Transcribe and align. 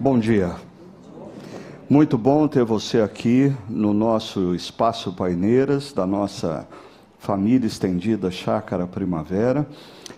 Bom 0.00 0.16
dia. 0.16 0.54
Muito 1.90 2.16
bom 2.16 2.46
ter 2.46 2.64
você 2.64 3.00
aqui 3.00 3.52
no 3.68 3.92
nosso 3.92 4.54
espaço 4.54 5.12
Paineiras, 5.12 5.92
da 5.92 6.06
nossa 6.06 6.68
família 7.18 7.66
estendida 7.66 8.30
Chácara 8.30 8.86
Primavera. 8.86 9.66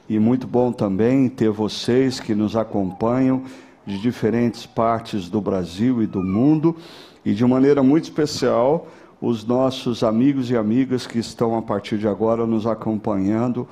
E 0.07 0.19
muito 0.19 0.47
bom 0.47 0.71
também 0.71 1.31
ter 1.31 1.49
vocês 1.49 2.21
que 2.21 2.35
nos 2.35 2.57
acompanham 2.57 3.45
de 3.87 3.99
diferentes 3.99 4.67
partes 4.67 5.31
do 5.31 5.41
Brasil 5.41 6.03
e 6.03 6.07
do 6.07 6.23
mundo. 6.23 6.77
E 7.25 7.33
de 7.33 7.47
maneira 7.47 7.83
muito 7.83 8.05
especial, 8.05 8.87
os 9.19 9.47
nossos 9.47 10.03
amigos 10.03 10.51
e 10.51 10.57
amigas 10.59 11.07
que 11.07 11.19
estão 11.19 11.57
a 11.57 11.63
partir 11.63 11.97
de 11.97 12.07
agora 12.07 12.47
nos 12.47 12.67
acompanhando 12.67 13.67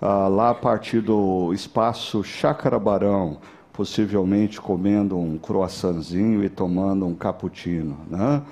ah, 0.00 0.28
lá 0.28 0.50
a 0.50 0.54
partir 0.54 1.00
do 1.00 1.52
espaço 1.52 2.22
Chácara 2.22 2.78
Barão, 2.78 3.38
possivelmente 3.78 4.60
comendo 4.60 5.16
um 5.16 5.38
croissantzinho 5.38 6.42
e 6.42 6.48
tomando 6.48 7.06
um 7.06 7.14
cappuccino. 7.14 7.96
Né? 8.10 8.42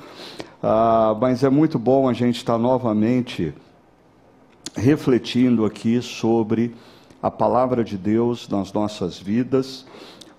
Ah, 0.62 1.16
mas 1.20 1.42
é 1.42 1.50
muito 1.50 1.80
bom 1.80 2.08
a 2.08 2.12
gente 2.12 2.36
estar 2.36 2.56
novamente 2.56 3.52
refletindo 4.76 5.64
aqui 5.64 6.00
sobre 6.00 6.76
a 7.20 7.28
palavra 7.28 7.82
de 7.82 7.98
Deus 7.98 8.48
nas 8.48 8.72
nossas 8.72 9.18
vidas. 9.18 9.84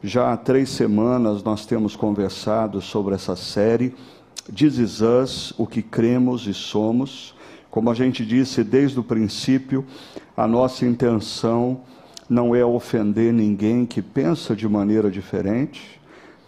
Já 0.01 0.31
há 0.31 0.37
três 0.37 0.69
semanas 0.69 1.43
nós 1.43 1.65
temos 1.65 1.97
conversado 1.97 2.79
sobre 2.79 3.13
essa 3.13 3.35
série, 3.35 3.93
This 4.55 4.77
is 4.77 5.01
Us, 5.01 5.53
o 5.57 5.67
que 5.67 5.81
cremos 5.81 6.47
e 6.47 6.53
somos. 6.53 7.35
Como 7.69 7.91
a 7.91 7.93
gente 7.93 8.25
disse 8.25 8.63
desde 8.63 8.97
o 8.97 9.03
princípio, 9.03 9.85
a 10.37 10.47
nossa 10.47 10.85
intenção 10.85 11.81
não 12.29 12.55
é 12.55 12.63
ofender 12.63 13.31
ninguém 13.31 13.85
que 13.85 14.01
pensa 14.01 14.55
de 14.55 14.67
maneira 14.67 15.09
diferente. 15.09 15.99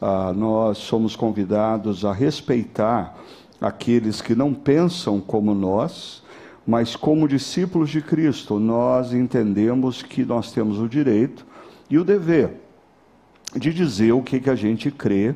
Ah, 0.01 0.33
nós 0.35 0.77
somos 0.77 1.15
convidados 1.15 2.05
a 2.05 2.13
respeitar 2.13 3.17
aqueles 3.59 4.21
que 4.21 4.35
não 4.35 4.53
pensam 4.53 5.19
como 5.19 5.53
nós 5.53 6.23
mas 6.69 6.95
como 6.95 7.27
discípulos 7.27 7.89
de 7.89 7.99
Cristo, 7.99 8.59
nós 8.59 9.11
entendemos 9.11 10.03
que 10.03 10.23
nós 10.23 10.51
temos 10.51 10.77
o 10.77 10.87
direito 10.87 11.43
e 11.89 11.97
o 11.97 12.03
dever 12.03 12.61
de 13.55 13.73
dizer 13.73 14.11
o 14.11 14.21
que, 14.21 14.39
que 14.39 14.51
a 14.51 14.55
gente 14.55 14.91
crê 14.91 15.33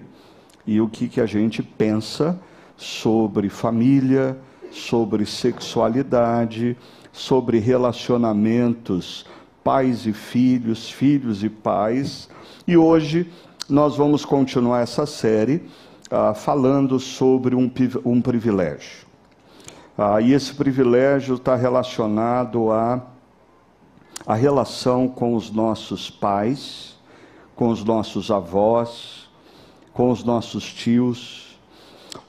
e 0.63 0.80
o 0.80 0.88
que, 0.88 1.07
que 1.07 1.19
a 1.19 1.25
gente 1.25 1.63
pensa 1.63 2.39
sobre 2.78 3.50
família, 3.50 4.38
sobre 4.69 5.25
sexualidade, 5.25 6.78
sobre 7.11 7.57
relacionamentos 7.57 9.25
pais 9.64 10.06
e 10.06 10.14
filhos, 10.14 10.89
filhos 10.89 11.44
e 11.44 11.50
pais. 11.50 12.30
E 12.67 12.75
hoje 12.75 13.31
nós 13.69 13.95
vamos 13.95 14.25
continuar 14.25 14.81
essa 14.81 15.06
série 15.06 15.64
ah, 16.11 16.33
falando 16.33 17.00
sobre 17.00 17.56
um, 17.56 17.72
um 18.06 18.22
privilégio. 18.22 19.08
Ah, 19.97 20.19
e 20.22 20.34
esse 20.34 20.53
privilégio 20.53 21.36
está 21.36 21.56
relacionado 21.56 22.72
à 22.72 23.02
a, 24.25 24.34
a 24.34 24.36
relação 24.36 25.08
com 25.08 25.36
os 25.36 25.52
nossos 25.52 26.09
pais, 26.09 26.95
com 27.56 27.69
os 27.69 27.84
nossos 27.84 28.31
avós, 28.31 29.30
com 29.94 30.09
os 30.09 30.23
nossos 30.23 30.72
tios, 30.73 31.59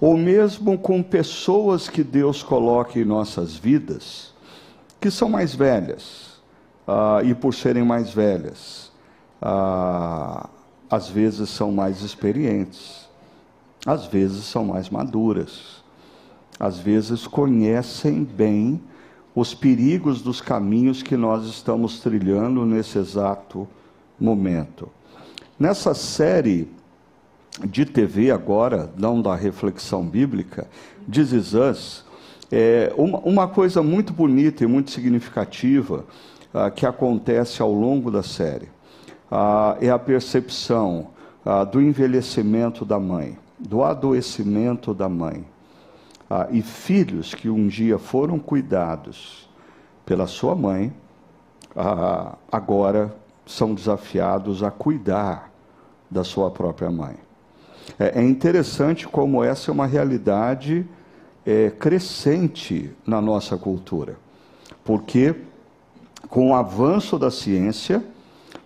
ou 0.01 0.17
mesmo 0.17 0.79
com 0.79 1.03
pessoas 1.03 1.89
que 1.89 2.03
Deus 2.03 2.43
coloca 2.43 2.99
em 2.99 3.05
nossas 3.05 3.57
vidas, 3.57 4.33
que 5.01 5.11
são 5.11 5.29
mais 5.29 5.55
velhas, 5.55 6.34
ah, 6.87 7.21
e 7.25 7.35
por 7.35 7.55
serem 7.55 7.85
mais 7.85 8.13
velhas, 8.13 8.93
ah, 9.41 10.49
às 10.91 11.09
vezes 11.09 11.51
são 11.51 11.73
mais 11.73 12.03
experientes, 12.03 13.09
às 13.87 14.07
vezes 14.07 14.45
são 14.45 14.65
mais 14.65 14.89
maduras 14.91 15.85
às 16.59 16.79
vezes 16.79 17.27
conhecem 17.27 18.25
bem 18.25 18.81
os 19.35 19.53
perigos 19.55 20.23
dos 20.23 20.41
caminhos 20.41 21.03
que 21.03 21.17
nós 21.17 21.45
estamos 21.47 21.99
trilhando 21.99 22.65
nesse 22.65 22.99
exato 22.99 23.67
momento. 24.21 24.89
Nessa 25.59 25.93
série 25.95 26.69
de 27.65 27.85
TV 27.85 28.31
agora, 28.31 28.93
não 28.97 29.21
da 29.21 29.35
reflexão 29.35 30.05
bíblica, 30.07 30.69
This 31.11 32.05
é 32.53 32.93
uma, 32.97 33.19
uma 33.21 33.49
coisa 33.49 33.83
muito 33.83 34.13
bonita 34.13 34.63
e 34.63 34.67
muito 34.67 34.91
significativa 34.93 36.05
ah, 36.55 36.71
que 36.71 36.87
acontece 36.87 37.61
ao 37.61 37.73
longo 37.73 38.13
da 38.13 38.23
série 38.23 38.69
ah, 39.29 39.77
é 39.81 39.91
a 39.91 39.99
percepção 39.99 41.09
ah, 41.45 41.65
do 41.65 41.83
envelhecimento 41.83 42.85
da 42.85 42.99
mãe, 42.99 43.37
do 43.59 43.83
adoecimento 43.83 44.95
da 44.95 45.09
mãe 45.09 45.45
e 46.51 46.63
filhos 46.63 47.35
que 47.35 47.51
um 47.51 47.69
dia 47.69 47.99
foram 47.99 48.39
cuidados 48.39 49.49
pela 50.07 50.27
sua 50.27 50.55
mãe, 50.55 50.93
agora 52.51 53.15
são 53.47 53.75
desafiados 53.75 54.63
a 54.63 54.71
cuidar 54.71 55.53
da 56.11 56.25
sua 56.25 56.51
própria 56.51 56.91
mãe. 56.91 57.17
É, 57.99 58.21
é 58.21 58.23
interessante 58.23 59.07
como 59.07 59.45
essa 59.45 59.71
é 59.71 59.73
uma 59.73 59.87
realidade 59.87 60.87
é, 61.45 61.71
crescente 61.71 62.91
na 63.07 63.21
nossa 63.21 63.57
cultura, 63.57 64.17
porque 64.83 65.35
com 66.29 66.51
o 66.51 66.55
avanço 66.55 67.19
da 67.19 67.31
ciência, 67.31 68.03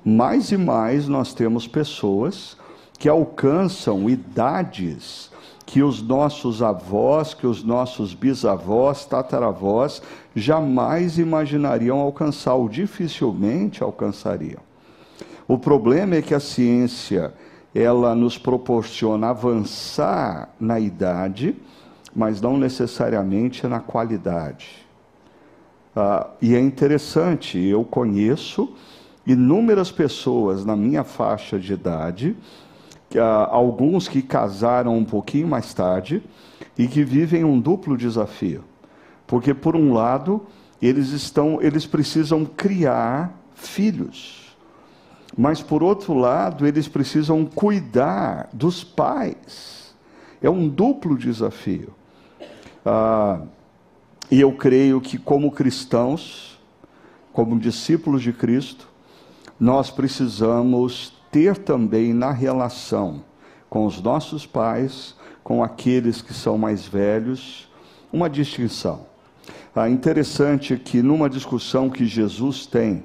mais 0.04 0.50
e 0.52 0.56
mais 0.56 1.08
nós 1.08 1.34
temos 1.34 1.66
pessoas 1.66 2.56
que 2.98 3.08
alcançam 3.08 4.08
idades 4.08 5.30
que 5.68 5.82
os 5.82 6.00
nossos 6.00 6.62
avós, 6.62 7.34
que 7.34 7.46
os 7.46 7.62
nossos 7.62 8.14
bisavós, 8.14 9.04
tataravós 9.04 10.00
jamais 10.34 11.18
imaginariam 11.18 11.98
alcançar, 11.98 12.54
ou 12.54 12.70
dificilmente 12.70 13.82
alcançariam. 13.82 14.60
O 15.46 15.58
problema 15.58 16.16
é 16.16 16.22
que 16.22 16.34
a 16.34 16.40
ciência 16.40 17.34
ela 17.74 18.14
nos 18.14 18.38
proporciona 18.38 19.28
avançar 19.28 20.48
na 20.58 20.80
idade, 20.80 21.54
mas 22.16 22.40
não 22.40 22.56
necessariamente 22.56 23.66
na 23.66 23.78
qualidade. 23.78 24.87
Ah, 26.00 26.28
e 26.40 26.54
é 26.54 26.60
interessante, 26.60 27.58
eu 27.58 27.82
conheço 27.82 28.72
inúmeras 29.26 29.90
pessoas 29.90 30.64
na 30.64 30.76
minha 30.76 31.02
faixa 31.02 31.58
de 31.58 31.72
idade 31.72 32.36
uh, 33.16 33.50
alguns 33.50 34.06
que 34.06 34.22
casaram 34.22 34.96
um 34.96 35.04
pouquinho 35.04 35.48
mais 35.48 35.74
tarde 35.74 36.22
e 36.78 36.86
que 36.86 37.02
vivem 37.02 37.42
um 37.42 37.58
duplo 37.58 37.96
desafio. 37.96 38.62
Porque 39.26 39.52
por 39.52 39.74
um 39.74 39.92
lado, 39.92 40.46
eles 40.80 41.08
estão, 41.08 41.60
eles 41.60 41.84
precisam 41.84 42.44
criar 42.44 43.36
filhos. 43.56 44.56
Mas 45.36 45.60
por 45.60 45.82
outro 45.82 46.14
lado, 46.14 46.64
eles 46.64 46.86
precisam 46.86 47.44
cuidar 47.44 48.48
dos 48.52 48.84
pais. 48.84 49.92
É 50.40 50.48
um 50.48 50.68
duplo 50.68 51.18
desafio. 51.18 51.92
Ah, 52.86 53.40
e 54.30 54.40
eu 54.40 54.52
creio 54.52 55.00
que, 55.00 55.16
como 55.16 55.50
cristãos, 55.50 56.58
como 57.32 57.58
discípulos 57.58 58.22
de 58.22 58.32
Cristo, 58.32 58.88
nós 59.58 59.90
precisamos 59.90 61.12
ter 61.30 61.56
também 61.56 62.12
na 62.12 62.30
relação 62.30 63.22
com 63.68 63.86
os 63.86 64.00
nossos 64.00 64.46
pais, 64.46 65.14
com 65.42 65.62
aqueles 65.62 66.22
que 66.22 66.34
são 66.34 66.58
mais 66.58 66.86
velhos, 66.86 67.68
uma 68.12 68.28
distinção. 68.28 69.06
É 69.74 69.88
interessante 69.88 70.76
que 70.76 71.02
numa 71.02 71.30
discussão 71.30 71.88
que 71.88 72.04
Jesus 72.04 72.66
tem 72.66 73.04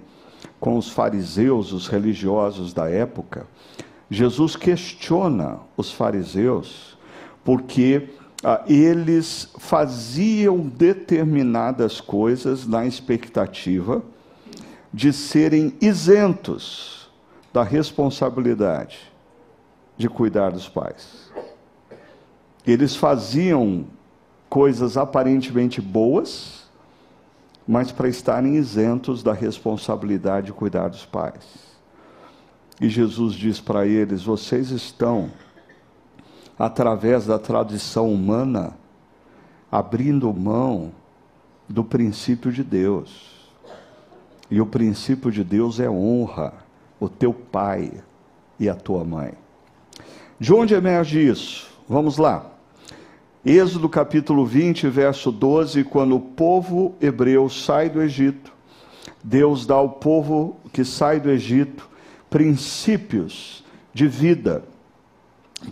com 0.60 0.78
os 0.78 0.90
fariseus, 0.90 1.72
os 1.72 1.88
religiosos 1.88 2.74
da 2.74 2.90
época, 2.90 3.46
Jesus 4.10 4.56
questiona 4.56 5.60
os 5.78 5.92
fariseus 5.92 6.98
porque 7.44 8.10
eles 8.68 9.50
faziam 9.58 10.60
determinadas 10.60 12.02
coisas 12.02 12.68
na 12.68 12.86
expectativa 12.86 14.04
de 14.94 15.14
serem 15.14 15.74
isentos 15.82 17.10
da 17.54 17.64
responsabilidade 17.64 19.00
de 19.98 20.10
cuidar 20.10 20.52
dos 20.52 20.68
pais. 20.68 21.32
Eles 22.66 22.96
faziam 22.96 23.86
coisas 24.50 24.98
aparentemente 24.98 25.82
boas, 25.82 26.64
mas 27.68 27.92
para 27.92 28.08
estarem 28.08 28.56
isentos 28.56 29.24
da 29.24 29.34
responsabilidade 29.34 30.48
de 30.48 30.54
cuidar 30.54 30.90
dos 30.90 31.06
pais. 31.06 31.74
E 32.80 32.90
Jesus 32.90 33.34
diz 33.34 33.60
para 33.60 33.86
eles: 33.86 34.24
vocês 34.24 34.70
estão, 34.70 35.32
através 36.58 37.26
da 37.26 37.40
tradição 37.40 38.12
humana, 38.12 38.78
abrindo 39.72 40.34
mão 40.34 40.92
do 41.68 41.84
princípio 41.84 42.52
de 42.52 42.64
Deus. 42.64 43.34
E 44.50 44.62
o 44.62 44.66
princípio 44.66 45.32
de 45.32 45.44
Deus 45.44 45.80
é 45.80 45.90
honra 45.90 46.54
o 47.00 47.10
teu 47.10 47.34
pai 47.34 47.92
e 48.60 48.70
a 48.70 48.76
tua 48.76 49.04
mãe. 49.04 49.34
De 50.40 50.54
onde 50.54 50.74
emerge 50.74 51.20
isso? 51.20 51.72
Vamos 51.88 52.18
lá. 52.18 52.46
Êxodo 53.46 53.90
capítulo 53.90 54.46
20, 54.46 54.88
verso 54.90 55.32
12: 55.32 55.84
quando 55.84 56.16
o 56.16 56.20
povo 56.20 56.96
hebreu 57.02 57.50
sai 57.50 57.90
do 57.90 58.02
Egito, 58.02 58.54
Deus 59.24 59.66
dá 59.66 59.76
ao 59.76 59.90
povo 59.90 60.58
que 60.72 60.86
sai 60.86 61.20
do 61.20 61.30
Egito 61.30 61.90
princípios 62.30 63.64
de 63.94 64.08
vida, 64.08 64.64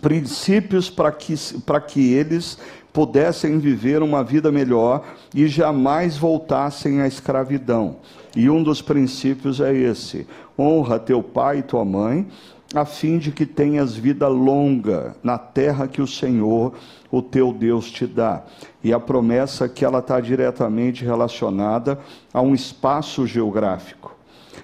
princípios 0.00 0.88
para 0.88 1.12
que, 1.12 1.34
para 1.66 1.80
que 1.80 2.12
eles 2.12 2.58
pudessem 2.92 3.58
viver 3.58 4.02
uma 4.02 4.22
vida 4.22 4.52
melhor 4.52 5.04
e 5.34 5.46
jamais 5.48 6.16
voltassem 6.16 7.00
à 7.00 7.06
escravidão. 7.06 7.96
E 8.36 8.50
um 8.50 8.62
dos 8.62 8.82
princípios 8.82 9.60
é 9.60 9.74
esse: 9.74 10.26
honra 10.58 10.98
teu 10.98 11.22
pai 11.22 11.58
e 11.58 11.62
tua 11.62 11.84
mãe, 11.84 12.26
a 12.74 12.84
fim 12.84 13.18
de 13.18 13.30
que 13.30 13.46
tenhas 13.46 13.94
vida 13.94 14.28
longa 14.28 15.16
na 15.22 15.38
terra 15.38 15.88
que 15.88 16.00
o 16.00 16.06
Senhor, 16.06 16.74
o 17.10 17.20
teu 17.20 17.52
Deus, 17.52 17.90
te 17.90 18.06
dá. 18.06 18.42
E 18.82 18.92
a 18.92 19.00
promessa 19.00 19.68
que 19.68 19.84
ela 19.84 19.98
está 19.98 20.20
diretamente 20.20 21.04
relacionada 21.04 21.98
a 22.32 22.40
um 22.40 22.54
espaço 22.54 23.26
geográfico. 23.26 24.16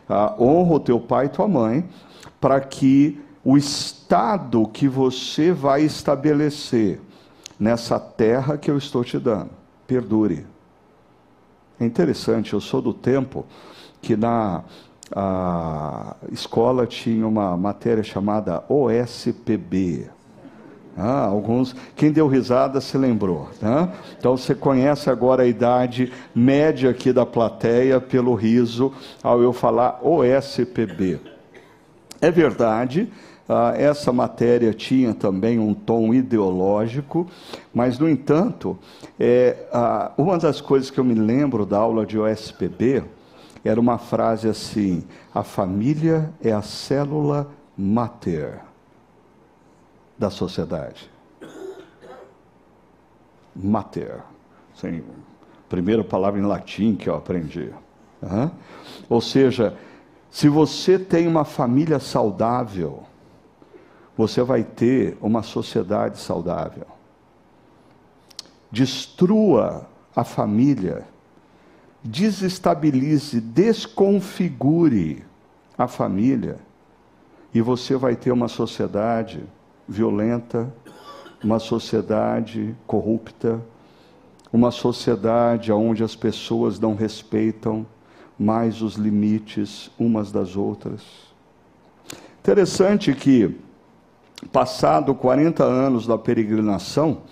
Ah, 0.08 0.34
honra 0.38 0.74
o 0.74 0.80
teu 0.80 0.98
pai 0.98 1.26
e 1.26 1.30
tua 1.30 1.46
mãe, 1.46 1.84
para 2.40 2.60
que 2.60 3.20
o 3.44 3.56
estado 3.56 4.66
que 4.68 4.88
você 4.88 5.52
vai 5.52 5.82
estabelecer 5.82 7.00
nessa 7.58 7.98
terra 7.98 8.56
que 8.56 8.70
eu 8.70 8.78
estou 8.78 9.04
te 9.04 9.18
dando 9.18 9.58
perdure. 9.88 10.46
É 11.80 11.86
interessante, 11.86 12.52
eu 12.52 12.60
sou 12.60 12.82
do 12.82 12.92
tempo 12.92 13.46
que 14.02 14.14
na 14.16 14.62
escola 16.30 16.86
tinha 16.86 17.26
uma 17.26 17.56
matéria 17.56 18.02
chamada 18.02 18.62
OSPB. 18.68 20.10
Ah, 20.94 21.26
alguns, 21.26 21.74
quem 21.94 22.10
deu 22.10 22.26
risada 22.26 22.80
se 22.80 22.98
lembrou. 22.98 23.48
Né? 23.62 23.90
Então 24.18 24.36
você 24.36 24.54
conhece 24.54 25.08
agora 25.08 25.44
a 25.44 25.46
idade 25.46 26.12
média 26.34 26.90
aqui 26.90 27.12
da 27.12 27.24
plateia 27.24 28.00
pelo 28.00 28.34
riso 28.34 28.92
ao 29.22 29.40
eu 29.40 29.52
falar 29.52 30.00
OSPB. 30.02 31.20
É 32.20 32.30
verdade, 32.30 33.10
ah, 33.48 33.72
essa 33.76 34.12
matéria 34.12 34.74
tinha 34.74 35.14
também 35.14 35.58
um 35.58 35.72
tom 35.72 36.12
ideológico, 36.12 37.26
mas, 37.72 37.98
no 37.98 38.08
entanto, 38.08 38.78
é, 39.18 39.68
ah, 39.72 40.12
uma 40.18 40.36
das 40.36 40.60
coisas 40.60 40.90
que 40.90 40.98
eu 40.98 41.04
me 41.04 41.14
lembro 41.14 41.64
da 41.64 41.78
aula 41.78 42.04
de 42.04 42.18
OSPB 42.18 43.04
era 43.64 43.80
uma 43.80 43.98
frase 43.98 44.48
assim: 44.48 45.04
a 45.34 45.42
família 45.42 46.30
é 46.42 46.52
a 46.52 46.62
célula 46.62 47.48
mater 47.76 48.60
da 50.18 50.30
sociedade. 50.30 51.08
Mater. 53.54 54.20
Sim, 54.74 55.02
primeira 55.68 56.04
palavra 56.04 56.38
em 56.38 56.44
latim 56.44 56.94
que 56.94 57.08
eu 57.08 57.14
aprendi. 57.14 57.70
Uhum. 58.22 58.50
Ou 59.08 59.20
seja, 59.20 59.76
se 60.30 60.48
você 60.48 60.98
tem 60.98 61.26
uma 61.26 61.44
família 61.44 61.98
saudável, 61.98 63.04
você 64.16 64.42
vai 64.42 64.64
ter 64.64 65.16
uma 65.20 65.42
sociedade 65.42 66.18
saudável. 66.18 66.86
Destrua 68.70 69.88
a 70.14 70.24
família 70.24 71.06
desestabilize, 72.02 73.40
desconfigure 73.40 75.24
a 75.76 75.86
família, 75.86 76.58
e 77.52 77.60
você 77.60 77.96
vai 77.96 78.16
ter 78.16 78.30
uma 78.30 78.48
sociedade 78.48 79.44
violenta, 79.86 80.72
uma 81.42 81.58
sociedade 81.58 82.74
corrupta, 82.86 83.60
uma 84.52 84.70
sociedade 84.70 85.72
onde 85.72 86.02
as 86.02 86.14
pessoas 86.16 86.78
não 86.78 86.94
respeitam 86.94 87.86
mais 88.38 88.82
os 88.82 88.94
limites 88.94 89.90
umas 89.98 90.30
das 90.30 90.56
outras. 90.56 91.02
Interessante 92.40 93.12
que, 93.12 93.56
passado 94.52 95.14
40 95.14 95.64
anos 95.64 96.06
da 96.06 96.16
peregrinação, 96.16 97.22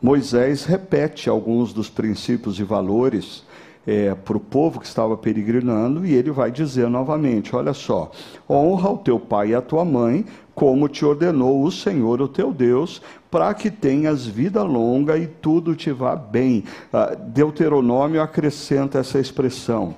Moisés 0.00 0.64
repete 0.64 1.28
alguns 1.28 1.72
dos 1.72 1.90
princípios 1.90 2.58
e 2.58 2.62
valores 2.62 3.44
é, 3.86 4.14
para 4.14 4.36
o 4.36 4.40
povo 4.40 4.80
que 4.80 4.86
estava 4.86 5.16
peregrinando, 5.16 6.04
e 6.04 6.12
ele 6.12 6.30
vai 6.30 6.50
dizer 6.50 6.88
novamente: 6.88 7.54
Olha 7.54 7.72
só, 7.72 8.10
honra 8.48 8.90
o 8.90 8.98
teu 8.98 9.18
pai 9.20 9.50
e 9.50 9.54
a 9.54 9.62
tua 9.62 9.84
mãe, 9.84 10.26
como 10.54 10.88
te 10.88 11.04
ordenou 11.04 11.62
o 11.62 11.70
Senhor, 11.70 12.20
o 12.20 12.28
teu 12.28 12.52
Deus, 12.52 13.00
para 13.30 13.52
que 13.54 13.70
tenhas 13.70 14.26
vida 14.26 14.62
longa 14.62 15.16
e 15.16 15.26
tudo 15.26 15.74
te 15.74 15.92
vá 15.92 16.16
bem. 16.16 16.64
Ah, 16.92 17.14
Deuteronômio 17.14 18.20
acrescenta 18.20 18.98
essa 18.98 19.20
expressão: 19.20 19.94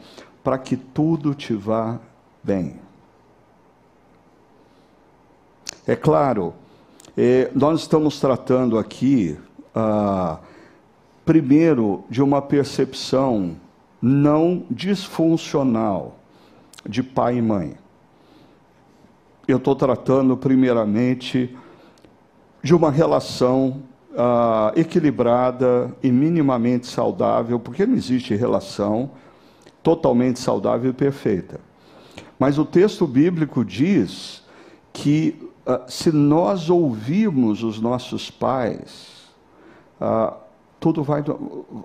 para 0.48 0.56
que 0.56 0.78
tudo 0.78 1.34
te 1.34 1.52
vá 1.52 1.98
bem. 2.42 2.76
É 5.86 5.94
claro, 5.94 6.54
é, 7.14 7.50
nós 7.54 7.80
estamos 7.80 8.18
tratando 8.18 8.78
aqui, 8.78 9.38
ah, 9.74 10.38
primeiro, 11.22 12.02
de 12.08 12.22
uma 12.22 12.40
percepção 12.40 13.58
não 14.00 14.64
disfuncional 14.70 16.16
de 16.88 17.02
pai 17.02 17.36
e 17.36 17.42
mãe. 17.42 17.74
Eu 19.46 19.58
estou 19.58 19.76
tratando, 19.76 20.34
primeiramente, 20.34 21.54
de 22.62 22.74
uma 22.74 22.90
relação 22.90 23.82
ah, 24.16 24.72
equilibrada 24.74 25.94
e 26.02 26.10
minimamente 26.10 26.86
saudável, 26.86 27.60
porque 27.60 27.84
não 27.84 27.94
existe 27.94 28.34
relação 28.34 29.10
totalmente 29.88 30.38
saudável 30.38 30.90
e 30.90 30.92
perfeita. 30.92 31.58
Mas 32.38 32.58
o 32.58 32.64
texto 32.66 33.06
bíblico 33.06 33.64
diz 33.64 34.44
que 34.92 35.50
ah, 35.66 35.84
se 35.88 36.12
nós 36.12 36.68
ouvirmos 36.68 37.62
os 37.62 37.80
nossos 37.80 38.30
pais, 38.30 39.30
ah, 39.98 40.36
tudo 40.78 41.02
vai, 41.02 41.24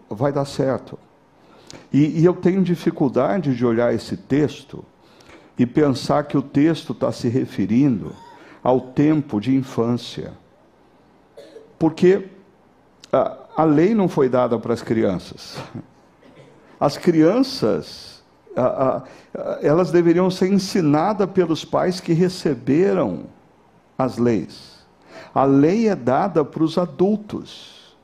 vai 0.09 0.33
dar 0.33 0.43
certo. 0.43 0.99
E, 1.93 2.19
e 2.19 2.25
eu 2.25 2.33
tenho 2.33 2.61
dificuldade 2.61 3.55
de 3.55 3.65
olhar 3.65 3.93
esse 3.93 4.17
texto 4.17 4.83
e 5.57 5.65
pensar 5.65 6.25
que 6.25 6.37
o 6.37 6.41
texto 6.41 6.91
está 6.91 7.09
se 7.09 7.29
referindo 7.29 8.13
ao 8.61 8.81
tempo 8.81 9.39
de 9.39 9.55
infância. 9.55 10.33
Porque 11.79 12.27
a, 13.13 13.37
a 13.55 13.63
lei 13.63 13.95
não 13.95 14.09
foi 14.09 14.27
dada 14.27 14.59
para 14.59 14.73
as 14.73 14.81
crianças. 14.81 15.57
As 16.83 16.97
crianças, 16.97 18.21
a, 18.57 18.97
a, 18.97 19.03
elas 19.61 19.89
deveriam 19.89 20.29
ser 20.29 20.51
ensinadas 20.51 21.31
pelos 21.31 21.63
pais 21.63 22.01
que 22.01 22.11
receberam 22.11 23.27
as 23.97 24.17
leis. 24.17 24.85
A 25.33 25.45
lei 25.45 25.87
é 25.87 25.95
dada 25.95 26.43
para 26.43 26.61
os 26.61 26.77
adultos. 26.77 27.95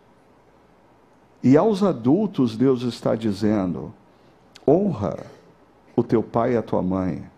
E 1.43 1.57
aos 1.57 1.83
adultos, 1.83 2.55
Deus 2.55 2.83
está 2.83 3.15
dizendo: 3.15 3.93
honra 4.65 5.25
o 5.93 6.01
teu 6.01 6.23
pai 6.23 6.53
e 6.53 6.57
a 6.57 6.61
tua 6.61 6.81
mãe, 6.81 7.29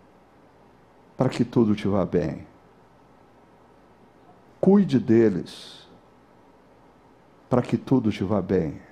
para 1.16 1.28
que 1.28 1.44
tudo 1.44 1.74
te 1.74 1.88
vá 1.88 2.06
bem. 2.06 2.46
Cuide 4.60 5.00
deles, 5.00 5.88
para 7.50 7.62
que 7.62 7.76
tudo 7.76 8.12
te 8.12 8.22
vá 8.22 8.40
bem. 8.40 8.91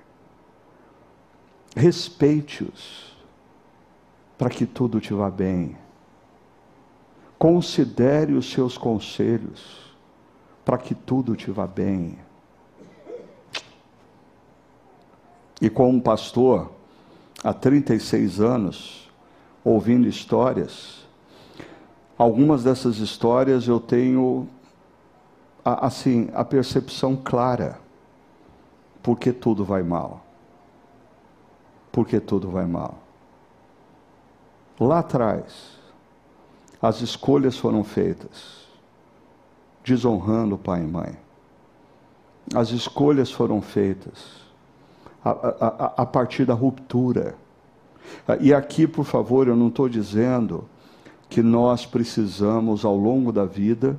Respeite-os, 1.75 3.15
para 4.37 4.49
que 4.49 4.65
tudo 4.65 4.99
te 4.99 5.13
vá 5.13 5.29
bem. 5.29 5.77
Considere 7.37 8.33
os 8.33 8.51
seus 8.51 8.77
conselhos, 8.77 9.95
para 10.63 10.77
que 10.77 10.93
tudo 10.93 11.35
te 11.35 11.49
vá 11.49 11.65
bem 11.65 12.19
E 15.61 15.69
como 15.69 16.01
pastor, 16.01 16.71
há 17.43 17.53
36 17.53 18.41
anos, 18.41 19.11
ouvindo 19.63 20.07
histórias, 20.07 21.05
algumas 22.17 22.63
dessas 22.63 22.97
histórias 22.97 23.67
eu 23.67 23.79
tenho, 23.79 24.47
assim, 25.63 26.29
a 26.33 26.43
percepção 26.43 27.15
clara, 27.15 27.79
porque 29.03 29.31
tudo 29.31 29.63
vai 29.63 29.83
mal. 29.83 30.25
Porque 31.91 32.19
tudo 32.19 32.49
vai 32.49 32.65
mal. 32.65 32.99
Lá 34.79 34.99
atrás, 34.99 35.77
as 36.81 37.01
escolhas 37.01 37.57
foram 37.57 37.83
feitas, 37.83 38.65
desonrando 39.83 40.57
pai 40.57 40.81
e 40.81 40.87
mãe. 40.87 41.17
As 42.55 42.71
escolhas 42.71 43.31
foram 43.31 43.61
feitas 43.61 44.41
a, 45.23 45.29
a, 45.29 45.93
a 45.97 46.05
partir 46.05 46.45
da 46.45 46.53
ruptura. 46.53 47.35
E 48.39 48.53
aqui, 48.53 48.87
por 48.87 49.05
favor, 49.05 49.47
eu 49.47 49.55
não 49.55 49.67
estou 49.67 49.87
dizendo 49.87 50.65
que 51.29 51.41
nós 51.41 51.85
precisamos, 51.85 52.83
ao 52.83 52.95
longo 52.95 53.31
da 53.31 53.45
vida, 53.45 53.97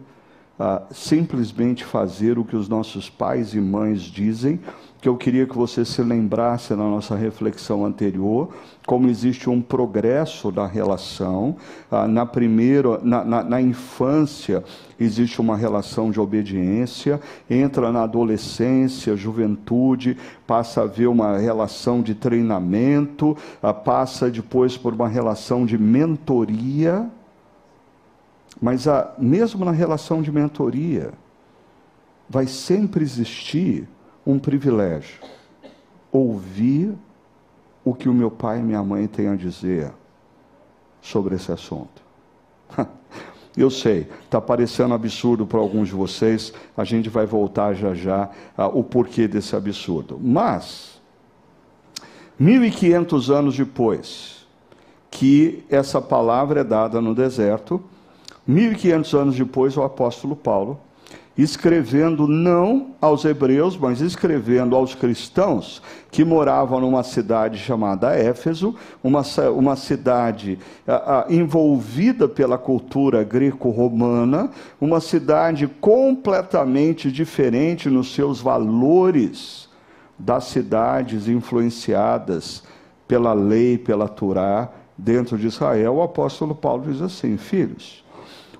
ah, 0.58 0.82
simplesmente 0.90 1.84
fazer 1.84 2.38
o 2.38 2.44
que 2.44 2.56
os 2.56 2.68
nossos 2.68 3.08
pais 3.08 3.54
e 3.54 3.60
mães 3.60 4.02
dizem, 4.02 4.60
que 5.02 5.08
eu 5.08 5.16
queria 5.16 5.44
que 5.48 5.58
você 5.58 5.84
se 5.84 6.00
lembrasse 6.00 6.76
na 6.76 6.84
nossa 6.84 7.16
reflexão 7.16 7.84
anterior, 7.84 8.50
como 8.86 9.08
existe 9.08 9.50
um 9.50 9.60
progresso 9.60 10.52
da 10.52 10.64
relação. 10.64 11.56
Ah, 11.90 12.06
na 12.06 12.24
primeira, 12.24 13.00
na, 13.02 13.24
na, 13.24 13.42
na, 13.42 13.60
infância, 13.60 14.62
existe 15.00 15.40
uma 15.40 15.56
relação 15.56 16.12
de 16.12 16.20
obediência, 16.20 17.20
entra 17.50 17.90
na 17.90 18.04
adolescência, 18.04 19.16
juventude, 19.16 20.16
passa 20.46 20.82
a 20.82 20.84
haver 20.84 21.08
uma 21.08 21.36
relação 21.36 22.00
de 22.00 22.14
treinamento, 22.14 23.36
ah, 23.60 23.74
passa 23.74 24.30
depois 24.30 24.76
por 24.76 24.94
uma 24.94 25.08
relação 25.08 25.66
de 25.66 25.76
mentoria. 25.76 27.10
Mas 28.60 28.84
mesmo 29.18 29.64
na 29.64 29.72
relação 29.72 30.22
de 30.22 30.30
mentoria, 30.30 31.10
vai 32.30 32.46
sempre 32.46 33.02
existir 33.02 33.88
um 34.26 34.38
privilégio: 34.38 35.20
ouvir 36.10 36.94
o 37.84 37.94
que 37.94 38.08
o 38.08 38.14
meu 38.14 38.30
pai 38.30 38.60
e 38.60 38.62
minha 38.62 38.82
mãe 38.82 39.06
têm 39.06 39.28
a 39.28 39.36
dizer 39.36 39.92
sobre 41.00 41.34
esse 41.34 41.50
assunto. 41.50 42.02
Eu 43.54 43.68
sei, 43.68 44.08
está 44.24 44.40
parecendo 44.40 44.94
absurdo 44.94 45.46
para 45.46 45.58
alguns 45.58 45.88
de 45.88 45.94
vocês, 45.94 46.54
a 46.74 46.84
gente 46.84 47.10
vai 47.10 47.26
voltar 47.26 47.74
já 47.74 47.92
já 47.92 48.30
uh, 48.56 48.78
o 48.78 48.82
porquê 48.82 49.28
desse 49.28 49.54
absurdo. 49.54 50.18
Mas, 50.18 50.98
1500 52.38 53.30
anos 53.30 53.54
depois 53.54 54.46
que 55.10 55.62
essa 55.68 56.00
palavra 56.00 56.60
é 56.60 56.64
dada 56.64 56.98
no 56.98 57.14
deserto, 57.14 57.82
1500 58.46 59.14
anos 59.14 59.36
depois, 59.36 59.76
o 59.76 59.82
apóstolo 59.82 60.34
Paulo 60.34 60.80
escrevendo 61.36 62.26
não 62.26 62.94
aos 63.00 63.24
hebreus, 63.24 63.76
mas 63.76 64.00
escrevendo 64.00 64.76
aos 64.76 64.94
cristãos 64.94 65.82
que 66.10 66.24
moravam 66.24 66.80
numa 66.80 67.02
cidade 67.02 67.58
chamada 67.58 68.14
Éfeso, 68.14 68.74
uma, 69.02 69.22
uma 69.54 69.76
cidade 69.76 70.58
envolvida 71.30 72.28
pela 72.28 72.58
cultura 72.58 73.24
greco-romana, 73.24 74.50
uma 74.80 75.00
cidade 75.00 75.66
completamente 75.66 77.10
diferente 77.10 77.88
nos 77.88 78.14
seus 78.14 78.40
valores 78.40 79.70
das 80.18 80.44
cidades 80.44 81.28
influenciadas 81.28 82.62
pela 83.08 83.32
lei, 83.32 83.78
pela 83.78 84.06
Torá, 84.06 84.70
dentro 84.96 85.38
de 85.38 85.46
Israel. 85.46 85.94
O 85.94 86.02
apóstolo 86.02 86.54
Paulo 86.54 86.92
diz 86.92 87.00
assim: 87.00 87.38
Filhos 87.38 88.02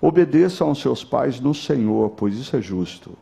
Obedeçam 0.03 0.67
aos 0.67 0.81
seus 0.81 1.05
pais 1.05 1.39
no 1.39 1.55
Senhor, 1.55 2.11
pois 2.11 2.35
isso 2.35 2.57
é 2.57 2.61
justo. 2.61 3.17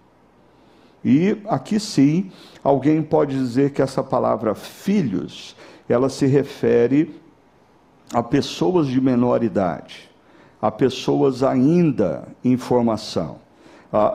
E 1.05 1.37
aqui 1.47 1.79
sim, 1.79 2.33
alguém 2.65 3.03
pode 3.03 3.37
dizer 3.37 3.73
que 3.73 3.83
essa 3.83 4.03
palavra 4.03 4.55
filhos, 4.55 5.55
ela 5.87 6.09
se 6.09 6.25
refere 6.25 7.15
a 8.15 8.23
pessoas 8.23 8.87
de 8.87 8.99
menor 8.99 9.45
idade, 9.45 10.11
a 10.61 10.71
pessoas 10.71 11.43
ainda 11.43 12.27
em 12.43 12.57
formação. 12.57 13.37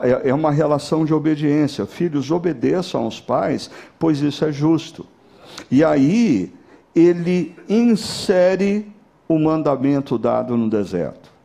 É, 0.02 0.30
é 0.30 0.34
uma 0.34 0.50
relação 0.50 1.04
de 1.04 1.14
obediência. 1.14 1.86
Filhos, 1.86 2.32
obedeçam 2.32 3.04
aos 3.04 3.20
pais, 3.20 3.70
pois 3.96 4.20
isso 4.20 4.44
é 4.44 4.50
justo. 4.50 5.06
E 5.70 5.84
aí, 5.84 6.52
ele 6.96 7.54
insere 7.68 8.92
o 9.28 9.38
mandamento 9.38 10.18
dado 10.18 10.56
no 10.56 10.68
deserto 10.68 11.35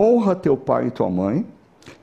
honra 0.00 0.34
teu 0.34 0.56
pai 0.56 0.86
e 0.86 0.90
tua 0.90 1.10
mãe. 1.10 1.46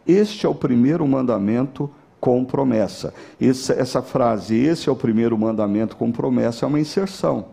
Este 0.06 0.46
é 0.46 0.50
o 0.50 0.54
primeiro 0.54 1.08
mandamento 1.08 1.90
com 2.20 2.46
promessa. 2.46 3.14
Essa, 3.42 3.74
essa 3.74 4.02
frase, 4.02 4.56
esse 4.56 4.88
é 4.88 4.92
o 4.92 4.96
primeiro 4.96 5.38
mandamento 5.38 5.96
com 5.96 6.12
promessa, 6.12 6.66
é 6.66 6.68
uma 6.68 6.80
inserção. 6.80 7.46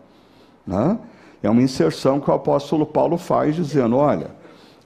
Né? 0.65 0.97
É 1.41 1.49
uma 1.49 1.61
inserção 1.61 2.19
que 2.19 2.29
o 2.29 2.33
apóstolo 2.33 2.85
Paulo 2.85 3.17
faz, 3.17 3.55
dizendo: 3.55 3.97
olha, 3.97 4.31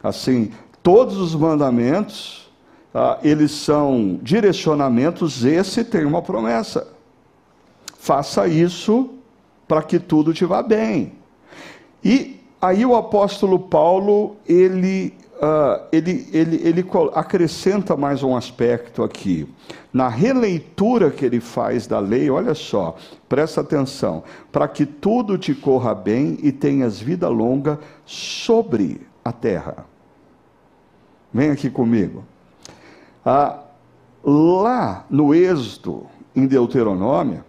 assim, 0.02 0.52
todos 0.82 1.18
os 1.18 1.36
mandamentos, 1.36 2.50
ah, 2.94 3.20
eles 3.24 3.52
são 3.52 4.20
direcionamentos, 4.22 5.44
esse 5.44 5.84
tem 5.84 6.06
uma 6.06 6.22
promessa. 6.22 6.88
Faça 7.98 8.48
isso 8.48 9.10
para 9.68 9.84
que 9.84 10.00
tudo 10.00 10.34
te 10.34 10.46
vá 10.46 10.64
bem. 10.64 11.14
E 12.04 12.40
aí 12.62 12.86
o 12.86 12.96
apóstolo 12.96 13.60
Paulo, 13.60 14.38
ele 14.48 15.14
uh, 15.40 15.86
ele, 15.92 16.28
ele, 16.32 16.62
ele 16.64 16.86
acrescenta 17.14 17.96
mais 17.96 18.22
um 18.24 18.36
aspecto 18.36 19.04
aqui. 19.04 19.48
Na 19.92 20.08
releitura 20.08 21.10
que 21.10 21.26
ele 21.26 21.40
faz 21.40 21.88
da 21.88 22.00
lei, 22.00 22.30
olha 22.30 22.54
só, 22.54 22.96
presta 23.28 23.62
atenção, 23.62 24.24
para 24.52 24.68
que 24.68 24.86
tudo 24.86 25.38
te 25.38 25.56
corra 25.56 25.96
bem 25.96 26.38
e 26.44 26.52
tenhas 26.52 27.00
vida 27.00 27.28
longa 27.28 27.80
sobre 28.06 29.02
a 29.24 29.32
terra. 29.32 29.86
Vem 31.34 31.50
aqui 31.50 31.70
comigo. 31.70 32.24
Ah, 33.26 33.60
lá 34.24 35.06
no 35.10 35.34
Êxodo, 35.34 36.06
em 36.36 36.46
Deuteronômio, 36.46 37.44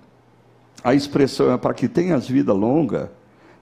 a 0.83 0.95
expressão 0.95 1.53
é 1.53 1.59
para 1.59 1.75
que 1.75 1.89
tenhas 1.89 2.27
vida 2.29 2.53
longa 2.53 3.13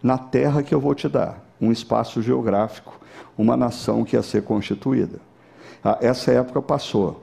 na 0.03 0.17
terra 0.17 0.63
que 0.63 0.75
eu 0.75 0.81
vou 0.81 0.95
te 0.95 1.09
dar, 1.09 1.45
um 1.61 1.73
espaço 1.73 2.23
geográfico 2.23 2.98
uma 3.37 3.57
nação 3.57 4.05
que 4.05 4.17
ia 4.17 4.23
ser 4.23 4.43
constituída. 4.43 5.21
Ah, 5.85 5.99
essa 6.01 6.33
época 6.33 6.61
passou. 6.61 7.23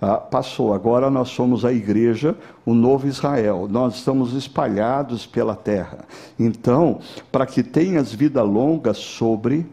Ah, 0.00 0.16
passou. 0.16 0.74
Agora 0.74 1.08
nós 1.10 1.28
somos 1.28 1.64
a 1.64 1.72
igreja, 1.72 2.36
o 2.66 2.74
novo 2.74 3.06
Israel. 3.06 3.68
Nós 3.70 3.94
estamos 3.94 4.32
espalhados 4.32 5.26
pela 5.26 5.54
terra. 5.54 5.98
Então, 6.38 6.98
para 7.30 7.46
que 7.46 7.62
tenhas 7.62 8.12
vida 8.12 8.42
longa 8.42 8.92
sobre 8.94 9.66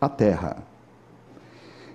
a 0.00 0.08
terra. 0.08 0.58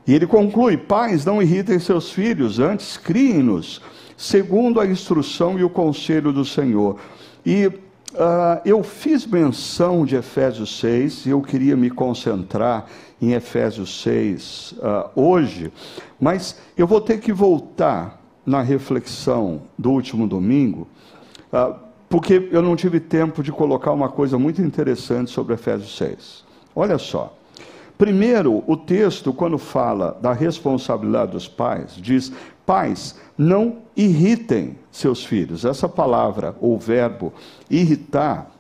E 0.06 0.14
ele 0.14 0.28
conclui: 0.28 0.76
Pais, 0.76 1.24
não 1.24 1.42
irritem 1.42 1.80
seus 1.80 2.12
filhos, 2.12 2.60
antes 2.60 2.98
criem-nos, 2.98 3.82
segundo 4.18 4.80
a 4.80 4.86
instrução 4.86 5.58
e 5.58 5.64
o 5.64 5.70
conselho 5.70 6.34
do 6.34 6.44
Senhor. 6.44 6.98
E 7.46 7.72
Uh, 8.14 8.60
eu 8.66 8.84
fiz 8.84 9.26
menção 9.26 10.06
de 10.06 10.18
Efésios 10.18 10.78
6 10.80 11.28
e 11.28 11.30
eu 11.30 11.42
queria 11.42 11.78
me 11.78 11.90
concentrar 11.90 12.86
em 13.22 13.32
Efésios 13.32 14.02
6 14.02 14.74
uh, 14.74 14.78
ah, 14.84 15.12
hoje, 15.16 15.72
mas 16.20 16.60
eu 16.76 16.86
vou 16.86 17.00
ter 17.00 17.22
que 17.22 17.32
voltar 17.32 18.22
na 18.46 18.62
reflexão 18.62 19.62
do 19.78 19.92
último 19.92 20.28
domingo, 20.28 20.90
uh, 21.54 21.74
porque 22.10 22.50
eu 22.52 22.62
não 22.62 22.76
tive 22.76 23.00
tempo 23.00 23.42
de 23.42 23.50
colocar 23.50 23.94
uma 23.94 24.10
coisa 24.10 24.38
muito 24.38 24.62
interessante 24.62 25.32
sobre 25.32 25.54
Efésios 25.54 25.96
6. 25.98 26.44
Olha 26.76 26.98
só. 26.98 27.34
Primeiro, 27.98 28.62
o 28.68 28.76
texto, 28.76 29.32
quando 29.32 29.58
fala 29.58 30.18
da 30.22 30.34
responsabilidade 30.34 31.32
dos 31.32 31.48
pais, 31.48 31.96
diz: 31.96 32.34
Pais, 32.66 33.16
não 33.42 33.78
irritem 33.98 34.78
seus 34.92 35.26
filhos. 35.26 35.66
Essa 35.66 35.90
palavra, 35.90 36.56
ou 36.62 36.78
verbo 36.78 37.34
irritar, 37.72 38.52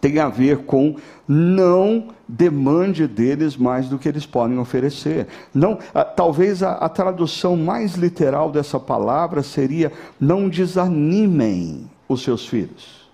tem 0.00 0.20
a 0.20 0.28
ver 0.28 0.58
com 0.58 0.94
não 1.26 2.10
demande 2.28 3.08
deles 3.08 3.56
mais 3.56 3.88
do 3.88 3.98
que 3.98 4.08
eles 4.08 4.24
podem 4.24 4.56
oferecer. 4.56 5.26
Não, 5.52 5.80
talvez 6.14 6.62
a, 6.62 6.74
a 6.74 6.88
tradução 6.88 7.56
mais 7.56 7.94
literal 7.94 8.52
dessa 8.52 8.78
palavra 8.78 9.42
seria 9.42 9.92
não 10.20 10.48
desanimem 10.48 11.90
os 12.08 12.22
seus 12.22 12.46
filhos. 12.46 13.10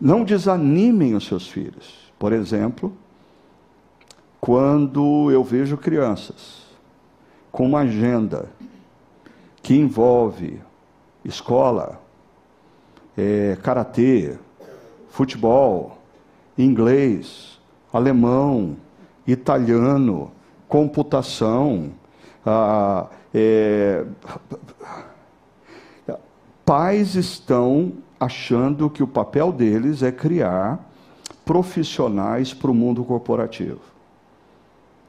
Não 0.00 0.24
desanimem 0.24 1.14
os 1.14 1.26
seus 1.26 1.46
filhos. 1.46 2.10
Por 2.18 2.32
exemplo, 2.32 2.96
quando 4.40 5.30
eu 5.30 5.44
vejo 5.44 5.76
crianças 5.76 6.62
com 7.52 7.66
uma 7.66 7.80
agenda 7.80 8.48
que 9.62 9.74
envolve 9.74 10.60
escola, 11.24 12.00
é, 13.16 13.56
karatê, 13.62 14.36
futebol, 15.10 15.98
inglês, 16.56 17.58
alemão, 17.92 18.76
italiano, 19.26 20.30
computação, 20.68 21.90
ah, 22.44 23.06
é, 23.34 24.04
pais 26.64 27.14
estão 27.14 27.92
achando 28.20 28.90
que 28.90 29.02
o 29.02 29.06
papel 29.06 29.52
deles 29.52 30.02
é 30.02 30.12
criar 30.12 30.78
profissionais 31.44 32.52
para 32.52 32.70
o 32.70 32.74
mundo 32.74 33.04
corporativo. 33.04 33.80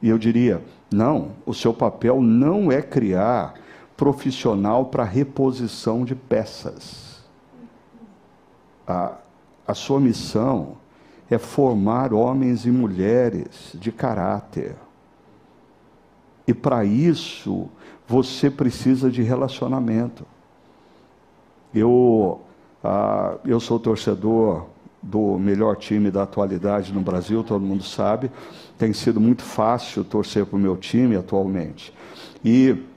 E 0.02 0.10
eu 0.10 0.18
diria: 0.18 0.62
não, 0.92 1.32
o 1.46 1.54
seu 1.54 1.74
papel 1.74 2.22
não 2.22 2.72
é 2.72 2.82
criar 2.82 3.56
profissional 4.00 4.86
para 4.86 5.04
reposição 5.04 6.06
de 6.06 6.16
peças. 6.16 7.20
A, 8.88 9.18
a 9.68 9.74
sua 9.74 10.00
missão 10.00 10.78
é 11.30 11.38
formar 11.38 12.14
homens 12.14 12.66
e 12.66 12.72
mulheres 12.72 13.74
de 13.74 13.92
caráter. 13.92 14.78
E 16.48 16.54
para 16.54 16.86
isso, 16.86 17.68
você 18.08 18.50
precisa 18.50 19.12
de 19.12 19.22
relacionamento. 19.22 20.26
Eu, 21.76 22.40
eu 23.44 23.60
sou 23.60 23.82
torcedor 23.82 24.68
do 25.04 25.38
melhor 25.38 25.76
time 25.76 26.10
da 26.10 26.24
atualidade 26.24 26.94
no 26.94 27.02
Brasil, 27.02 27.44
todo 27.44 27.62
mundo 27.66 27.84
sabe. 27.84 28.32
Tem 28.78 28.94
sido 28.94 29.20
muito 29.20 29.44
fácil 29.44 30.06
torcer 30.06 30.46
para 30.46 30.56
o 30.56 30.60
meu 30.60 30.78
time 30.78 31.18
atualmente. 31.18 31.94
E 32.44 32.89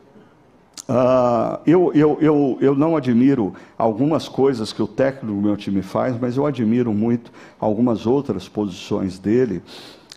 uh, 0.88 1.60
eu, 1.66 1.92
eu, 1.94 2.18
eu, 2.20 2.58
eu 2.60 2.74
não 2.74 2.96
admiro 2.96 3.54
algumas 3.76 4.28
coisas 4.28 4.72
que 4.72 4.82
o 4.82 4.86
técnico 4.86 5.34
do 5.34 5.42
meu 5.42 5.56
time 5.56 5.82
faz, 5.82 6.18
mas 6.18 6.36
eu 6.36 6.46
admiro 6.46 6.92
muito 6.92 7.32
algumas 7.58 8.06
outras 8.06 8.48
posições 8.48 9.18
dele. 9.18 9.62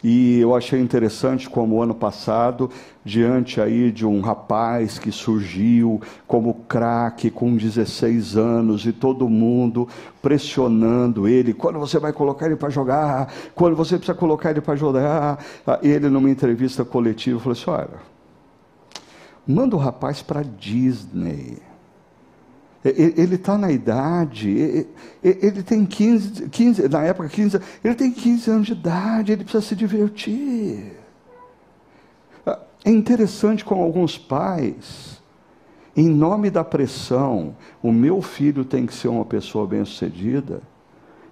E 0.08 0.40
eu 0.40 0.56
achei 0.56 0.80
interessante 0.80 1.50
como 1.50 1.82
ano 1.82 1.96
passado, 1.96 2.70
diante 3.04 3.60
aí 3.60 3.92
de 3.92 4.06
um 4.06 4.22
rapaz 4.22 5.00
que 5.00 5.12
surgiu 5.12 6.00
como 6.28 6.54
craque 6.68 7.32
com 7.32 7.56
16 7.56 8.38
anos 8.38 8.86
e 8.86 8.92
todo 8.92 9.28
mundo 9.28 9.88
pressionando 10.22 11.28
ele, 11.28 11.56
quando 11.56 11.80
você 11.80 11.98
vai 11.98 12.14
colocar 12.14 12.46
ele 12.46 12.56
para 12.56 12.70
jogar? 12.70 13.34
Quando 13.56 13.76
você 13.76 13.98
precisa 13.98 14.16
colocar 14.16 14.52
ele 14.52 14.62
para 14.62 14.76
jogar? 14.76 15.44
Ah, 15.66 15.80
ele 15.82 16.08
numa 16.08 16.30
entrevista 16.30 16.86
coletiva 16.86 17.40
falou 17.40 17.54
assim: 17.54 17.72
"Olha, 17.72 18.15
manda 19.48 19.76
o 19.76 19.80
rapaz 19.80 20.22
para 20.22 20.44
Disney. 20.44 21.58
Ele 22.84 23.34
está 23.36 23.58
na 23.58 23.72
idade, 23.72 24.88
ele 25.24 25.64
tem 25.64 25.84
15, 25.86 26.50
15, 26.50 26.88
na 26.88 27.04
época 27.04 27.28
15, 27.28 27.60
ele 27.84 27.96
tem 27.96 28.12
15 28.12 28.52
anos 28.52 28.68
de 28.68 28.74
idade, 28.74 29.32
ele 29.32 29.44
precisa 29.44 29.66
se 29.66 29.76
divertir. 29.76 30.94
É 32.84 32.92
interessante 32.92 33.66
como 33.66 33.82
alguns 33.82 34.20
pais, 34.20 35.20
em 35.98 36.08
nome 36.08 36.52
da 36.52 36.64
pressão, 36.64 37.56
o 37.82 37.92
meu 37.92 38.22
filho 38.22 38.64
tem 38.64 38.86
que 38.86 38.94
ser 38.94 39.08
uma 39.08 39.26
pessoa 39.26 39.66
bem-sucedida, 39.66 40.62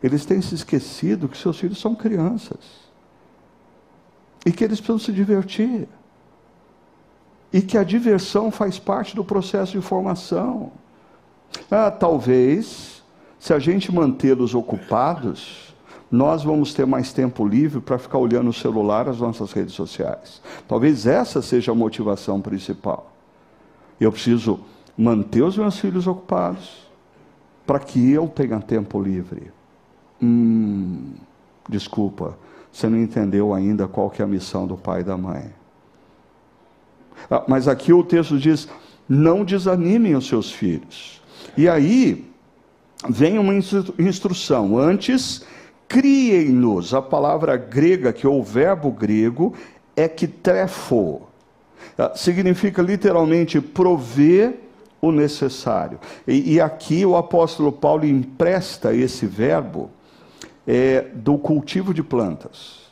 eles 0.01 0.25
têm 0.25 0.41
se 0.41 0.55
esquecido 0.55 1.29
que 1.29 1.37
seus 1.37 1.59
filhos 1.59 1.79
são 1.79 1.93
crianças 1.93 2.57
e 4.43 4.51
que 4.51 4.63
eles 4.63 4.81
precisam 4.81 4.97
se 4.97 5.13
divertir 5.13 5.87
e 7.53 7.61
que 7.61 7.77
a 7.77 7.83
diversão 7.83 8.49
faz 8.49 8.79
parte 8.79 9.15
do 9.15 9.23
processo 9.23 9.73
de 9.73 9.81
formação. 9.81 10.71
Ah, 11.69 11.91
talvez, 11.91 13.03
se 13.39 13.53
a 13.53 13.59
gente 13.59 13.93
mantê-los 13.93 14.55
ocupados, 14.55 15.73
nós 16.09 16.43
vamos 16.43 16.73
ter 16.73 16.85
mais 16.87 17.13
tempo 17.13 17.47
livre 17.47 17.79
para 17.79 17.99
ficar 17.99 18.17
olhando 18.17 18.49
o 18.49 18.53
celular, 18.53 19.07
as 19.07 19.19
nossas 19.19 19.51
redes 19.51 19.75
sociais. 19.75 20.41
Talvez 20.67 21.05
essa 21.05 21.41
seja 21.43 21.71
a 21.71 21.75
motivação 21.75 22.41
principal. 22.41 23.11
Eu 23.99 24.11
preciso 24.11 24.59
manter 24.97 25.43
os 25.43 25.57
meus 25.57 25.79
filhos 25.79 26.07
ocupados 26.07 26.87
para 27.65 27.79
que 27.79 28.11
eu 28.11 28.27
tenha 28.27 28.59
tempo 28.59 28.99
livre. 28.99 29.51
Hum, 30.21 31.13
desculpa, 31.69 32.37
você 32.71 32.89
não 32.89 32.97
entendeu 32.97 33.53
ainda 33.53 33.87
qual 33.87 34.09
que 34.09 34.21
é 34.21 34.25
a 34.25 34.27
missão 34.27 34.65
do 34.65 34.75
pai 34.75 35.01
e 35.01 35.03
da 35.03 35.15
mãe. 35.15 35.51
Ah, 37.29 37.43
mas 37.47 37.67
aqui 37.67 37.93
o 37.93 38.03
texto 38.03 38.37
diz: 38.37 38.67
não 39.07 39.43
desanimem 39.43 40.15
os 40.15 40.27
seus 40.27 40.51
filhos. 40.51 41.21
E 41.57 41.67
aí 41.67 42.25
vem 43.09 43.37
uma 43.37 43.53
instrução. 43.53 44.77
Antes, 44.77 45.45
criem-nos. 45.87 46.93
A 46.93 47.01
palavra 47.01 47.57
grega, 47.57 48.13
que 48.13 48.25
é 48.25 48.29
o 48.29 48.41
verbo 48.41 48.91
grego, 48.91 49.53
é 49.95 50.07
que 50.07 50.27
trefo. 50.27 51.21
Ah, 51.97 52.13
significa 52.15 52.81
literalmente 52.81 53.61
prover 53.61 54.55
o 55.01 55.11
necessário. 55.11 55.99
E, 56.25 56.53
e, 56.53 56.61
aqui 56.61 57.05
o 57.05 57.17
apóstolo 57.17 57.71
Paulo 57.71 58.05
empresta 58.05 58.95
esse 58.95 59.25
verbo 59.25 59.91
é, 60.65 61.01
do 61.13 61.37
cultivo 61.37 61.93
de 61.93 62.01
plantas. 62.01 62.83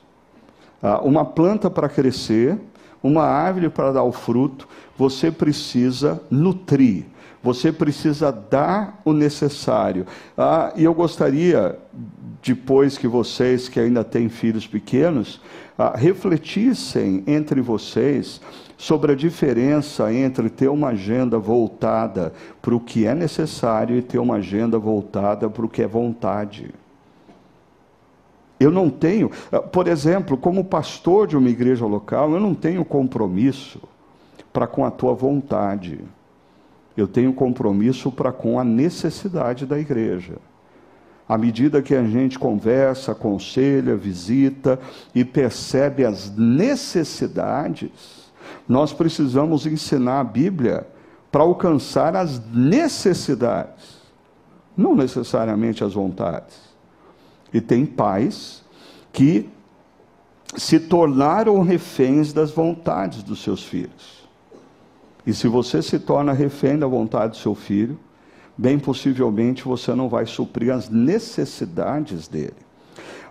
Ah, 0.84 1.00
uma 1.02 1.24
planta 1.24 1.70
para 1.70 1.88
crescer, 1.88 2.60
uma 3.04 3.24
árvore 3.24 3.70
para 3.70 3.92
dar 3.92 4.04
o 4.04 4.12
fruto, 4.12 4.68
você 4.98 5.32
precisa 5.32 6.22
nutrir 6.30 7.06
você 7.44 7.72
precisa 7.72 8.32
dar 8.32 9.02
o 9.04 9.14
necessário. 9.14 10.06
Ah, 10.38 10.72
e 10.76 10.84
eu 10.84 10.94
gostaria, 10.94 11.78
depois 12.44 12.98
que 12.98 13.08
vocês 13.08 13.68
que 13.68 13.80
ainda 13.80 14.04
têm 14.04 14.30
filhos 14.30 14.68
pequenos, 14.68 15.42
ah, 15.78 15.96
refletissem 15.96 17.24
entre 17.26 17.62
vocês 17.62 18.40
sobre 18.78 19.12
a 19.12 19.16
diferença 19.16 20.12
entre 20.12 20.50
ter 20.50 20.68
uma 20.68 20.90
agenda 20.90 21.38
voltada 21.38 22.34
para 22.62 22.76
o 22.76 22.80
que 22.80 23.06
é 23.06 23.14
necessário 23.14 23.96
e 23.96 24.02
ter 24.02 24.18
uma 24.18 24.36
agenda 24.36 24.78
voltada 24.80 25.50
para 25.50 25.66
o 25.66 25.70
que 25.70 25.84
é 25.84 25.88
vontade. 25.88 26.72
Eu 28.62 28.72
não 28.72 28.90
tenho, 28.90 29.32
ah, 29.52 29.60
por 29.60 29.88
exemplo, 29.88 30.38
como 30.38 30.64
pastor 30.64 31.28
de 31.28 31.36
uma 31.36 31.50
igreja 31.50 31.86
local, 31.86 32.32
eu 32.34 32.40
não 32.40 32.54
tenho 32.54 32.86
compromisso 32.86 33.82
para 34.54 34.68
com 34.68 34.86
a 34.86 34.92
tua 34.92 35.14
vontade 35.14 36.00
eu 36.96 37.08
tenho 37.08 37.34
compromisso 37.34 38.12
para 38.12 38.32
com 38.32 38.60
a 38.60 38.64
necessidade 38.64 39.66
da 39.66 39.80
igreja. 39.80 40.38
À 41.28 41.38
medida 41.38 41.82
que 41.82 41.96
a 41.96 42.04
gente 42.04 42.38
conversa, 42.38 43.14
aconselha, 43.14 43.96
visita 43.96 44.80
e 45.16 45.24
percebe 45.24 46.06
as 46.06 46.36
necessidades, 46.36 48.32
nós 48.68 48.92
precisamos 48.92 49.66
ensinar 49.66 50.20
a 50.20 50.24
Bíblia 50.26 50.86
para 51.32 51.44
alcançar 51.44 52.16
as 52.16 52.42
necessidades, 52.54 54.02
não 54.76 54.94
necessariamente 54.94 55.84
as 55.84 55.94
vontades. 55.94 56.71
E 57.54 57.60
tem 57.60 57.86
pais 57.86 58.64
que 59.12 59.50
se 60.56 60.80
tornaram 60.80 61.62
reféns 61.62 62.34
das 62.34 62.52
vontades 62.52 63.24
dos 63.24 63.42
seus 63.42 63.64
filhos. 63.64 64.28
E 65.26 65.34
se 65.34 65.48
você 65.48 65.82
se 65.82 66.00
torna 66.00 66.34
refém 66.34 66.78
da 66.78 66.88
vontade 66.88 67.34
do 67.34 67.38
seu 67.38 67.56
filho, 67.56 68.00
bem 68.58 68.80
possivelmente 68.80 69.64
você 69.64 69.94
não 69.94 70.10
vai 70.10 70.26
suprir 70.26 70.74
as 70.74 70.90
necessidades 70.90 72.28
dele. 72.28 72.71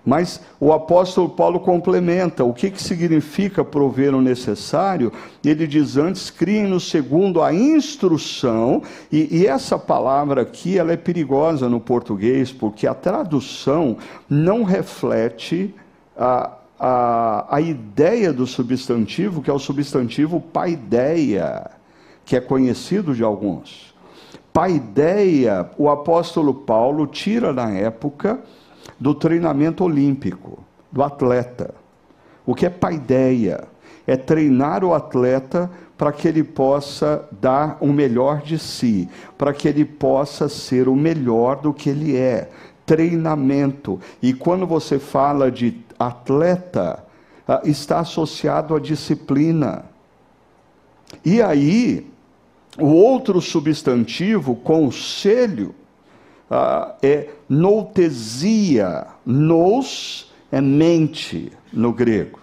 Mas 0.05 0.41
o 0.59 0.73
apóstolo 0.73 1.29
Paulo 1.29 1.61
complementa 1.61 2.45
o 2.45 2.55
que, 2.55 2.71
que 2.71 2.83
significa 2.83 3.65
prover 3.65 4.15
o 4.15 4.21
necessário. 4.21 5.13
Ele 5.45 5.67
diz 5.67 5.97
antes, 5.97 6.31
criem-no 6.31 6.81
segundo 6.81 7.43
a 7.43 7.53
instrução, 7.53 8.83
e, 9.13 9.39
e, 9.39 9.47
essa 9.47 9.79
palavra 9.79 10.43
aqui 10.43 10.79
ela 10.79 10.93
é 10.93 10.97
perigosa 10.97 11.69
no 11.69 11.81
português, 11.81 12.51
porque 12.51 12.87
a 12.87 12.95
tradução 12.95 13.97
não 14.29 14.65
reflete 14.65 15.75
a, 16.17 16.53
a, 16.79 17.57
a 17.57 17.61
ideia 17.61 18.33
do 18.33 18.47
substantivo, 18.47 19.43
que 19.43 19.51
é 19.51 19.53
o 19.53 19.59
substantivo 19.59 20.41
paideia 20.41 21.71
que 22.31 22.37
é 22.37 22.41
conhecido 22.41 23.13
de 23.13 23.25
alguns. 23.25 23.93
Paideia, 24.53 25.69
o 25.77 25.91
apóstolo 25.91 26.55
Paulo 26.55 27.05
tira 27.09 27.53
na 27.53 27.73
época 27.73 28.39
do 29.01 29.15
treinamento 29.15 29.83
olímpico, 29.83 30.63
do 30.93 31.03
atleta. 31.03 31.75
O 32.45 32.55
que 32.55 32.67
é 32.67 32.71
paideia? 32.71 33.65
É 34.07 34.17
treinar 34.17 34.85
o 34.85 34.93
atleta 34.93 35.71
para 35.97 36.13
que 36.13 36.29
ele 36.29 36.45
possa 36.45 37.27
dar 37.41 37.79
o 37.81 37.87
melhor 37.87 38.43
de 38.43 38.59
si, 38.59 39.09
para 39.39 39.53
que 39.55 39.69
ele 39.69 39.85
possa 39.85 40.49
ser 40.49 40.89
o 40.89 40.95
melhor 40.95 41.61
do 41.61 41.73
que 41.73 41.89
ele 41.89 42.17
é. 42.17 42.51
Treinamento. 42.85 44.01
E 44.21 44.35
quando 44.35 44.67
você 44.67 44.99
fala 44.99 45.51
de 45.51 45.79
atleta, 45.99 47.05
ah, 47.47 47.61
está 47.65 48.01
associado 48.01 48.75
à 48.75 48.81
disciplina. 48.81 49.85
E 51.25 51.41
aí, 51.41 52.07
o 52.79 52.87
outro 52.87 53.41
substantivo, 53.41 54.55
conselho, 54.57 55.75
uh, 56.51 56.95
é 57.03 57.29
noutesia. 57.49 59.07
Nous 59.25 60.31
é 60.51 60.61
mente 60.61 61.53
no 61.73 61.93
grego. 61.93 62.41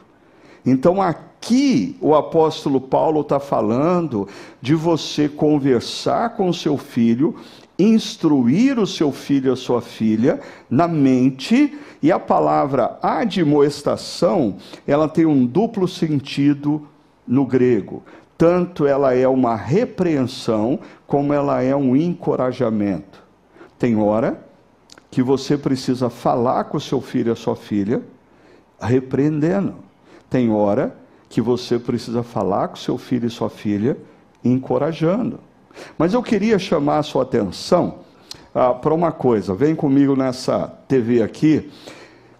Então 0.65 1.01
aqui 1.01 1.97
o 2.01 2.15
apóstolo 2.15 2.79
Paulo 2.79 3.21
está 3.21 3.39
falando 3.39 4.27
de 4.61 4.75
você 4.75 5.27
conversar 5.27 6.35
com 6.35 6.51
seu 6.53 6.77
filho, 6.77 7.35
instruir 7.77 8.79
o 8.79 8.87
seu 8.87 9.11
filho 9.11 9.53
a 9.53 9.55
sua 9.55 9.81
filha 9.81 10.39
na 10.69 10.87
mente, 10.87 11.77
e 12.01 12.11
a 12.11 12.19
palavra 12.19 12.99
admoestação, 13.01 14.57
ela 14.85 15.07
tem 15.07 15.25
um 15.25 15.45
duplo 15.45 15.87
sentido 15.87 16.87
no 17.27 17.45
grego 17.45 18.03
tanto 18.37 18.85
ela 18.85 19.13
é 19.15 19.27
uma 19.27 19.55
repreensão, 19.55 20.79
como 21.07 21.33
ela 21.33 21.63
é 21.63 21.75
um 21.75 21.95
encorajamento. 21.95 23.26
Tem 23.77 23.95
hora 23.95 24.43
que 25.09 25.21
você 25.21 25.57
precisa 25.57 26.09
falar 26.09 26.65
com 26.65 26.77
o 26.77 26.81
seu 26.81 26.99
filho 27.01 27.29
e 27.29 27.31
a 27.31 27.35
sua 27.35 27.55
filha, 27.55 28.01
repreendendo. 28.79 29.75
Tem 30.29 30.49
hora 30.51 30.95
que 31.29 31.41
você 31.41 31.77
precisa 31.77 32.23
falar 32.23 32.69
com 32.69 32.75
seu 32.75 32.97
filho 32.97 33.27
e 33.27 33.29
sua 33.29 33.49
filha, 33.49 33.97
encorajando. 34.43 35.39
Mas 35.97 36.13
eu 36.13 36.23
queria 36.23 36.57
chamar 36.57 36.99
a 36.99 37.03
sua 37.03 37.23
atenção 37.23 37.99
ah, 38.53 38.73
para 38.73 38.93
uma 38.93 39.11
coisa. 39.11 39.53
Vem 39.53 39.75
comigo 39.75 40.15
nessa 40.15 40.67
TV 40.87 41.21
aqui, 41.21 41.69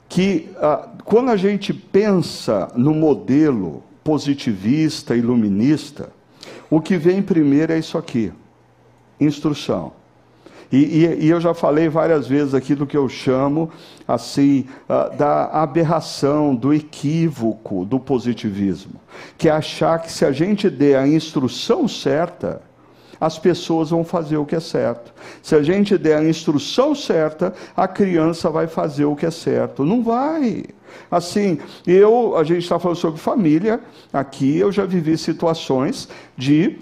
que 0.09 0.49
ah, 0.57 0.89
quando 1.03 1.29
a 1.29 1.37
gente 1.37 1.73
pensa 1.73 2.71
no 2.75 2.93
modelo 2.93 3.83
positivista, 4.03 5.15
iluminista, 5.15 6.09
o 6.69 6.81
que 6.81 6.97
vem 6.97 7.21
primeiro 7.21 7.73
é 7.73 7.79
isso 7.79 7.97
aqui: 7.97 8.31
instrução. 9.19 9.96
E, 10.71 10.77
e, 10.77 11.25
e, 11.25 11.29
eu 11.29 11.39
já 11.39 11.53
falei 11.53 11.87
várias 11.87 12.27
vezes 12.27 12.53
aqui 12.53 12.75
do 12.75 12.85
que 12.85 12.97
eu 12.97 13.07
chamo 13.07 13.69
assim 14.07 14.65
uh, 14.89 15.15
da 15.15 15.45
aberração, 15.45 16.53
do 16.53 16.73
equívoco 16.73 17.85
do 17.85 17.99
positivismo, 17.99 18.99
que 19.37 19.47
é 19.47 19.51
achar 19.51 19.99
que 19.99 20.11
se 20.11 20.25
a 20.25 20.31
gente 20.31 20.69
der 20.69 20.97
a 20.97 21.07
instrução 21.07 21.87
certa, 21.87 22.61
as 23.19 23.39
pessoas 23.39 23.89
vão 23.89 24.03
fazer 24.03 24.37
o 24.37 24.45
que 24.45 24.55
é 24.55 24.59
certo. 24.59 25.13
Se 25.41 25.55
a 25.55 25.63
gente 25.63 25.97
der 25.97 26.17
a 26.17 26.23
instrução 26.23 26.93
certa, 26.93 27.53
a 27.75 27.87
criança 27.87 28.49
vai 28.49 28.67
fazer 28.67 29.05
o 29.05 29.15
que 29.15 29.25
é 29.25 29.31
certo. 29.31 29.83
Não 29.83 30.03
vai. 30.03 30.65
Assim, 31.09 31.59
eu, 31.85 32.37
a 32.37 32.43
gente 32.43 32.63
está 32.63 32.79
falando 32.79 32.97
sobre 32.97 33.19
família, 33.19 33.79
aqui 34.11 34.57
eu 34.57 34.71
já 34.71 34.85
vivi 34.85 35.17
situações 35.17 36.07
de 36.37 36.77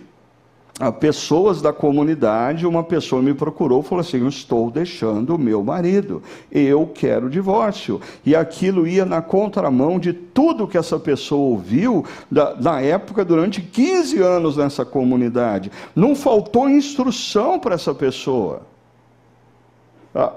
pessoas 0.99 1.61
da 1.61 1.71
comunidade, 1.71 2.67
uma 2.67 2.83
pessoa 2.83 3.21
me 3.21 3.33
procurou 3.33 3.79
e 3.79 3.83
falou 3.83 4.01
assim: 4.01 4.19
Eu 4.19 4.27
estou 4.27 4.69
deixando 4.69 5.35
o 5.35 5.39
meu 5.39 5.63
marido, 5.63 6.21
eu 6.51 6.85
quero 6.93 7.29
divórcio. 7.29 8.01
E 8.25 8.35
aquilo 8.35 8.85
ia 8.85 9.05
na 9.05 9.21
contramão 9.21 9.97
de 9.97 10.11
tudo 10.11 10.67
que 10.67 10.77
essa 10.77 10.99
pessoa 10.99 11.49
ouviu 11.49 12.03
da, 12.29 12.55
na 12.55 12.81
época, 12.81 13.23
durante 13.23 13.61
15 13.61 14.19
anos 14.21 14.57
nessa 14.57 14.83
comunidade. 14.83 15.71
Não 15.95 16.13
faltou 16.13 16.69
instrução 16.69 17.57
para 17.57 17.75
essa 17.75 17.95
pessoa. 17.95 18.63
Ah, 20.13 20.33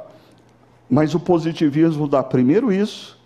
mas 0.88 1.16
o 1.16 1.20
positivismo 1.20 2.06
dá 2.06 2.22
primeiro 2.22 2.72
isso, 2.72 3.18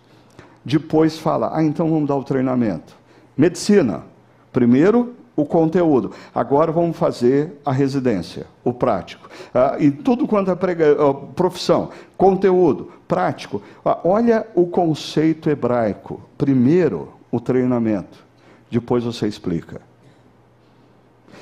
depois 0.65 1.15
fala: 1.19 1.51
Ah, 1.53 1.63
então 1.63 1.87
vamos 1.91 2.07
dar 2.07 2.15
o 2.15 2.23
treinamento. 2.23 2.95
Medicina. 3.37 4.03
Primeiro 4.51 5.15
o 5.35 5.45
conteúdo. 5.45 6.11
Agora 6.33 6.71
vamos 6.71 6.97
fazer 6.97 7.59
a 7.65 7.71
residência, 7.71 8.45
o 8.63 8.73
prático. 8.73 9.29
Ah, 9.53 9.77
e 9.79 9.89
tudo 9.89 10.27
quanto 10.27 10.51
é 10.51 10.55
prega, 10.55 10.95
profissão, 11.35 11.89
conteúdo, 12.17 12.91
prático. 13.07 13.61
Ah, 13.83 13.99
olha 14.03 14.47
o 14.55 14.67
conceito 14.67 15.49
hebraico. 15.49 16.21
Primeiro 16.37 17.13
o 17.31 17.39
treinamento, 17.39 18.23
depois 18.69 19.03
você 19.03 19.27
explica. 19.27 19.81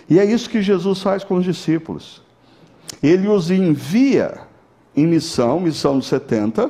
E 0.09 0.19
é 0.19 0.25
isso 0.25 0.49
que 0.49 0.61
Jesus 0.61 1.01
faz 1.01 1.23
com 1.23 1.35
os 1.35 1.43
discípulos. 1.43 2.21
Ele 3.03 3.27
os 3.27 3.51
envia 3.51 4.39
em 4.95 5.05
missão, 5.07 5.59
missão 5.59 5.97
dos 5.97 6.07
70. 6.07 6.69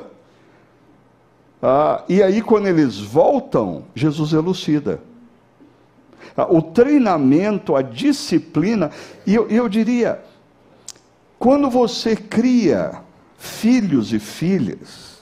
Ah, 1.62 2.04
e 2.08 2.20
aí, 2.20 2.42
quando 2.42 2.66
eles 2.66 2.98
voltam, 2.98 3.84
Jesus 3.94 4.32
elucida 4.32 5.00
o 6.36 6.62
treinamento, 6.62 7.76
a 7.76 7.82
disciplina, 7.82 8.90
e 9.26 9.34
eu, 9.34 9.48
eu 9.48 9.68
diria, 9.68 10.22
quando 11.38 11.68
você 11.68 12.16
cria 12.16 13.02
filhos 13.36 14.12
e 14.12 14.18
filhas, 14.18 15.12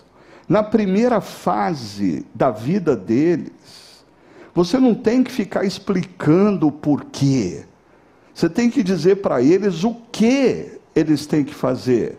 na 0.48 0.62
primeira 0.62 1.20
fase 1.20 2.26
da 2.34 2.50
vida 2.50 2.96
deles, 2.96 4.04
você 4.54 4.78
não 4.78 4.94
tem 4.94 5.22
que 5.22 5.30
ficar 5.30 5.64
explicando 5.64 6.66
o 6.66 6.72
porquê. 6.72 7.64
Você 8.34 8.48
tem 8.48 8.68
que 8.68 8.82
dizer 8.82 9.16
para 9.16 9.40
eles 9.42 9.84
o 9.84 9.94
que 10.10 10.78
eles 10.94 11.26
têm 11.26 11.44
que 11.44 11.54
fazer. 11.54 12.18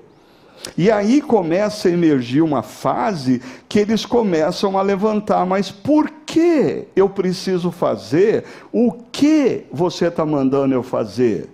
E 0.77 0.91
aí 0.91 1.21
começa 1.21 1.87
a 1.87 1.91
emergir 1.91 2.41
uma 2.41 2.61
fase 2.61 3.41
que 3.67 3.79
eles 3.79 4.05
começam 4.05 4.77
a 4.77 4.81
levantar, 4.81 5.45
mas 5.45 5.71
por 5.71 6.09
que 6.25 6.87
eu 6.95 7.09
preciso 7.09 7.71
fazer? 7.71 8.45
O 8.71 8.91
que 8.91 9.65
você 9.71 10.07
está 10.07 10.25
mandando 10.25 10.73
eu 10.73 10.83
fazer? 10.83 11.49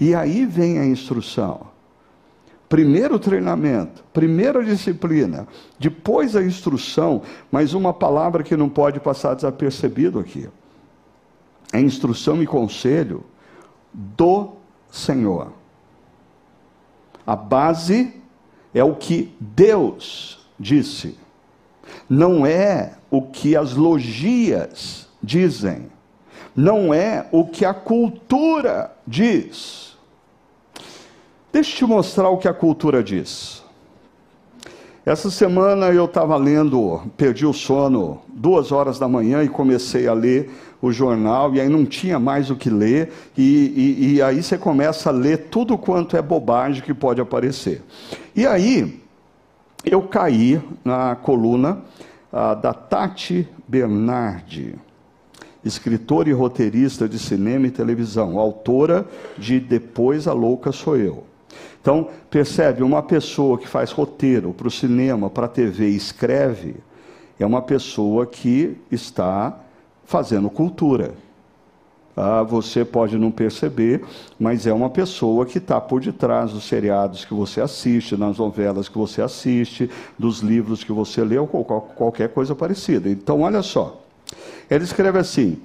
E 0.00 0.14
aí 0.14 0.46
vem 0.46 0.78
a 0.78 0.86
instrução. 0.86 1.68
Primeiro 2.68 3.18
treinamento, 3.18 4.04
primeiro 4.12 4.60
a 4.60 4.62
disciplina, 4.62 5.48
depois 5.78 6.36
a 6.36 6.42
instrução, 6.42 7.22
mas 7.50 7.72
uma 7.72 7.94
palavra 7.94 8.42
que 8.42 8.56
não 8.56 8.68
pode 8.68 9.00
passar 9.00 9.34
desapercebido 9.34 10.18
aqui. 10.18 10.48
É 11.72 11.80
instrução 11.80 12.42
e 12.42 12.46
conselho 12.46 13.24
do 13.92 14.52
Senhor. 14.90 15.52
A 17.26 17.34
base 17.34 18.14
é 18.74 18.82
o 18.84 18.94
que 18.94 19.32
Deus 19.40 20.46
disse, 20.58 21.16
não 22.08 22.46
é 22.46 22.94
o 23.10 23.22
que 23.22 23.56
as 23.56 23.74
logias 23.74 25.08
dizem, 25.22 25.90
não 26.54 26.92
é 26.92 27.26
o 27.32 27.46
que 27.46 27.64
a 27.64 27.72
cultura 27.72 28.92
diz. 29.06 29.96
Deixa 31.52 31.72
eu 31.72 31.76
te 31.76 31.84
mostrar 31.86 32.28
o 32.28 32.38
que 32.38 32.48
a 32.48 32.54
cultura 32.54 33.02
diz. 33.02 33.62
Essa 35.08 35.30
semana 35.30 35.86
eu 35.86 36.04
estava 36.04 36.36
lendo, 36.36 37.00
perdi 37.16 37.46
o 37.46 37.52
sono 37.54 38.20
duas 38.28 38.70
horas 38.70 38.98
da 38.98 39.08
manhã 39.08 39.42
e 39.42 39.48
comecei 39.48 40.06
a 40.06 40.12
ler 40.12 40.50
o 40.82 40.92
jornal, 40.92 41.54
e 41.54 41.60
aí 41.60 41.68
não 41.68 41.86
tinha 41.86 42.18
mais 42.18 42.50
o 42.50 42.56
que 42.56 42.68
ler, 42.68 43.10
e, 43.36 43.42
e, 43.42 44.14
e 44.14 44.22
aí 44.22 44.42
você 44.42 44.58
começa 44.58 45.08
a 45.08 45.12
ler 45.12 45.48
tudo 45.50 45.78
quanto 45.78 46.16
é 46.16 46.22
bobagem 46.22 46.82
que 46.82 46.92
pode 46.92 47.20
aparecer. 47.20 47.82
E 48.38 48.46
aí 48.46 49.02
eu 49.84 50.00
caí 50.02 50.62
na 50.84 51.16
coluna 51.16 51.82
ah, 52.32 52.54
da 52.54 52.72
Tati 52.72 53.48
Bernardi, 53.66 54.76
escritora 55.64 56.28
e 56.28 56.32
roteirista 56.32 57.08
de 57.08 57.18
cinema 57.18 57.66
e 57.66 57.72
televisão, 57.72 58.38
autora 58.38 59.04
de 59.36 59.58
Depois 59.58 60.28
a 60.28 60.32
Louca 60.32 60.70
Sou 60.70 60.96
Eu. 60.96 61.24
Então, 61.80 62.10
percebe, 62.30 62.84
uma 62.84 63.02
pessoa 63.02 63.58
que 63.58 63.66
faz 63.66 63.90
roteiro 63.90 64.52
para 64.52 64.68
o 64.68 64.70
cinema, 64.70 65.28
para 65.28 65.46
a 65.46 65.48
TV 65.48 65.88
e 65.88 65.96
escreve, 65.96 66.76
é 67.40 67.44
uma 67.44 67.60
pessoa 67.60 68.24
que 68.24 68.76
está 68.88 69.58
fazendo 70.04 70.48
cultura. 70.48 71.12
Ah, 72.20 72.42
você 72.42 72.84
pode 72.84 73.16
não 73.16 73.30
perceber, 73.30 74.04
mas 74.40 74.66
é 74.66 74.72
uma 74.72 74.90
pessoa 74.90 75.46
que 75.46 75.58
está 75.58 75.80
por 75.80 76.00
detrás 76.00 76.52
dos 76.52 76.64
seriados 76.64 77.24
que 77.24 77.32
você 77.32 77.60
assiste, 77.60 78.16
nas 78.16 78.38
novelas 78.38 78.88
que 78.88 78.98
você 78.98 79.22
assiste, 79.22 79.88
dos 80.18 80.40
livros 80.40 80.82
que 80.82 80.90
você 80.90 81.22
lê, 81.22 81.38
ou 81.38 81.46
qualquer 81.46 82.30
coisa 82.30 82.56
parecida. 82.56 83.08
Então, 83.08 83.42
olha 83.42 83.62
só. 83.62 84.02
Ele 84.68 84.82
escreve 84.82 85.18
assim: 85.18 85.58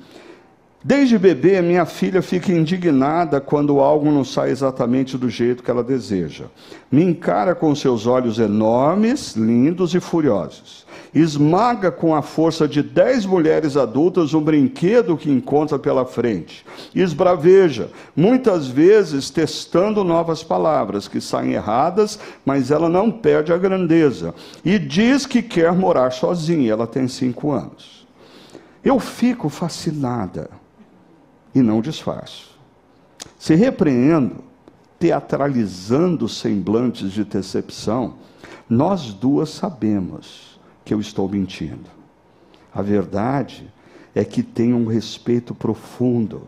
Desde 0.86 1.18
bebê, 1.18 1.62
minha 1.62 1.86
filha 1.86 2.22
fica 2.22 2.52
indignada 2.52 3.40
quando 3.40 3.80
algo 3.80 4.12
não 4.12 4.26
sai 4.26 4.50
exatamente 4.50 5.18
do 5.18 5.30
jeito 5.30 5.64
que 5.64 5.72
ela 5.72 5.82
deseja. 5.82 6.48
Me 6.92 7.02
encara 7.02 7.56
com 7.56 7.74
seus 7.74 8.06
olhos 8.06 8.38
enormes, 8.38 9.34
lindos 9.38 9.96
e 9.96 10.02
furiosos. 10.02 10.86
Esmaga 11.16 11.90
com 11.90 12.14
a 12.14 12.22
força 12.22 12.68
de 12.68 12.84
dez 12.84 13.26
mulheres 13.26 13.78
adultas 13.78 14.34
um 14.34 14.42
brinquedo 14.42 15.16
que 15.16 15.32
encontra 15.32 15.80
pela 15.80 16.06
frente. 16.06 16.66
Esbraveja, 16.94 17.90
muitas 18.14 18.68
vezes 18.68 19.30
testando 19.30 20.04
novas 20.04 20.44
palavras 20.44 21.08
que 21.08 21.22
saem 21.22 21.54
erradas, 21.54 22.20
mas 22.46 22.72
ela 22.72 22.90
não 22.90 23.10
perde 23.10 23.54
a 23.54 23.58
grandeza. 23.58 24.36
E 24.66 24.78
diz 24.78 25.26
que 25.26 25.42
quer 25.42 25.72
morar 25.72 26.12
sozinha. 26.12 26.74
Ela 26.74 26.88
tem 26.88 27.08
cinco 27.08 27.54
anos. 27.54 28.06
Eu 28.84 29.00
fico 29.00 29.48
fascinada 29.48 30.62
e 31.54 31.62
não 31.62 31.82
disfarço. 31.82 32.58
Se 33.38 33.56
repreendo, 33.56 34.38
teatralizando 35.00 36.28
semblantes 36.30 37.12
de 37.12 37.24
decepção, 37.24 38.16
nós 38.70 39.14
duas 39.14 39.50
sabemos 39.50 40.60
que 40.86 40.94
eu 40.94 41.00
estou 41.00 41.28
mentindo. 41.28 41.90
A 42.74 42.82
verdade 42.82 43.72
é 44.16 44.24
que 44.24 44.42
tenho 44.42 44.78
um 44.78 44.88
respeito 44.88 45.54
profundo 45.54 46.48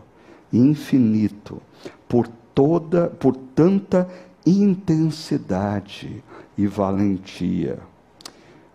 infinito 0.52 1.60
por 2.08 2.28
toda, 2.54 3.08
por 3.08 3.36
tanta 3.36 4.08
intensidade 4.46 6.22
e 6.56 6.66
valentia. 6.66 7.78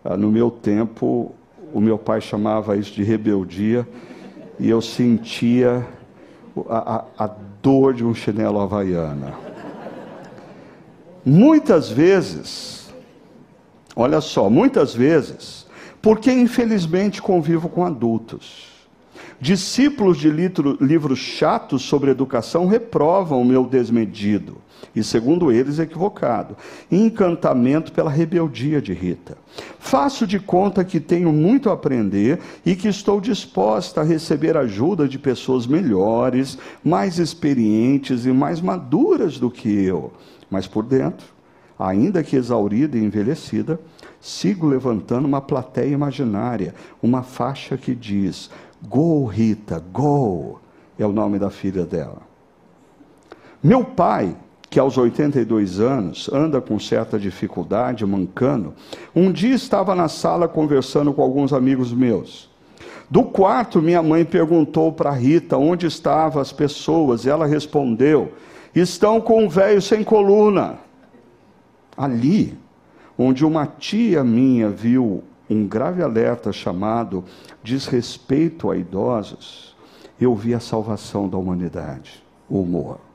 Ah, 0.04 0.16
no 0.16 0.30
meu 0.30 0.50
tempo, 0.50 1.34
o 1.72 1.80
meu 1.80 1.98
pai 1.98 2.20
chamava 2.20 2.76
isso 2.76 2.92
de 2.92 3.02
rebeldia, 3.02 3.88
e 4.58 4.68
eu 4.68 4.80
sentia 4.80 5.86
a, 6.68 7.04
a, 7.18 7.24
a 7.24 7.30
dor 7.62 7.94
de 7.94 8.04
um 8.04 8.14
chinelo 8.14 8.60
havaiana. 8.60 9.34
Muitas 11.24 11.88
vezes, 11.90 12.92
olha 13.94 14.20
só, 14.20 14.50
muitas 14.50 14.94
vezes, 14.94 15.66
porque 16.00 16.32
infelizmente 16.32 17.22
convivo 17.22 17.68
com 17.68 17.84
adultos. 17.84 18.70
Discípulos 19.40 20.18
de 20.18 20.30
livros 20.30 21.18
chatos 21.18 21.82
sobre 21.82 22.10
educação 22.10 22.66
reprovam 22.66 23.40
o 23.40 23.44
meu 23.44 23.64
desmedido 23.64 24.58
e, 24.94 25.02
segundo 25.02 25.50
eles, 25.50 25.78
equivocado. 25.78 26.56
Encantamento 26.90 27.92
pela 27.92 28.10
rebeldia 28.10 28.80
de 28.80 28.92
Rita. 28.92 29.36
Faço 29.78 30.26
de 30.26 30.38
conta 30.38 30.84
que 30.84 31.00
tenho 31.00 31.32
muito 31.32 31.70
a 31.70 31.74
aprender 31.74 32.38
e 32.64 32.74
que 32.74 32.88
estou 32.88 33.20
disposta 33.20 34.00
a 34.00 34.04
receber 34.04 34.56
ajuda 34.56 35.08
de 35.08 35.18
pessoas 35.18 35.66
melhores, 35.66 36.58
mais 36.84 37.18
experientes 37.18 38.26
e 38.26 38.32
mais 38.32 38.60
maduras 38.60 39.38
do 39.38 39.50
que 39.50 39.68
eu. 39.68 40.12
Mas 40.50 40.66
por 40.66 40.84
dentro, 40.84 41.26
ainda 41.78 42.22
que 42.22 42.36
exaurida 42.36 42.96
e 42.96 43.04
envelhecida, 43.04 43.80
sigo 44.20 44.66
levantando 44.66 45.26
uma 45.26 45.40
plateia 45.40 45.92
imaginária, 45.92 46.74
uma 47.02 47.22
faixa 47.22 47.76
que 47.76 47.94
diz: 47.94 48.50
Go, 48.88 49.24
Rita, 49.26 49.82
go! 49.92 50.60
É 50.98 51.06
o 51.06 51.12
nome 51.12 51.38
da 51.38 51.50
filha 51.50 51.84
dela. 51.84 52.22
Meu 53.62 53.84
pai 53.84 54.36
que 54.72 54.80
aos 54.80 54.96
82 54.96 55.80
anos 55.80 56.30
anda 56.32 56.58
com 56.58 56.78
certa 56.78 57.18
dificuldade, 57.18 58.06
mancando, 58.06 58.72
um 59.14 59.30
dia 59.30 59.54
estava 59.54 59.94
na 59.94 60.08
sala 60.08 60.48
conversando 60.48 61.12
com 61.12 61.20
alguns 61.20 61.52
amigos 61.52 61.92
meus. 61.92 62.50
Do 63.10 63.22
quarto, 63.22 63.82
minha 63.82 64.02
mãe 64.02 64.24
perguntou 64.24 64.90
para 64.90 65.10
Rita 65.10 65.58
onde 65.58 65.84
estavam 65.84 66.40
as 66.40 66.52
pessoas, 66.52 67.26
e 67.26 67.28
ela 67.28 67.46
respondeu: 67.46 68.32
Estão 68.74 69.20
com 69.20 69.44
um 69.44 69.48
velho 69.48 69.82
sem 69.82 70.02
coluna. 70.02 70.78
Ali, 71.94 72.56
onde 73.18 73.44
uma 73.44 73.66
tia 73.66 74.24
minha 74.24 74.70
viu 74.70 75.22
um 75.50 75.66
grave 75.66 76.02
alerta 76.02 76.50
chamado 76.50 77.22
desrespeito 77.62 78.70
a 78.70 78.76
idosos, 78.78 79.76
eu 80.18 80.34
vi 80.34 80.54
a 80.54 80.60
salvação 80.60 81.28
da 81.28 81.36
humanidade, 81.36 82.24
o 82.48 82.62
humor. 82.62 83.11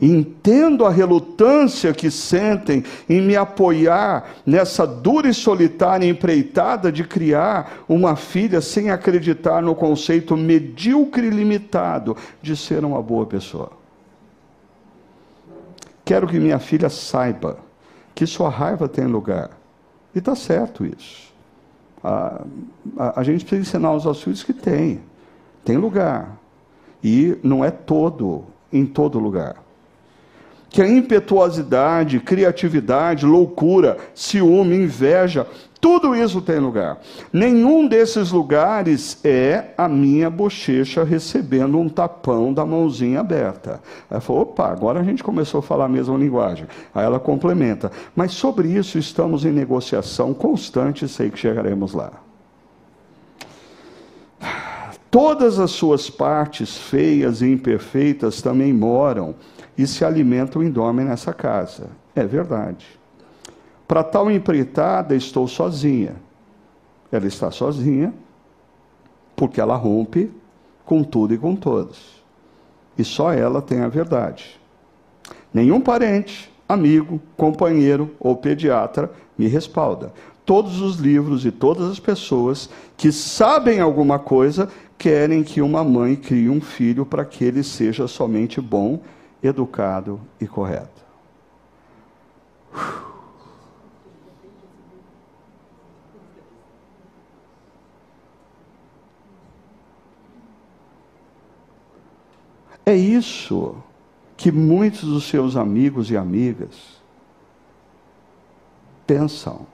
Entendo 0.00 0.84
a 0.84 0.90
relutância 0.90 1.92
que 1.94 2.10
sentem 2.10 2.84
em 3.08 3.22
me 3.22 3.34
apoiar 3.34 4.28
nessa 4.44 4.86
dura 4.86 5.28
e 5.28 5.34
solitária 5.34 6.06
empreitada 6.06 6.92
de 6.92 7.02
criar 7.04 7.84
uma 7.88 8.14
filha 8.14 8.60
sem 8.60 8.90
acreditar 8.90 9.62
no 9.62 9.74
conceito 9.74 10.36
medíocre 10.36 11.26
e 11.26 11.30
limitado 11.30 12.16
de 12.42 12.56
ser 12.56 12.84
uma 12.84 13.02
boa 13.02 13.24
pessoa. 13.24 13.70
Quero 16.04 16.28
que 16.28 16.38
minha 16.38 16.58
filha 16.58 16.90
saiba 16.90 17.58
que 18.14 18.26
sua 18.26 18.50
raiva 18.50 18.88
tem 18.88 19.06
lugar. 19.06 19.50
E 20.14 20.18
está 20.18 20.34
certo 20.34 20.84
isso. 20.84 21.34
A, 22.04 22.42
a, 22.96 23.20
a 23.20 23.22
gente 23.24 23.44
precisa 23.44 23.76
ensinar 23.76 23.92
os 23.92 24.22
filhos 24.22 24.44
que 24.44 24.52
tem. 24.52 25.00
Tem 25.64 25.76
lugar. 25.76 26.38
E 27.02 27.36
não 27.42 27.64
é 27.64 27.70
todo, 27.70 28.44
em 28.72 28.86
todo 28.86 29.18
lugar 29.18 29.65
que 30.68 30.82
a 30.82 30.88
impetuosidade, 30.88 32.20
criatividade, 32.20 33.24
loucura, 33.24 33.96
ciúme, 34.14 34.76
inveja, 34.76 35.46
tudo 35.80 36.14
isso 36.16 36.40
tem 36.40 36.58
lugar. 36.58 36.98
Nenhum 37.32 37.86
desses 37.86 38.32
lugares 38.32 39.18
é 39.24 39.72
a 39.78 39.88
minha 39.88 40.28
bochecha 40.28 41.04
recebendo 41.04 41.78
um 41.78 41.88
tapão 41.88 42.52
da 42.52 42.64
mãozinha 42.64 43.20
aberta. 43.20 43.80
Ela 44.10 44.20
falou: 44.20 44.42
opa, 44.42 44.68
agora 44.68 45.00
a 45.00 45.04
gente 45.04 45.22
começou 45.22 45.60
a 45.60 45.62
falar 45.62 45.84
a 45.84 45.88
mesma 45.88 46.16
linguagem. 46.16 46.66
Aí 46.94 47.04
ela 47.04 47.20
complementa. 47.20 47.92
Mas 48.14 48.32
sobre 48.32 48.68
isso 48.68 48.98
estamos 48.98 49.44
em 49.44 49.52
negociação 49.52 50.34
constante 50.34 51.06
sei 51.06 51.30
que 51.30 51.38
chegaremos 51.38 51.92
lá. 51.92 52.12
Todas 55.10 55.58
as 55.58 55.70
suas 55.70 56.10
partes 56.10 56.76
feias 56.76 57.40
e 57.40 57.46
imperfeitas 57.46 58.42
também 58.42 58.72
moram 58.72 59.34
e 59.76 59.86
se 59.86 60.04
alimentam 60.04 60.62
e 60.62 60.70
dormem 60.70 61.04
nessa 61.04 61.32
casa. 61.32 61.90
É 62.14 62.24
verdade. 62.24 62.86
Para 63.86 64.02
tal 64.02 64.30
empreitada, 64.30 65.14
estou 65.14 65.46
sozinha. 65.46 66.16
Ela 67.12 67.26
está 67.26 67.50
sozinha, 67.50 68.12
porque 69.36 69.60
ela 69.60 69.76
rompe 69.76 70.30
com 70.84 71.04
tudo 71.04 71.34
e 71.34 71.38
com 71.38 71.54
todos. 71.54 72.22
E 72.98 73.04
só 73.04 73.32
ela 73.32 73.60
tem 73.60 73.80
a 73.80 73.88
verdade. 73.88 74.58
Nenhum 75.52 75.80
parente, 75.80 76.50
amigo, 76.68 77.20
companheiro 77.36 78.14
ou 78.18 78.36
pediatra 78.36 79.10
me 79.36 79.46
respalda. 79.46 80.12
Todos 80.44 80.80
os 80.80 80.96
livros 80.96 81.44
e 81.44 81.50
todas 81.50 81.90
as 81.90 82.00
pessoas 82.00 82.70
que 82.96 83.12
sabem 83.12 83.80
alguma 83.80 84.18
coisa 84.18 84.68
querem 84.96 85.42
que 85.42 85.60
uma 85.60 85.84
mãe 85.84 86.16
crie 86.16 86.48
um 86.48 86.60
filho 86.60 87.04
para 87.04 87.24
que 87.24 87.44
ele 87.44 87.62
seja 87.62 88.06
somente 88.08 88.60
bom 88.60 89.00
educado 89.46 90.20
e 90.40 90.46
correto. 90.46 91.04
É 102.84 102.94
isso 102.94 103.76
que 104.36 104.52
muitos 104.52 105.02
dos 105.02 105.24
seus 105.24 105.56
amigos 105.56 106.08
e 106.10 106.16
amigas 106.16 107.02
pensam. 109.04 109.66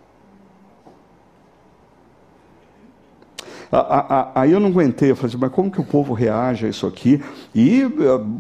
Aí 4.35 4.53
eu 4.53 4.61
não 4.61 4.69
aguentei, 4.69 5.11
eu 5.11 5.17
falei 5.17 5.31
assim, 5.31 5.39
mas 5.41 5.51
como 5.51 5.71
que 5.71 5.81
o 5.81 5.85
povo 5.85 6.13
reage 6.13 6.67
a 6.67 6.69
isso 6.69 6.87
aqui? 6.87 7.23
E 7.55 7.81
eh, 7.81 7.89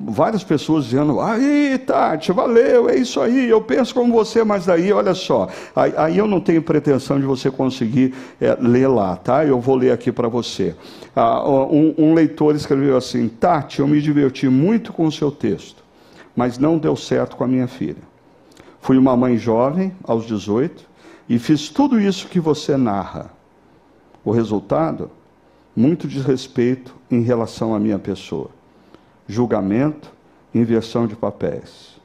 várias 0.07 0.45
pessoas 0.45 0.85
dizendo, 0.85 1.19
aí 1.23 1.79
Tati, 1.79 2.31
valeu, 2.33 2.87
é 2.91 2.97
isso 2.97 3.19
aí, 3.19 3.49
eu 3.49 3.63
penso 3.63 3.95
como 3.95 4.13
você, 4.13 4.45
mas 4.45 4.67
daí, 4.67 4.93
olha 4.93 5.15
só, 5.15 5.49
aí, 5.75 6.19
eu 6.19 6.29
não 6.29 6.39
tenho 6.39 6.61
pretensão 6.61 7.19
de 7.19 7.25
você 7.25 7.51
conseguir 7.51 8.15
é, 8.39 8.55
ler 8.61 8.89
lá, 8.89 9.17
tá? 9.17 9.43
Eu 9.43 9.59
vou 9.59 9.75
ler 9.75 9.93
aqui 9.93 10.13
para 10.13 10.29
você. 10.29 10.77
Ah, 11.17 11.43
um, 11.49 11.95
um 11.97 12.13
leitor 12.13 12.55
escreveu 12.55 12.95
assim, 12.95 13.27
Tati, 13.27 13.81
eu 13.81 13.89
me 13.89 14.03
diverti 14.03 14.51
muito 14.51 14.93
com 14.93 15.07
o 15.07 15.13
seu 15.13 15.31
texto, 15.31 15.83
mas 16.37 16.59
não 16.59 16.77
deu 16.77 16.95
certo 16.95 17.37
com 17.37 17.45
a 17.45 17.49
minha 17.49 17.67
filha. 17.67 18.03
Fui 18.83 18.99
uma 18.99 19.17
mãe 19.17 19.39
jovem, 19.39 19.95
aos 20.05 20.27
18, 20.27 20.85
e 21.27 21.39
fiz 21.39 21.71
tudo 21.71 21.99
isso 21.99 22.29
que 22.29 22.39
você 22.39 22.77
narra. 22.77 23.31
O 24.23 24.31
resultado? 24.31 25.11
Muito 25.75 26.07
desrespeito 26.07 26.95
em 27.11 27.23
relação 27.23 27.75
à 27.75 27.81
minha 27.81 27.99
pessoa. 27.99 28.51
Julgamento, 29.27 30.13
inversão 30.55 31.07
de 31.07 31.17
papéis. 31.17 32.01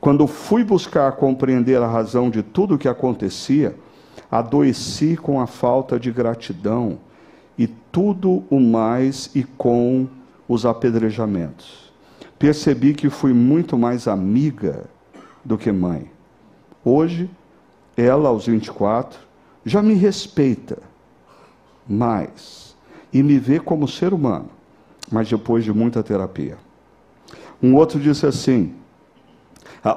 Quando 0.00 0.26
fui 0.26 0.64
buscar 0.64 1.12
compreender 1.12 1.82
a 1.82 1.86
razão 1.86 2.30
de 2.30 2.42
tudo 2.42 2.74
o 2.74 2.78
que 2.78 2.88
acontecia, 2.88 3.76
adoeci 4.30 5.16
com 5.16 5.40
a 5.40 5.46
falta 5.46 5.98
de 5.98 6.10
gratidão 6.10 6.98
e 7.58 7.66
tudo 7.66 8.44
o 8.48 8.60
mais 8.60 9.30
e 9.34 9.42
com 9.42 10.06
os 10.48 10.64
apedrejamentos. 10.64 11.92
Percebi 12.38 12.94
que 12.94 13.10
fui 13.10 13.34
muito 13.34 13.76
mais 13.76 14.08
amiga 14.08 14.84
do 15.44 15.58
que 15.58 15.70
mãe. 15.70 16.10
Hoje, 16.82 17.28
ela, 17.96 18.30
aos 18.30 18.46
24, 18.46 19.18
já 19.64 19.82
me 19.82 19.94
respeita 19.94 20.78
mais 21.86 22.69
e 23.12 23.22
me 23.22 23.38
vê 23.38 23.58
como 23.58 23.88
ser 23.88 24.12
humano, 24.12 24.48
mas 25.10 25.28
depois 25.28 25.64
de 25.64 25.72
muita 25.72 26.02
terapia. 26.02 26.58
Um 27.62 27.74
outro 27.74 28.00
disse 28.00 28.26
assim, 28.26 28.74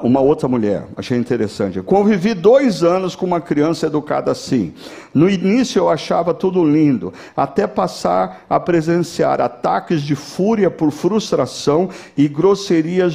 uma 0.01 0.21
outra 0.21 0.47
mulher, 0.47 0.85
achei 0.95 1.17
interessante. 1.17 1.81
Convivi 1.81 2.33
dois 2.33 2.83
anos 2.83 3.15
com 3.15 3.25
uma 3.25 3.41
criança 3.41 3.87
educada 3.87 4.31
assim. 4.31 4.73
No 5.13 5.29
início 5.29 5.79
eu 5.79 5.89
achava 5.89 6.33
tudo 6.33 6.63
lindo, 6.63 7.13
até 7.35 7.67
passar 7.67 8.45
a 8.49 8.59
presenciar 8.59 9.41
ataques 9.41 10.01
de 10.01 10.15
fúria 10.15 10.71
por 10.71 10.89
frustração 10.91 11.89
e 12.15 12.27
grosserias 12.29 13.13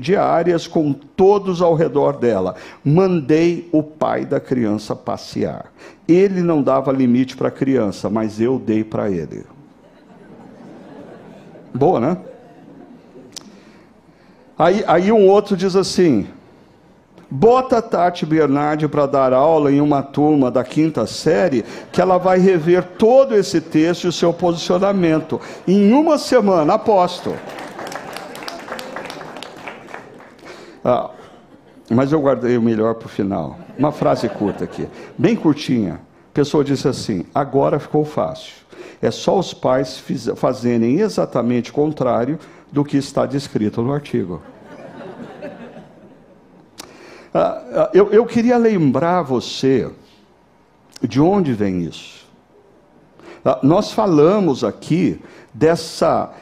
diárias 0.00 0.66
com 0.66 0.92
todos 0.92 1.62
ao 1.62 1.74
redor 1.74 2.18
dela. 2.18 2.54
Mandei 2.84 3.68
o 3.72 3.82
pai 3.82 4.26
da 4.26 4.38
criança 4.38 4.94
passear. 4.94 5.72
Ele 6.06 6.42
não 6.42 6.62
dava 6.62 6.92
limite 6.92 7.36
para 7.36 7.48
a 7.48 7.52
criança, 7.52 8.10
mas 8.10 8.40
eu 8.40 8.58
dei 8.58 8.84
para 8.84 9.10
ele. 9.10 9.44
Boa, 11.74 12.00
né? 12.00 12.16
Aí, 14.58 14.82
aí 14.88 15.12
um 15.12 15.28
outro 15.28 15.56
diz 15.56 15.76
assim: 15.76 16.26
bota 17.30 17.78
a 17.78 17.82
Tati 17.82 18.26
Bernardi 18.26 18.88
para 18.88 19.06
dar 19.06 19.32
aula 19.32 19.70
em 19.70 19.80
uma 19.80 20.02
turma 20.02 20.50
da 20.50 20.64
quinta 20.64 21.06
série, 21.06 21.64
que 21.92 22.00
ela 22.00 22.18
vai 22.18 22.38
rever 22.38 22.82
todo 22.98 23.34
esse 23.36 23.60
texto 23.60 24.04
e 24.04 24.08
o 24.08 24.12
seu 24.12 24.32
posicionamento. 24.32 25.40
Em 25.66 25.92
uma 25.92 26.18
semana, 26.18 26.74
aposto. 26.74 27.34
Ah, 30.84 31.10
mas 31.88 32.10
eu 32.10 32.20
guardei 32.20 32.56
o 32.56 32.62
melhor 32.62 32.94
para 32.94 33.06
o 33.06 33.10
final. 33.10 33.58
Uma 33.78 33.92
frase 33.92 34.28
curta 34.28 34.64
aqui, 34.64 34.88
bem 35.16 35.36
curtinha. 35.36 36.00
A 36.30 36.34
pessoa 36.34 36.64
disse 36.64 36.88
assim: 36.88 37.24
agora 37.32 37.78
ficou 37.78 38.04
fácil. 38.04 38.54
É 39.00 39.12
só 39.12 39.38
os 39.38 39.54
pais 39.54 40.02
fazerem 40.34 40.98
exatamente 40.98 41.70
o 41.70 41.74
contrário 41.74 42.38
do 42.70 42.84
que 42.84 42.96
está 42.96 43.26
descrito 43.26 43.82
no 43.82 43.92
artigo. 43.92 44.42
Ah, 47.32 47.62
ah, 47.72 47.90
eu, 47.92 48.10
eu 48.10 48.24
queria 48.24 48.56
lembrar 48.56 49.22
você 49.22 49.90
de 51.02 51.20
onde 51.20 51.52
vem 51.52 51.82
isso. 51.82 52.26
Ah, 53.44 53.58
nós 53.62 53.92
falamos 53.92 54.64
aqui 54.64 55.20
dessa, 55.52 56.32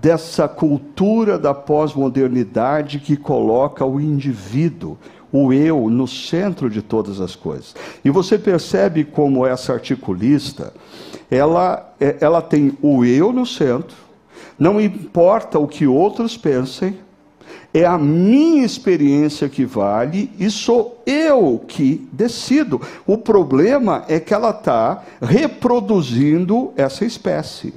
dessa 0.00 0.48
cultura 0.48 1.38
da 1.38 1.54
pós-modernidade 1.54 2.98
que 2.98 3.16
coloca 3.16 3.84
o 3.84 4.00
indivíduo, 4.00 4.98
o 5.32 5.52
eu, 5.52 5.88
no 5.88 6.06
centro 6.06 6.68
de 6.68 6.82
todas 6.82 7.20
as 7.20 7.34
coisas. 7.34 7.74
E 8.04 8.10
você 8.10 8.38
percebe 8.38 9.04
como 9.04 9.46
essa 9.46 9.72
articulista, 9.72 10.72
ela, 11.30 11.94
é, 11.98 12.16
ela 12.20 12.42
tem 12.42 12.76
o 12.82 13.04
eu 13.04 13.32
no 13.32 13.46
centro, 13.46 13.96
não 14.58 14.80
importa 14.80 15.58
o 15.58 15.66
que 15.66 15.86
outros 15.86 16.36
pensem, 16.36 16.98
é 17.74 17.84
a 17.86 17.96
minha 17.96 18.64
experiência 18.64 19.48
que 19.48 19.64
vale 19.64 20.30
e 20.38 20.50
sou 20.50 21.02
eu 21.06 21.62
que 21.66 22.06
decido. 22.12 22.80
O 23.06 23.16
problema 23.16 24.04
é 24.08 24.20
que 24.20 24.34
ela 24.34 24.50
está 24.50 25.02
reproduzindo 25.20 26.72
essa 26.76 27.04
espécie. 27.04 27.72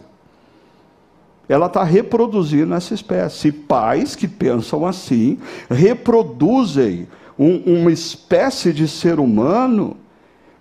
Ela 1.48 1.68
está 1.68 1.84
reproduzindo 1.84 2.74
essa 2.74 2.94
espécie. 2.94 3.52
Pais 3.52 4.16
que 4.16 4.28
pensam 4.28 4.86
assim 4.86 5.38
reproduzem 5.70 7.08
um, 7.38 7.80
uma 7.80 7.92
espécie 7.92 8.74
de 8.74 8.88
ser 8.88 9.20
humano 9.20 9.96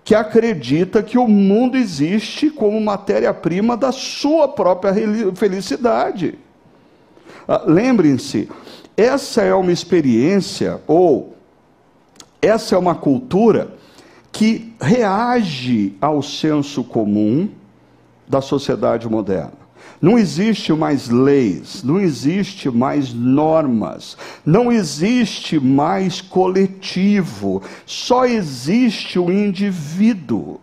que 0.05 0.15
acredita 0.15 1.03
que 1.03 1.17
o 1.17 1.27
mundo 1.27 1.79
existe 1.79 2.51
como 2.51 2.79
matéria-prima 2.79 3.75
da 3.75 3.91
sua 3.91 4.47
própria 4.47 4.93
felicidade. 5.35 6.39
Ah, 7.49 7.63
lembrem-se, 7.67 8.49
essa 8.95 9.43
é 9.43 9.55
uma 9.55 9.73
experiência, 9.73 10.81
ou 10.87 11.35
essa 12.41 12.75
é 12.75 12.79
uma 12.79 12.95
cultura 12.95 13.75
que 14.31 14.75
reage 14.79 15.95
ao 16.01 16.23
senso 16.23 16.85
comum 16.85 17.49
da 18.29 18.43
sociedade 18.43 19.09
moderna. 19.09 19.64
Não 20.05 20.19
existe 20.19 20.71
mais 20.75 21.09
leis, 21.09 21.83
não 21.83 21.99
existe 21.99 22.69
mais 22.69 23.15
normas, 23.15 24.19
não 24.45 24.71
existe 24.71 25.59
mais 25.59 26.21
coletivo, 26.21 27.63
só 27.87 28.27
existe 28.27 29.19
o 29.19 29.33
indivíduo. 29.33 30.61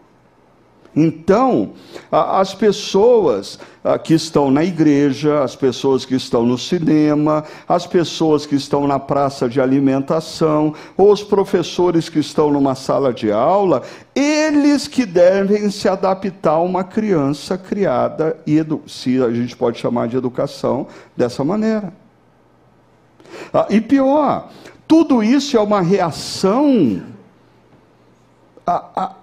Então, 0.96 1.72
as 2.12 2.54
pessoas 2.54 3.58
que 4.04 4.14
estão 4.14 4.52
na 4.52 4.64
igreja, 4.64 5.42
as 5.42 5.56
pessoas 5.56 6.04
que 6.04 6.16
estão 6.16 6.46
no 6.46 6.58
cinema, 6.58 7.46
as 7.68 7.88
pessoas 7.88 8.46
que 8.46 8.56
estão 8.56 8.86
na 8.86 9.00
praça 9.00 9.48
de 9.48 9.62
alimentação, 9.62 10.74
ou 10.98 11.12
os 11.12 11.24
professores 11.24 12.10
que 12.10 12.20
estão 12.20 12.52
numa 12.52 12.76
sala 12.76 13.14
de 13.14 13.32
aula, 13.32 13.84
eles 14.14 14.88
que 14.88 15.06
devem 15.06 15.72
se 15.72 15.88
adaptar 15.88 16.52
a 16.52 16.62
uma 16.62 16.84
criança 16.84 17.58
criada, 17.58 18.38
se 18.86 19.22
a 19.24 19.32
gente 19.32 19.56
pode 19.56 19.80
chamar 19.80 20.10
de 20.10 20.18
educação, 20.18 20.88
dessa 21.16 21.44
maneira. 21.44 21.94
Ah, 23.54 23.66
e 23.70 23.80
pior, 23.80 24.50
tudo 24.88 25.24
isso 25.24 25.56
é 25.56 25.60
uma 25.62 25.82
reação 25.82 27.02
a 28.68 29.16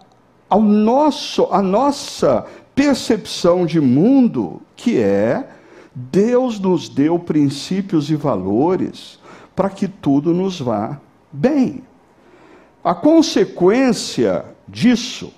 ao 0.48 0.62
nosso, 0.62 1.46
a 1.50 1.60
nossa 1.60 2.46
percepção 2.74 3.66
de 3.66 3.80
mundo, 3.80 4.62
que 4.74 4.98
é 4.98 5.48
Deus 5.94 6.58
nos 6.60 6.88
deu 6.88 7.18
princípios 7.18 8.10
e 8.10 8.14
valores 8.14 9.18
para 9.54 9.68
que 9.68 9.88
tudo 9.88 10.32
nos 10.32 10.60
vá 10.60 10.98
bem. 11.32 11.82
A 12.82 12.94
consequência 12.94 14.44
disso 14.66 15.32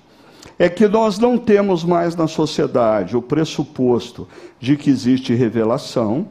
é 0.58 0.68
que 0.68 0.86
nós 0.86 1.18
não 1.18 1.38
temos 1.38 1.82
mais 1.82 2.14
na 2.14 2.28
sociedade 2.28 3.16
o 3.16 3.22
pressuposto 3.22 4.28
de 4.58 4.76
que 4.76 4.90
existe 4.90 5.34
revelação. 5.34 6.28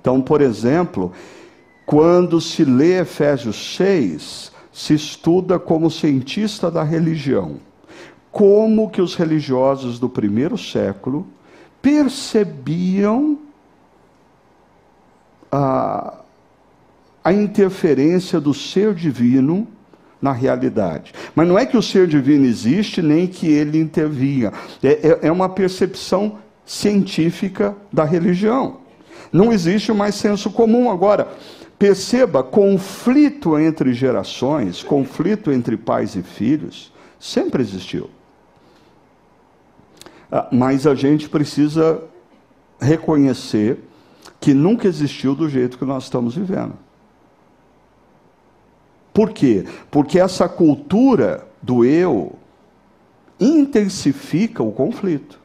Então, 0.00 0.22
por 0.22 0.40
exemplo, 0.40 1.12
quando 1.84 2.40
se 2.40 2.64
lê 2.64 3.00
Efésios 3.00 3.76
6, 3.76 4.52
se 4.72 4.94
estuda 4.94 5.58
como 5.58 5.90
cientista 5.90 6.70
da 6.70 6.84
religião 6.84 7.56
como 8.30 8.90
que 8.90 9.00
os 9.00 9.14
religiosos 9.14 9.98
do 9.98 10.08
primeiro 10.08 10.56
século 10.56 11.26
percebiam 11.80 13.38
a, 15.50 16.20
a 17.24 17.32
interferência 17.32 18.40
do 18.40 18.52
ser 18.52 18.94
divino 18.94 19.66
na 20.20 20.32
realidade. 20.32 21.12
Mas 21.34 21.46
não 21.46 21.58
é 21.58 21.64
que 21.64 21.76
o 21.76 21.82
ser 21.82 22.06
divino 22.06 22.44
existe, 22.44 23.00
nem 23.00 23.26
que 23.26 23.46
ele 23.46 23.78
intervinha. 23.78 24.52
É, 24.82 24.88
é, 24.88 25.18
é 25.28 25.32
uma 25.32 25.48
percepção 25.48 26.38
científica 26.66 27.74
da 27.92 28.04
religião. 28.04 28.78
Não 29.32 29.52
existe 29.52 29.92
mais 29.92 30.14
senso 30.14 30.50
comum. 30.50 30.90
Agora, 30.90 31.28
perceba: 31.78 32.42
conflito 32.42 33.58
entre 33.58 33.92
gerações, 33.92 34.82
conflito 34.82 35.52
entre 35.52 35.76
pais 35.76 36.14
e 36.16 36.22
filhos, 36.22 36.92
sempre 37.18 37.62
existiu. 37.62 38.10
Ah, 40.30 40.48
mas 40.52 40.86
a 40.86 40.94
gente 40.94 41.28
precisa 41.28 42.02
reconhecer 42.80 43.78
que 44.40 44.54
nunca 44.54 44.86
existiu 44.86 45.34
do 45.34 45.48
jeito 45.48 45.78
que 45.78 45.84
nós 45.84 46.04
estamos 46.04 46.36
vivendo. 46.36 46.74
Por 49.12 49.30
quê? 49.30 49.64
Porque 49.90 50.20
essa 50.20 50.48
cultura 50.48 51.46
do 51.60 51.84
eu 51.84 52.38
intensifica 53.40 54.62
o 54.62 54.70
conflito. 54.70 55.40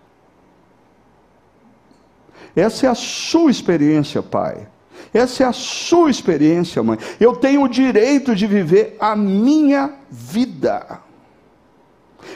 Essa 2.56 2.86
é 2.86 2.90
a 2.90 2.96
sua 2.96 3.50
experiência, 3.50 4.22
pai. 4.22 4.68
Essa 5.12 5.44
é 5.44 5.48
a 5.48 5.54
sua 5.54 6.10
experiência, 6.10 6.84
mãe. 6.84 6.98
Eu 7.20 7.36
tenho 7.36 7.64
o 7.64 7.68
direito 7.68 8.36
de 8.36 8.46
viver 8.46 8.96
a 9.00 9.16
minha 9.16 9.94
vida 10.10 11.03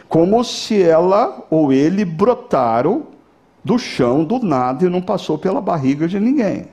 como 0.07 0.43
se 0.43 0.81
ela 0.81 1.45
ou 1.49 1.71
ele 1.71 2.05
brotaram 2.05 3.07
do 3.63 3.77
chão 3.77 4.23
do 4.23 4.39
nada 4.39 4.85
e 4.85 4.89
não 4.89 5.01
passou 5.01 5.37
pela 5.37 5.59
barriga 5.59 6.07
de 6.07 6.19
ninguém. 6.19 6.67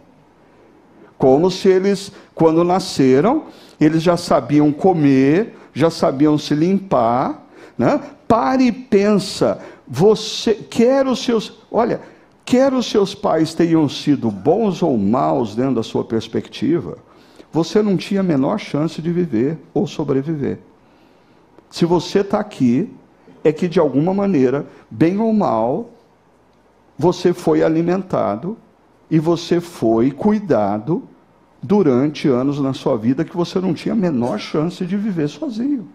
Como 1.18 1.50
se 1.50 1.68
eles, 1.68 2.12
quando 2.34 2.62
nasceram, 2.62 3.44
eles 3.80 4.02
já 4.02 4.16
sabiam 4.16 4.70
comer, 4.72 5.56
já 5.72 5.90
sabiam 5.90 6.38
se 6.38 6.54
limpar, 6.54 7.46
né? 7.76 8.00
Pare 8.28 8.64
e 8.64 8.72
pensa, 8.72 9.60
você 9.86 10.54
quer 10.54 11.06
os 11.06 11.22
seus, 11.22 11.60
olha, 11.70 12.00
quer 12.44 12.72
os 12.72 12.86
seus 12.86 13.14
pais 13.14 13.54
tenham 13.54 13.88
sido 13.88 14.30
bons 14.30 14.82
ou 14.82 14.96
maus 14.96 15.54
dentro 15.54 15.74
da 15.74 15.82
sua 15.82 16.04
perspectiva, 16.04 16.98
você 17.52 17.82
não 17.82 17.96
tinha 17.96 18.20
a 18.20 18.24
menor 18.24 18.58
chance 18.58 19.00
de 19.00 19.12
viver 19.12 19.58
ou 19.72 19.86
sobreviver. 19.86 20.58
Se 21.70 21.84
você 21.84 22.20
está 22.20 22.38
aqui, 22.38 22.90
é 23.44 23.52
que 23.52 23.68
de 23.68 23.78
alguma 23.78 24.14
maneira, 24.14 24.66
bem 24.90 25.20
ou 25.20 25.32
mal, 25.32 25.90
você 26.98 27.34
foi 27.34 27.62
alimentado 27.62 28.56
e 29.10 29.18
você 29.18 29.60
foi 29.60 30.10
cuidado 30.10 31.06
durante 31.62 32.26
anos 32.26 32.58
na 32.58 32.72
sua 32.72 32.96
vida 32.96 33.24
que 33.24 33.36
você 33.36 33.60
não 33.60 33.74
tinha 33.74 33.92
a 33.92 33.96
menor 33.96 34.38
chance 34.38 34.84
de 34.84 34.96
viver 34.96 35.28
sozinho. 35.28 35.86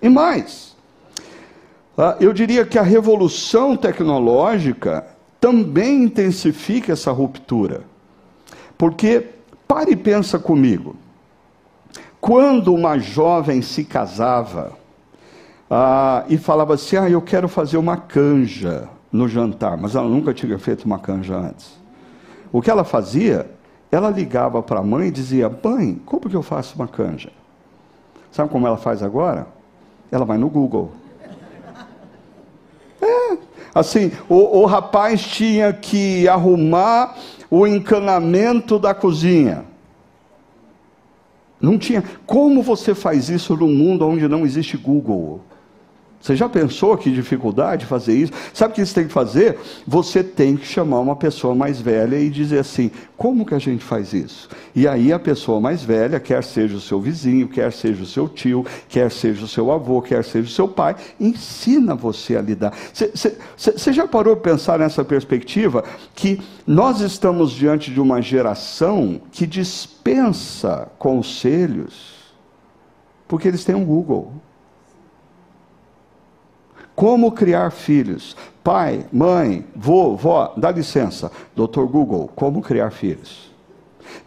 E 0.00 0.08
mais, 0.08 0.74
ah, 1.96 2.16
eu 2.18 2.32
diria 2.32 2.64
que 2.64 2.78
a 2.78 2.82
revolução 2.82 3.76
tecnológica 3.76 5.06
também 5.40 6.04
intensifica 6.04 6.92
essa 6.92 7.10
ruptura. 7.10 7.82
Porque, 8.76 9.26
pare 9.66 9.92
e 9.92 9.96
pensa 9.96 10.38
comigo, 10.38 10.96
quando 12.20 12.74
uma 12.74 12.98
jovem 12.98 13.62
se 13.62 13.84
casava, 13.84 14.72
ah, 15.70 16.24
e 16.28 16.38
falava 16.38 16.74
assim: 16.74 16.96
Ah, 16.96 17.10
eu 17.10 17.20
quero 17.20 17.48
fazer 17.48 17.76
uma 17.76 17.96
canja 17.96 18.88
no 19.10 19.28
jantar, 19.28 19.76
mas 19.76 19.94
ela 19.94 20.08
nunca 20.08 20.32
tinha 20.32 20.58
feito 20.58 20.84
uma 20.84 20.98
canja 20.98 21.36
antes. 21.36 21.76
O 22.52 22.62
que 22.62 22.70
ela 22.70 22.84
fazia? 22.84 23.50
Ela 23.90 24.10
ligava 24.10 24.62
para 24.62 24.80
a 24.80 24.82
mãe 24.82 25.08
e 25.08 25.10
dizia: 25.10 25.50
Mãe, 25.62 26.00
como 26.04 26.28
que 26.28 26.36
eu 26.36 26.42
faço 26.42 26.76
uma 26.76 26.86
canja? 26.86 27.30
Sabe 28.30 28.50
como 28.50 28.66
ela 28.66 28.76
faz 28.76 29.02
agora? 29.02 29.46
Ela 30.10 30.24
vai 30.24 30.38
no 30.38 30.48
Google. 30.48 30.92
É, 33.00 33.38
assim, 33.74 34.12
o, 34.28 34.60
o 34.60 34.66
rapaz 34.66 35.22
tinha 35.22 35.72
que 35.72 36.28
arrumar 36.28 37.16
o 37.50 37.66
encanamento 37.66 38.78
da 38.78 38.94
cozinha. 38.94 39.64
Não 41.60 41.78
tinha. 41.78 42.04
Como 42.26 42.62
você 42.62 42.94
faz 42.94 43.28
isso 43.28 43.56
num 43.56 43.72
mundo 43.72 44.06
onde 44.06 44.28
não 44.28 44.44
existe 44.44 44.76
Google? 44.76 45.40
Você 46.26 46.34
já 46.34 46.48
pensou 46.48 46.96
que 46.96 47.08
dificuldade 47.08 47.86
fazer 47.86 48.12
isso? 48.12 48.32
Sabe 48.52 48.72
o 48.72 48.74
que 48.74 48.84
você 48.84 48.94
tem 48.94 49.06
que 49.06 49.12
fazer? 49.12 49.56
Você 49.86 50.24
tem 50.24 50.56
que 50.56 50.66
chamar 50.66 50.98
uma 50.98 51.14
pessoa 51.14 51.54
mais 51.54 51.80
velha 51.80 52.18
e 52.18 52.28
dizer 52.28 52.58
assim: 52.58 52.90
como 53.16 53.46
que 53.46 53.54
a 53.54 53.60
gente 53.60 53.84
faz 53.84 54.12
isso? 54.12 54.48
E 54.74 54.88
aí 54.88 55.12
a 55.12 55.20
pessoa 55.20 55.60
mais 55.60 55.84
velha, 55.84 56.18
quer 56.18 56.42
seja 56.42 56.74
o 56.74 56.80
seu 56.80 57.00
vizinho, 57.00 57.46
quer 57.46 57.72
seja 57.72 58.02
o 58.02 58.06
seu 58.06 58.28
tio, 58.28 58.66
quer 58.88 59.08
seja 59.12 59.44
o 59.44 59.46
seu 59.46 59.70
avô, 59.70 60.02
quer 60.02 60.24
seja 60.24 60.48
o 60.48 60.50
seu 60.50 60.66
pai, 60.66 60.96
ensina 61.20 61.94
você 61.94 62.36
a 62.36 62.42
lidar. 62.42 62.76
Você 63.56 63.92
já 63.92 64.08
parou 64.08 64.34
para 64.36 64.50
pensar 64.50 64.80
nessa 64.80 65.04
perspectiva 65.04 65.84
que 66.12 66.40
nós 66.66 67.00
estamos 67.00 67.52
diante 67.52 67.92
de 67.92 68.00
uma 68.00 68.20
geração 68.20 69.20
que 69.30 69.46
dispensa 69.46 70.88
conselhos 70.98 72.16
porque 73.28 73.48
eles 73.48 73.64
têm 73.64 73.74
um 73.74 73.84
Google. 73.84 74.32
Como 76.96 77.30
criar 77.30 77.70
filhos? 77.70 78.34
Pai, 78.64 79.04
mãe, 79.12 79.64
vô, 79.76 80.16
vó, 80.16 80.54
dá 80.56 80.70
licença. 80.70 81.30
Doutor 81.54 81.86
Google, 81.86 82.30
como 82.34 82.62
criar 82.62 82.90
filhos? 82.90 83.54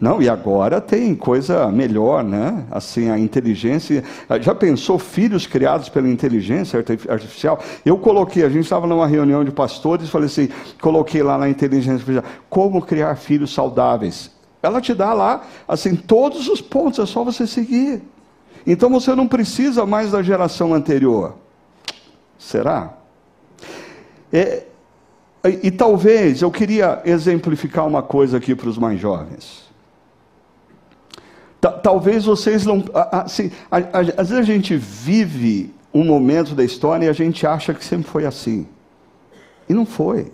Não, 0.00 0.22
e 0.22 0.28
agora 0.28 0.80
tem 0.80 1.14
coisa 1.16 1.68
melhor, 1.70 2.22
né? 2.22 2.64
Assim, 2.70 3.10
a 3.10 3.18
inteligência. 3.18 4.04
Já 4.40 4.54
pensou 4.54 5.00
filhos 5.00 5.48
criados 5.48 5.88
pela 5.88 6.08
inteligência 6.08 6.78
artificial? 7.08 7.58
Eu 7.84 7.98
coloquei, 7.98 8.44
a 8.44 8.48
gente 8.48 8.64
estava 8.64 8.86
numa 8.86 9.06
reunião 9.06 9.44
de 9.44 9.50
pastores, 9.50 10.08
falei 10.08 10.26
assim, 10.26 10.48
coloquei 10.80 11.24
lá 11.24 11.36
na 11.36 11.48
inteligência 11.48 11.94
artificial, 11.94 12.24
como 12.48 12.80
criar 12.80 13.16
filhos 13.16 13.52
saudáveis. 13.52 14.30
Ela 14.62 14.80
te 14.80 14.94
dá 14.94 15.12
lá, 15.12 15.42
assim, 15.66 15.96
todos 15.96 16.46
os 16.46 16.60
pontos, 16.60 17.00
é 17.00 17.06
só 17.06 17.24
você 17.24 17.48
seguir. 17.48 18.00
Então 18.64 18.88
você 18.90 19.12
não 19.14 19.26
precisa 19.26 19.84
mais 19.84 20.12
da 20.12 20.22
geração 20.22 20.72
anterior. 20.72 21.34
Será? 22.40 22.94
É, 24.32 24.64
e, 25.44 25.68
e 25.68 25.70
talvez 25.70 26.40
eu 26.40 26.50
queria 26.50 27.02
exemplificar 27.04 27.86
uma 27.86 28.02
coisa 28.02 28.38
aqui 28.38 28.54
para 28.54 28.68
os 28.68 28.78
mais 28.78 28.98
jovens. 28.98 29.68
talvez 31.82 32.24
vocês 32.24 32.64
não. 32.64 32.82
Assim, 33.12 33.52
a, 33.70 33.76
a, 33.76 34.00
às 34.00 34.30
vezes 34.30 34.38
a 34.38 34.42
gente 34.42 34.74
vive 34.74 35.72
um 35.92 36.02
momento 36.02 36.54
da 36.54 36.64
história 36.64 37.04
e 37.04 37.08
a 37.10 37.12
gente 37.12 37.46
acha 37.46 37.74
que 37.74 37.84
sempre 37.84 38.10
foi 38.10 38.24
assim. 38.24 38.66
E 39.68 39.74
não 39.74 39.84
foi. 39.84 40.32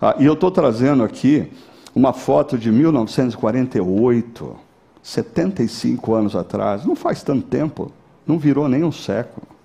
Ah, 0.00 0.14
e 0.20 0.24
eu 0.24 0.34
estou 0.34 0.52
trazendo 0.52 1.02
aqui 1.02 1.50
uma 1.96 2.12
foto 2.12 2.56
de 2.56 2.70
1948, 2.70 4.56
75 5.02 6.14
anos 6.14 6.36
atrás. 6.36 6.84
Não 6.84 6.94
faz 6.94 7.24
tanto 7.24 7.48
tempo, 7.48 7.90
não 8.24 8.38
virou 8.38 8.68
nem 8.68 8.84
um 8.84 8.92
século. 8.92 9.55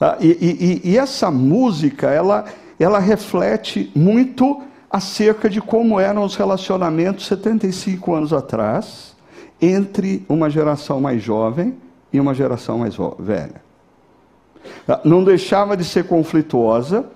Ah, 0.00 0.16
e, 0.20 0.80
e, 0.84 0.90
e, 0.90 0.98
essa 0.98 1.30
música, 1.30 2.10
ela, 2.10 2.44
ela 2.78 2.98
reflete 2.98 3.90
muito 3.94 4.62
acerca 4.90 5.48
de 5.48 5.60
como 5.60 5.98
eram 5.98 6.24
os 6.24 6.36
relacionamentos 6.36 7.26
75 7.26 8.14
anos 8.14 8.32
atrás, 8.32 9.14
entre 9.60 10.24
uma 10.28 10.50
geração 10.50 11.00
mais 11.00 11.22
jovem 11.22 11.76
e 12.12 12.20
uma 12.20 12.34
geração 12.34 12.78
mais 12.78 12.96
velha. 13.18 13.62
Ah, 14.86 15.00
não 15.04 15.24
deixava 15.24 15.76
de 15.76 15.84
ser 15.84 16.04
conflituosa, 16.04 17.06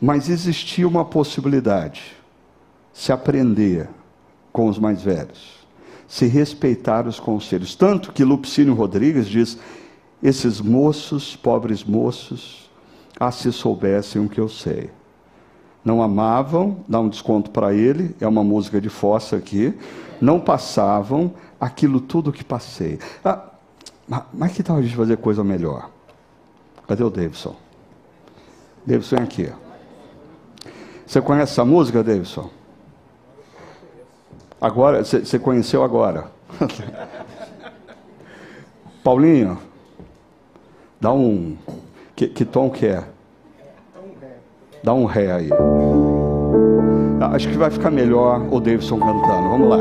mas 0.00 0.28
existia 0.28 0.86
uma 0.86 1.04
possibilidade: 1.04 2.16
se 2.92 3.12
aprender 3.12 3.88
com 4.52 4.68
os 4.68 4.78
mais 4.78 5.02
velhos, 5.02 5.66
se 6.08 6.26
respeitar 6.26 7.06
os 7.06 7.20
conselhos. 7.20 7.74
Tanto 7.74 8.12
que 8.12 8.24
Lupicínio 8.24 8.74
Rodrigues 8.74 9.28
diz: 9.28 9.58
esses 10.22 10.60
moços, 10.60 11.36
pobres 11.36 11.84
moços, 11.84 12.70
ah, 13.18 13.30
se 13.30 13.52
soubessem 13.52 14.24
o 14.24 14.28
que 14.28 14.40
eu 14.40 14.48
sei. 14.48 14.90
Não 15.84 16.02
amavam, 16.02 16.84
dá 16.86 17.00
um 17.00 17.08
desconto 17.08 17.50
para 17.50 17.72
ele, 17.72 18.14
é 18.20 18.26
uma 18.26 18.44
música 18.44 18.80
de 18.80 18.88
fossa 18.88 19.36
aqui. 19.36 19.74
Não 20.20 20.38
passavam 20.38 21.32
aquilo 21.58 22.00
tudo 22.00 22.32
que 22.32 22.44
passei. 22.44 22.98
Ah, 23.24 23.46
mas 24.32 24.52
que 24.52 24.62
tal 24.62 24.76
a 24.76 24.82
gente 24.82 24.94
fazer 24.94 25.16
coisa 25.16 25.42
melhor? 25.42 25.90
Cadê 26.86 27.02
o 27.02 27.10
Davidson? 27.10 27.56
Davidson 28.84 29.16
é 29.16 29.22
aqui. 29.22 29.52
Você 31.06 31.20
conhece 31.20 31.52
essa 31.52 31.64
música, 31.64 32.02
Davidson? 32.02 32.50
Agora, 34.60 35.02
você 35.02 35.38
conheceu 35.38 35.82
agora. 35.82 36.30
Paulinho, 39.02 39.58
Dá 41.00 41.14
um. 41.14 41.56
Que, 42.14 42.28
que 42.28 42.44
tom 42.44 42.68
que 42.68 42.84
é? 42.84 43.02
Dá 44.84 44.92
um 44.92 45.06
ré 45.06 45.32
aí. 45.32 45.48
Acho 47.32 47.48
que 47.48 47.56
vai 47.56 47.70
ficar 47.70 47.90
melhor 47.90 48.46
o 48.50 48.60
Davidson 48.60 48.98
cantando. 48.98 49.48
Vamos 49.48 49.68
lá. 49.70 49.78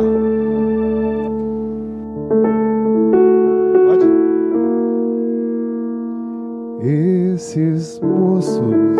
Pode? 3.85 4.05
Esses 6.87 7.99
moços, 7.99 8.97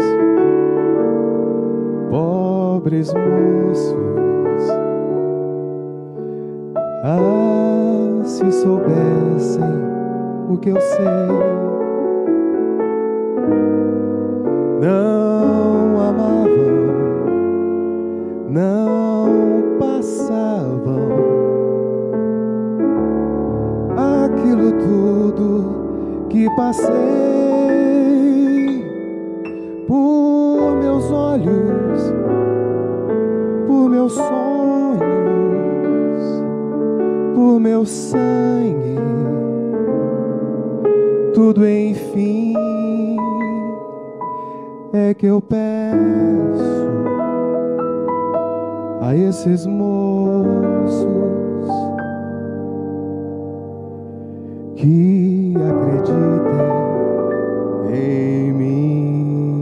pobres 2.09 3.13
moços, 3.13 4.69
ah, 7.05 8.21
se 8.25 8.51
soubessem 8.51 9.63
o 10.49 10.57
que 10.57 10.69
eu 10.69 10.81
sei 10.81 11.58
não 18.89 19.77
passavam. 19.77 21.09
Aquilo 24.25 24.71
tudo 24.71 26.27
que 26.29 26.47
passei 26.55 26.89
por 29.87 30.75
meus 30.81 31.11
olhos, 31.11 32.13
por 33.67 33.89
meus 33.89 34.13
sonhos, 34.13 35.03
por 37.35 37.59
meu 37.59 37.85
sangue, 37.85 38.95
tudo 41.33 41.67
enfim 41.67 42.55
é 44.91 45.13
que 45.13 45.27
eu 45.27 45.41
peço 45.41 46.78
a 49.09 49.15
esses 49.15 49.65
moços 49.65 51.01
que 54.75 55.55
acreditem 55.57 56.59
em 57.91 58.53
mim. 58.53 59.59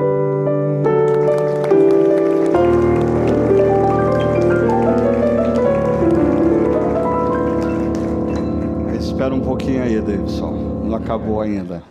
Espera 9.00 9.34
um 9.34 9.40
pouquinho 9.40 9.82
aí, 9.82 10.02
Davidson. 10.02 10.84
Não 10.84 10.98
acabou 10.98 11.40
ainda. 11.40 11.82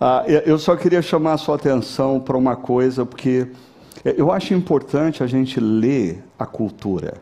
Ah, 0.00 0.24
eu 0.26 0.58
só 0.58 0.74
queria 0.76 1.02
chamar 1.02 1.34
a 1.34 1.36
sua 1.36 1.56
atenção 1.56 2.18
para 2.18 2.38
uma 2.38 2.56
coisa, 2.56 3.04
porque 3.04 3.48
eu 4.04 4.32
acho 4.32 4.52
importante 4.54 5.22
a 5.22 5.26
gente 5.26 5.60
ler 5.60 6.24
a 6.38 6.44
cultura. 6.44 7.20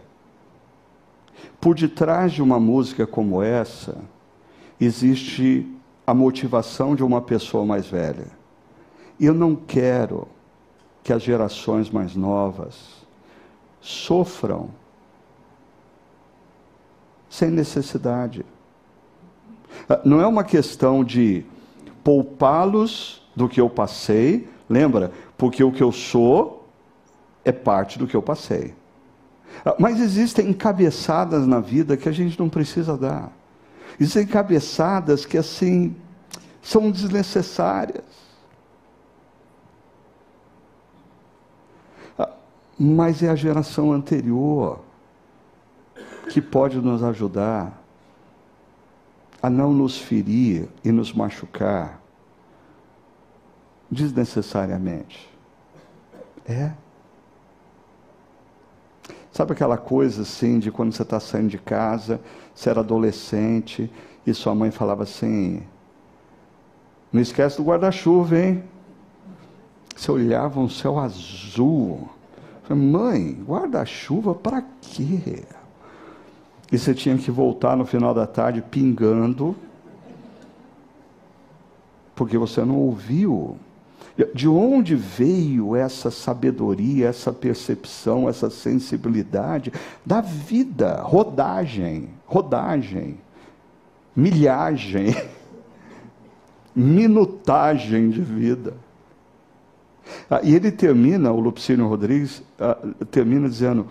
Por 1.60 1.74
detrás 1.74 2.32
de 2.32 2.42
uma 2.42 2.58
música 2.58 3.06
como 3.06 3.42
essa, 3.42 3.98
existe 4.80 5.66
a 6.06 6.14
motivação 6.14 6.96
de 6.96 7.04
uma 7.04 7.20
pessoa 7.20 7.66
mais 7.66 7.86
velha. 7.86 8.26
Eu 9.18 9.34
não 9.34 9.54
quero 9.54 10.26
que 11.02 11.12
as 11.12 11.22
gerações 11.22 11.90
mais 11.90 12.16
novas 12.16 13.06
sofram 13.80 14.70
sem 17.28 17.50
necessidade. 17.50 18.44
Ah, 19.88 20.00
não 20.04 20.20
é 20.20 20.26
uma 20.26 20.42
questão 20.42 21.04
de 21.04 21.44
poupá-los 22.02 23.22
do 23.36 23.48
que 23.48 23.60
eu 23.60 23.70
passei. 23.70 24.48
Lembra? 24.68 25.12
Porque 25.36 25.62
o 25.62 25.70
que 25.70 25.82
eu 25.82 25.92
sou 25.92 26.59
é 27.44 27.52
parte 27.52 27.98
do 27.98 28.06
que 28.06 28.14
eu 28.14 28.22
passei. 28.22 28.74
Ah, 29.64 29.74
mas 29.78 30.00
existem 30.00 30.52
cabeçadas 30.52 31.46
na 31.46 31.60
vida 31.60 31.96
que 31.96 32.08
a 32.08 32.12
gente 32.12 32.38
não 32.38 32.48
precisa 32.48 32.96
dar. 32.96 33.30
Existem 33.98 34.26
cabeçadas 34.26 35.26
que, 35.26 35.36
assim, 35.36 35.96
são 36.62 36.90
desnecessárias. 36.90 38.04
Ah, 42.18 42.30
mas 42.78 43.22
é 43.22 43.28
a 43.28 43.34
geração 43.34 43.92
anterior 43.92 44.80
que 46.30 46.40
pode 46.40 46.78
nos 46.78 47.02
ajudar 47.02 47.80
a 49.42 49.50
não 49.50 49.72
nos 49.72 49.98
ferir 49.98 50.68
e 50.84 50.92
nos 50.92 51.12
machucar 51.12 52.00
desnecessariamente. 53.90 55.28
É. 56.46 56.72
Sabe 59.32 59.52
aquela 59.52 59.76
coisa 59.76 60.22
assim 60.22 60.58
de 60.58 60.70
quando 60.70 60.92
você 60.92 61.02
está 61.02 61.20
saindo 61.20 61.48
de 61.48 61.58
casa, 61.58 62.20
você 62.54 62.68
era 62.68 62.80
adolescente 62.80 63.90
e 64.26 64.34
sua 64.34 64.54
mãe 64.54 64.70
falava 64.70 65.04
assim: 65.04 65.62
Não 67.12 67.20
esquece 67.20 67.56
do 67.56 67.64
guarda-chuva, 67.64 68.38
hein? 68.38 68.64
Você 69.94 70.10
olhava 70.10 70.58
um 70.60 70.68
céu 70.68 70.98
azul. 70.98 72.08
Mãe, 72.68 73.36
guarda-chuva 73.46 74.34
para 74.34 74.62
quê? 74.80 75.44
E 76.70 76.78
você 76.78 76.94
tinha 76.94 77.18
que 77.18 77.30
voltar 77.30 77.76
no 77.76 77.84
final 77.84 78.14
da 78.14 78.26
tarde 78.26 78.62
pingando, 78.62 79.56
porque 82.14 82.38
você 82.38 82.64
não 82.64 82.76
ouviu. 82.76 83.58
De 84.34 84.48
onde 84.48 84.94
veio 84.94 85.76
essa 85.76 86.10
sabedoria, 86.10 87.08
essa 87.08 87.32
percepção, 87.32 88.28
essa 88.28 88.50
sensibilidade 88.50 89.72
da 90.04 90.20
vida? 90.20 91.00
Rodagem, 91.02 92.10
rodagem, 92.26 93.18
milhagem, 94.14 95.14
minutagem 96.74 98.10
de 98.10 98.20
vida. 98.20 98.74
Ah, 100.28 100.40
e 100.42 100.54
ele 100.54 100.70
termina, 100.70 101.32
o 101.32 101.40
Lupicínio 101.40 101.86
Rodrigues, 101.86 102.42
ah, 102.58 102.78
termina 103.10 103.48
dizendo: 103.48 103.86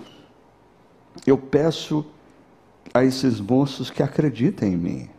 Eu 1.25 1.37
peço 1.37 2.05
a 2.93 3.03
esses 3.03 3.39
moços 3.39 3.89
que 3.89 4.01
acreditem 4.01 4.73
em 4.73 4.77
mim. 4.77 5.09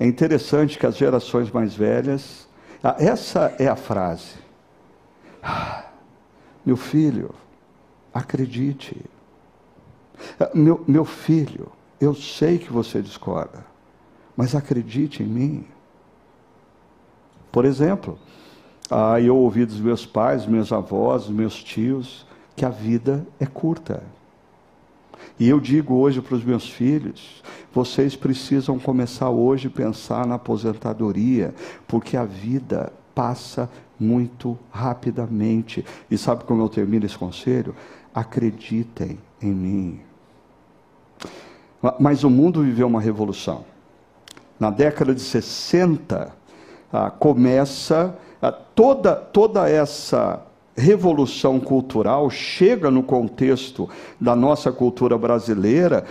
É 0.00 0.06
interessante 0.06 0.78
que 0.78 0.86
as 0.86 0.96
gerações 0.96 1.50
mais 1.50 1.74
velhas, 1.74 2.47
essa 2.98 3.54
é 3.58 3.66
a 3.66 3.76
frase. 3.76 4.34
Ah, 5.42 5.84
meu 6.64 6.76
filho, 6.76 7.34
acredite. 8.12 8.96
Ah, 10.38 10.50
meu, 10.54 10.84
meu 10.86 11.04
filho, 11.04 11.70
eu 12.00 12.14
sei 12.14 12.58
que 12.58 12.72
você 12.72 13.02
discorda, 13.02 13.64
mas 14.36 14.54
acredite 14.54 15.22
em 15.22 15.26
mim. 15.26 15.66
Por 17.50 17.64
exemplo, 17.64 18.18
ah, 18.90 19.20
eu 19.20 19.36
ouvi 19.36 19.64
dos 19.64 19.80
meus 19.80 20.06
pais, 20.06 20.46
meus 20.46 20.72
avós, 20.72 21.28
meus 21.28 21.62
tios, 21.62 22.26
que 22.54 22.64
a 22.64 22.70
vida 22.70 23.26
é 23.40 23.46
curta. 23.46 24.02
E 25.38 25.48
eu 25.48 25.60
digo 25.60 25.94
hoje 25.94 26.20
para 26.20 26.34
os 26.34 26.44
meus 26.44 26.68
filhos: 26.68 27.42
vocês 27.72 28.16
precisam 28.16 28.78
começar 28.78 29.30
hoje 29.30 29.68
a 29.68 29.70
pensar 29.70 30.26
na 30.26 30.34
aposentadoria, 30.34 31.54
porque 31.86 32.16
a 32.16 32.24
vida 32.24 32.92
passa 33.14 33.70
muito 33.98 34.58
rapidamente. 34.70 35.84
E 36.10 36.18
sabe 36.18 36.44
como 36.44 36.62
eu 36.62 36.68
termino 36.68 37.06
esse 37.06 37.16
conselho? 37.16 37.74
Acreditem 38.14 39.18
em 39.40 39.52
mim. 39.52 40.00
Mas 42.00 42.24
o 42.24 42.30
mundo 42.30 42.62
viveu 42.62 42.88
uma 42.88 43.00
revolução. 43.00 43.64
Na 44.58 44.70
década 44.70 45.14
de 45.14 45.20
60, 45.20 46.32
ah, 46.92 47.10
começa 47.10 48.18
ah, 48.42 48.50
toda, 48.50 49.14
toda 49.14 49.68
essa 49.68 50.44
revolução 50.78 51.58
cultural 51.58 52.30
chega 52.30 52.90
no 52.90 53.02
contexto 53.02 53.88
da 54.20 54.36
nossa 54.36 54.70
cultura 54.70 55.18
brasileira 55.18 56.04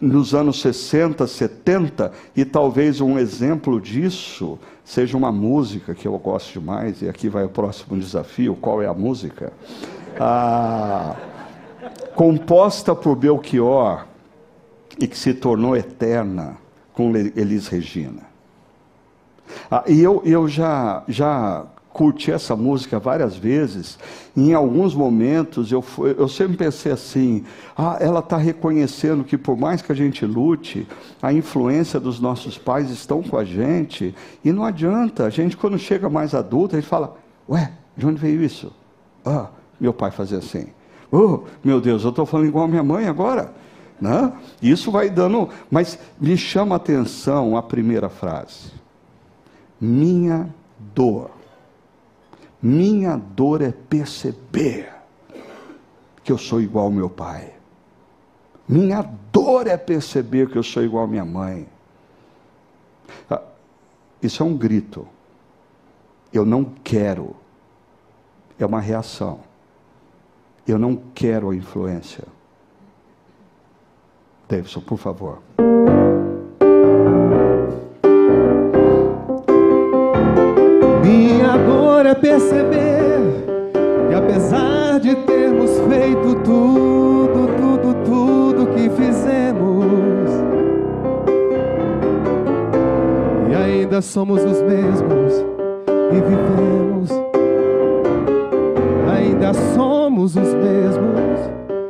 nos 0.00 0.34
anos 0.34 0.60
60, 0.60 1.26
70, 1.26 2.12
e 2.36 2.44
talvez 2.44 3.00
um 3.00 3.18
exemplo 3.18 3.80
disso 3.80 4.58
seja 4.84 5.16
uma 5.16 5.32
música 5.32 5.94
que 5.94 6.06
eu 6.06 6.16
gosto 6.18 6.60
demais, 6.60 7.02
e 7.02 7.08
aqui 7.08 7.28
vai 7.28 7.44
o 7.44 7.48
próximo 7.48 7.98
desafio: 7.98 8.54
qual 8.54 8.80
é 8.80 8.86
a 8.86 8.94
música? 8.94 9.52
Ah, 10.18 11.16
composta 12.14 12.94
por 12.94 13.16
Belchior 13.16 14.06
e 15.00 15.06
que 15.06 15.18
se 15.18 15.34
tornou 15.34 15.76
eterna 15.76 16.56
com 16.92 17.14
Elis 17.16 17.66
Regina. 17.66 18.22
Ah, 19.70 19.84
e 19.86 20.00
eu, 20.00 20.22
eu 20.24 20.48
já, 20.48 21.02
já 21.08 21.66
curti 21.98 22.30
essa 22.30 22.54
música 22.54 23.00
várias 23.00 23.36
vezes. 23.36 23.98
Em 24.36 24.54
alguns 24.54 24.94
momentos 24.94 25.72
eu, 25.72 25.82
fui, 25.82 26.14
eu 26.16 26.28
sempre 26.28 26.56
pensei 26.56 26.92
assim: 26.92 27.44
ah, 27.76 27.96
ela 28.00 28.20
está 28.20 28.36
reconhecendo 28.36 29.24
que 29.24 29.36
por 29.36 29.56
mais 29.56 29.82
que 29.82 29.90
a 29.90 29.94
gente 29.94 30.24
lute, 30.24 30.86
a 31.20 31.32
influência 31.32 31.98
dos 31.98 32.20
nossos 32.20 32.56
pais 32.56 32.88
estão 32.90 33.20
com 33.20 33.36
a 33.36 33.44
gente. 33.44 34.14
E 34.44 34.52
não 34.52 34.64
adianta, 34.64 35.24
a 35.24 35.30
gente 35.30 35.56
quando 35.56 35.76
chega 35.76 36.08
mais 36.08 36.34
adulta, 36.34 36.76
a 36.76 36.80
gente 36.80 36.88
fala: 36.88 37.16
ué, 37.48 37.72
de 37.96 38.06
onde 38.06 38.20
veio 38.20 38.40
isso? 38.42 38.72
Ah, 39.26 39.48
meu 39.80 39.92
pai 39.92 40.12
fazia 40.12 40.38
assim. 40.38 40.68
Oh, 41.10 41.40
meu 41.64 41.80
Deus, 41.80 42.04
eu 42.04 42.10
estou 42.10 42.24
falando 42.24 42.46
igual 42.46 42.66
a 42.66 42.68
minha 42.68 42.82
mãe 42.84 43.08
agora. 43.08 43.52
Né? 44.00 44.32
Isso 44.62 44.92
vai 44.92 45.10
dando. 45.10 45.48
Mas 45.68 45.98
me 46.20 46.36
chama 46.36 46.76
a 46.76 46.76
atenção 46.76 47.56
a 47.56 47.62
primeira 47.62 48.08
frase 48.08 48.78
minha 49.80 50.52
dor. 50.94 51.30
Minha 52.60 53.16
dor 53.16 53.62
é 53.62 53.70
perceber 53.70 54.92
que 56.24 56.32
eu 56.32 56.38
sou 56.38 56.60
igual 56.60 56.86
ao 56.86 56.90
meu 56.90 57.08
pai. 57.08 57.54
Minha 58.68 59.02
dor 59.32 59.66
é 59.66 59.76
perceber 59.76 60.50
que 60.50 60.58
eu 60.58 60.62
sou 60.62 60.82
igual 60.82 61.04
à 61.04 61.06
minha 61.06 61.24
mãe. 61.24 61.68
Ah, 63.30 63.42
isso 64.22 64.42
é 64.42 64.46
um 64.46 64.56
grito. 64.56 65.06
Eu 66.32 66.44
não 66.44 66.64
quero. 66.64 67.34
É 68.58 68.66
uma 68.66 68.80
reação. 68.80 69.40
Eu 70.66 70.78
não 70.78 70.96
quero 71.14 71.50
a 71.50 71.56
influência. 71.56 72.24
Davidson, 74.48 74.80
por 74.80 74.98
favor. 74.98 75.42
Ainda 93.98 94.02
somos 94.06 94.44
os 94.44 94.62
mesmos 94.62 95.44
e 96.12 96.20
vivemos, 96.20 97.10
ainda 99.12 99.52
somos 99.74 100.36
os 100.36 100.54
mesmos 100.54 101.40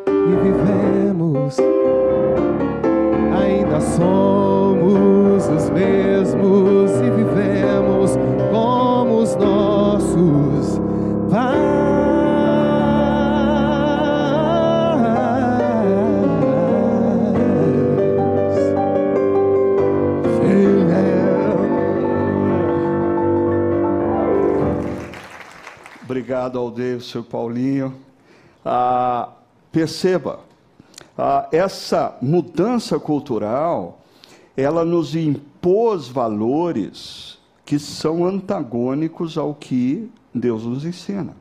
e 0.09 0.36
vivemos, 0.42 1.59
ainda 3.38 3.80
somos 3.80 5.48
os 5.48 5.68
mesmos 5.68 6.92
e 6.92 7.11
vivemos 7.11 8.18
como 8.52 9.18
os 9.18 9.36
nossos 9.36 10.80
pais. 11.30 11.78
Obrigado 26.29 26.59
ao 26.59 27.01
seu 27.01 27.24
Paulinho. 27.24 27.95
Ah, 28.62 29.31
perceba, 29.72 30.41
ah, 31.16 31.49
essa 31.51 32.18
mudança 32.20 33.01
cultural, 33.01 34.01
ela 34.55 34.85
nos 34.85 35.16
impôs 35.16 36.07
valores 36.07 37.39
que 37.64 37.79
são 37.79 38.26
antagônicos 38.26 39.39
ao 39.39 39.55
que 39.55 40.11
Deus 40.35 40.64
nos 40.64 40.85
ensina. 40.85 41.35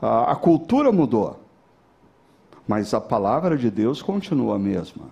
A, 0.00 0.30
a 0.30 0.36
cultura 0.36 0.92
mudou, 0.92 1.40
mas 2.68 2.94
a 2.94 3.00
palavra 3.00 3.56
de 3.56 3.68
Deus 3.68 4.00
continua 4.00 4.54
a 4.54 4.60
mesma. 4.60 5.06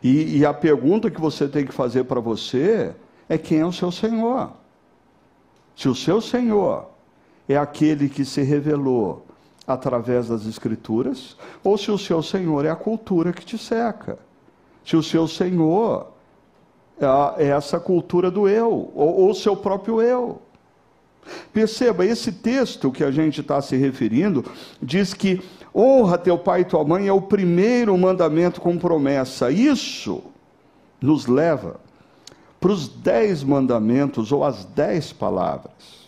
E, 0.00 0.38
e 0.38 0.46
a 0.46 0.54
pergunta 0.54 1.10
que 1.10 1.20
você 1.20 1.48
tem 1.48 1.66
que 1.66 1.72
fazer 1.72 2.04
para 2.04 2.20
você 2.20 2.94
é 3.28 3.36
quem 3.36 3.58
é 3.58 3.66
o 3.66 3.72
seu 3.72 3.90
Senhor. 3.90 4.52
Se 5.74 5.88
o 5.88 5.94
seu 5.96 6.20
Senhor 6.20 6.89
é 7.48 7.56
aquele 7.56 8.08
que 8.08 8.24
se 8.24 8.42
revelou 8.42 9.26
através 9.66 10.28
das 10.28 10.46
Escrituras, 10.46 11.36
ou 11.62 11.78
se 11.78 11.90
o 11.90 11.98
seu 11.98 12.22
Senhor 12.22 12.64
é 12.64 12.70
a 12.70 12.76
cultura 12.76 13.32
que 13.32 13.44
te 13.44 13.56
seca. 13.56 14.18
Se 14.84 14.96
o 14.96 15.02
seu 15.02 15.28
Senhor 15.28 16.08
é, 16.98 17.44
é 17.44 17.48
essa 17.48 17.78
cultura 17.78 18.30
do 18.30 18.48
eu, 18.48 18.90
ou 18.94 19.30
o 19.30 19.34
seu 19.34 19.56
próprio 19.56 20.02
eu. 20.02 20.40
Perceba, 21.52 22.04
esse 22.04 22.32
texto 22.32 22.90
que 22.90 23.04
a 23.04 23.10
gente 23.10 23.40
está 23.40 23.60
se 23.60 23.76
referindo 23.76 24.44
diz 24.82 25.14
que 25.14 25.40
honra 25.74 26.18
teu 26.18 26.38
pai 26.38 26.62
e 26.62 26.64
tua 26.64 26.84
mãe 26.84 27.06
é 27.06 27.12
o 27.12 27.22
primeiro 27.22 27.96
mandamento 27.96 28.60
com 28.60 28.78
promessa. 28.78 29.50
Isso 29.50 30.22
nos 31.00 31.26
leva 31.26 31.78
para 32.60 32.72
os 32.72 32.88
dez 32.88 33.42
mandamentos 33.42 34.32
ou 34.32 34.44
as 34.44 34.64
dez 34.64 35.12
palavras. 35.12 35.99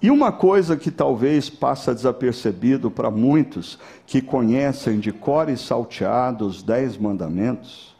E 0.00 0.10
uma 0.10 0.30
coisa 0.30 0.76
que 0.76 0.90
talvez 0.90 1.50
passa 1.50 1.92
desapercebido 1.92 2.90
para 2.90 3.10
muitos 3.10 3.78
que 4.06 4.22
conhecem 4.22 5.00
de 5.00 5.12
cor 5.12 5.48
e 5.48 5.56
salteado 5.56 6.46
os 6.46 6.62
dez 6.62 6.96
mandamentos, 6.96 7.96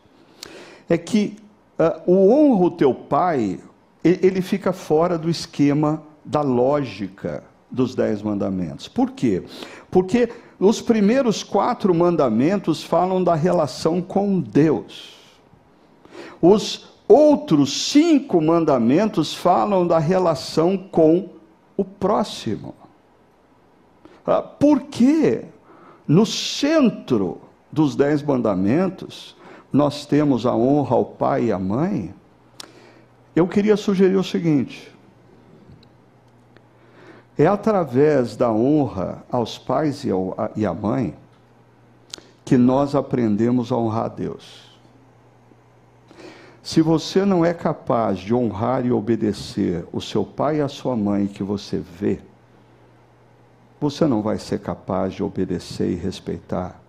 é 0.88 0.96
que 0.96 1.36
uh, 1.78 2.10
o 2.10 2.30
honra 2.30 2.66
o 2.66 2.70
teu 2.70 2.94
pai, 2.94 3.58
ele 4.04 4.40
fica 4.40 4.72
fora 4.72 5.18
do 5.18 5.28
esquema 5.28 6.02
da 6.24 6.40
lógica 6.40 7.42
dos 7.70 7.96
dez 7.96 8.22
mandamentos. 8.22 8.86
Por 8.86 9.10
quê? 9.10 9.42
Porque 9.90 10.28
os 10.60 10.80
primeiros 10.80 11.42
quatro 11.42 11.92
mandamentos 11.92 12.82
falam 12.82 13.22
da 13.22 13.34
relação 13.34 14.00
com 14.00 14.40
Deus. 14.40 15.16
Os 16.40 16.88
outros 17.08 17.90
cinco 17.90 18.40
mandamentos 18.40 19.34
falam 19.34 19.86
da 19.86 19.98
relação 19.98 20.76
com 20.76 21.37
o 21.78 21.84
próximo. 21.84 22.74
Ah, 24.26 24.42
por 24.42 24.82
que 24.82 25.44
no 26.06 26.26
centro 26.26 27.40
dos 27.72 27.94
dez 27.96 28.22
mandamentos 28.22 29.36
nós 29.72 30.04
temos 30.04 30.44
a 30.44 30.54
honra 30.54 30.96
ao 30.96 31.04
pai 31.04 31.44
e 31.44 31.52
à 31.52 31.58
mãe? 31.58 32.14
Eu 33.34 33.46
queria 33.46 33.76
sugerir 33.76 34.16
o 34.16 34.24
seguinte: 34.24 34.92
é 37.38 37.46
através 37.46 38.36
da 38.36 38.52
honra 38.52 39.24
aos 39.30 39.56
pais 39.56 40.04
e 40.56 40.66
à 40.66 40.74
mãe 40.74 41.14
que 42.44 42.58
nós 42.58 42.94
aprendemos 42.94 43.70
a 43.70 43.76
honrar 43.76 44.06
a 44.06 44.08
Deus. 44.08 44.67
Se 46.62 46.82
você 46.82 47.24
não 47.24 47.44
é 47.44 47.54
capaz 47.54 48.18
de 48.18 48.34
honrar 48.34 48.84
e 48.84 48.92
obedecer 48.92 49.86
o 49.92 50.00
seu 50.00 50.24
pai 50.24 50.58
e 50.58 50.60
a 50.60 50.68
sua 50.68 50.96
mãe 50.96 51.26
que 51.26 51.42
você 51.42 51.78
vê, 51.78 52.20
você 53.80 54.06
não 54.06 54.22
vai 54.22 54.38
ser 54.38 54.60
capaz 54.60 55.14
de 55.14 55.22
obedecer 55.22 55.90
e 55.90 55.94
respeitar 55.94 56.80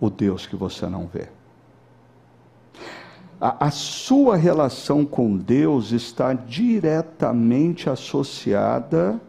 o 0.00 0.10
Deus 0.10 0.46
que 0.46 0.56
você 0.56 0.86
não 0.86 1.06
vê. 1.06 1.28
A, 3.40 3.66
a, 3.66 3.70
sua 3.70 4.36
relação 4.36 5.04
com 5.06 5.36
Deus 5.36 5.92
está 5.92 6.32
diretamente 6.32 7.88
associada 7.88 9.20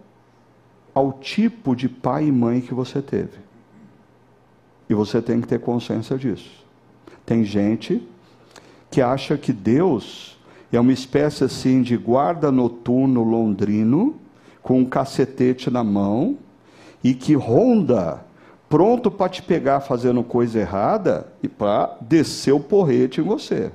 ao 0.95 1.13
tipo 1.13 1.75
de 1.75 1.87
pai 1.87 2.25
e 2.25 2.31
mãe 2.31 2.59
que 2.59 2.73
você 2.73 3.03
teve. 3.03 3.37
E 4.89 4.95
você 4.95 5.21
tem 5.21 5.39
que 5.39 5.47
ter 5.47 5.59
consciência 5.59 6.17
disso. 6.17 6.65
Tem 7.23 7.43
gente 7.43 8.07
que 8.89 9.01
acha 9.01 9.37
que 9.37 9.53
Deus 9.53 10.37
é 10.71 10.79
uma 10.79 10.93
espécie 10.93 11.43
assim 11.43 11.81
de 11.81 11.97
guarda 11.97 12.51
noturno 12.51 13.23
londrino, 13.23 14.15
com 14.61 14.79
um 14.79 14.85
cacetete 14.85 15.69
na 15.69 15.83
mão, 15.83 16.37
e 17.03 17.13
que 17.13 17.33
ronda, 17.33 18.23
pronto 18.67 19.09
para 19.09 19.29
te 19.29 19.41
pegar 19.41 19.79
fazendo 19.79 20.23
coisa 20.23 20.59
errada 20.59 21.27
e 21.41 21.47
para 21.47 21.97
descer 22.01 22.51
o 22.51 22.59
porrete 22.59 23.21
em 23.21 23.23
você. 23.23 23.71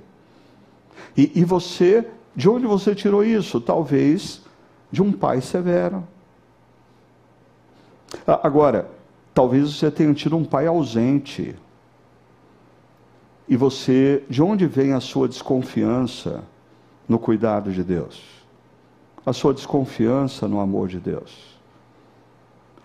E, 1.16 1.32
e 1.34 1.44
você, 1.44 2.06
de 2.34 2.48
onde 2.48 2.66
você 2.66 2.94
tirou 2.94 3.24
isso? 3.24 3.60
Talvez 3.60 4.42
de 4.90 5.02
um 5.02 5.10
pai 5.10 5.40
severo. 5.40 6.04
Agora, 8.26 8.88
talvez 9.32 9.74
você 9.74 9.90
tenha 9.90 10.14
tido 10.14 10.36
um 10.36 10.44
pai 10.44 10.66
ausente, 10.66 11.56
e 13.48 13.56
você, 13.56 14.24
de 14.28 14.42
onde 14.42 14.66
vem 14.66 14.92
a 14.92 15.00
sua 15.00 15.28
desconfiança 15.28 16.42
no 17.08 17.18
cuidado 17.18 17.72
de 17.72 17.84
Deus? 17.84 18.22
A 19.24 19.32
sua 19.32 19.52
desconfiança 19.52 20.48
no 20.48 20.60
amor 20.60 20.88
de 20.88 20.98
Deus? 20.98 21.53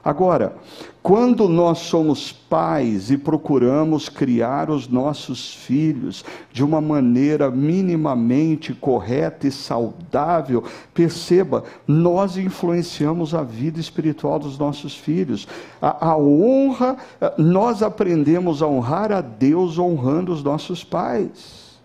Agora, 0.03 0.55
quando 1.03 1.49
nós 1.49 1.79
somos 1.79 2.31
pais 2.31 3.11
e 3.11 3.17
procuramos 3.17 4.07
criar 4.07 4.69
os 4.69 4.87
nossos 4.87 5.53
filhos 5.53 6.23
de 6.53 6.63
uma 6.63 6.79
maneira 6.79 7.51
minimamente 7.51 8.73
correta 8.73 9.45
e 9.45 9.51
saudável, 9.51 10.63
perceba, 10.93 11.65
nós 11.85 12.37
influenciamos 12.37 13.33
a 13.33 13.43
vida 13.43 13.79
espiritual 13.79 14.39
dos 14.39 14.57
nossos 14.57 14.95
filhos. 14.95 15.47
A, 15.81 16.11
a 16.11 16.17
honra, 16.17 16.95
nós 17.37 17.83
aprendemos 17.83 18.61
a 18.61 18.67
honrar 18.67 19.11
a 19.11 19.19
Deus 19.19 19.77
honrando 19.77 20.31
os 20.31 20.41
nossos 20.41 20.81
pais. 20.81 21.77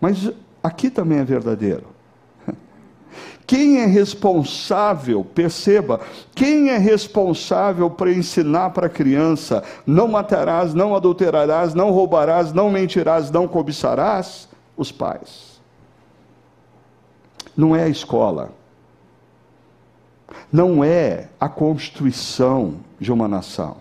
Mas 0.00 0.28
aqui 0.60 0.90
também 0.90 1.18
é 1.18 1.24
verdadeiro. 1.24 1.86
Quem 3.46 3.80
é 3.80 3.86
responsável, 3.86 5.24
perceba, 5.24 6.00
quem 6.34 6.70
é 6.70 6.78
responsável 6.78 7.90
para 7.90 8.12
ensinar 8.12 8.70
para 8.70 8.86
a 8.86 8.90
criança: 8.90 9.62
não 9.86 10.08
matarás, 10.08 10.74
não 10.74 10.94
adulterarás, 10.94 11.74
não 11.74 11.90
roubarás, 11.90 12.52
não 12.52 12.70
mentirás, 12.70 13.30
não 13.30 13.48
cobiçarás? 13.48 14.48
Os 14.76 14.90
pais. 14.90 15.60
Não 17.56 17.76
é 17.76 17.84
a 17.84 17.88
escola. 17.88 18.50
Não 20.50 20.82
é 20.82 21.28
a 21.38 21.48
constituição 21.48 22.76
de 22.98 23.12
uma 23.12 23.28
nação. 23.28 23.76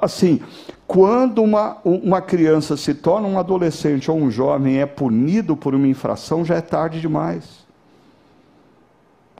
Assim, 0.00 0.40
quando 0.86 1.42
uma, 1.42 1.78
uma 1.84 2.20
criança 2.20 2.76
se 2.76 2.94
torna 2.94 3.28
um 3.28 3.38
adolescente 3.38 4.10
ou 4.10 4.16
um 4.16 4.30
jovem 4.30 4.80
é 4.80 4.86
punido 4.86 5.56
por 5.56 5.74
uma 5.74 5.86
infração, 5.86 6.44
já 6.44 6.56
é 6.56 6.60
tarde 6.60 7.00
demais. 7.00 7.59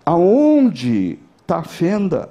Aonde 0.05 1.19
está 1.41 1.59
a 1.59 1.63
fenda? 1.63 2.31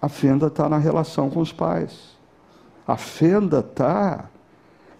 A 0.00 0.08
fenda 0.08 0.46
está 0.46 0.68
na 0.68 0.78
relação 0.78 1.30
com 1.30 1.40
os 1.40 1.52
pais. 1.52 2.16
A 2.86 2.96
fenda 2.96 3.60
está 3.60 4.28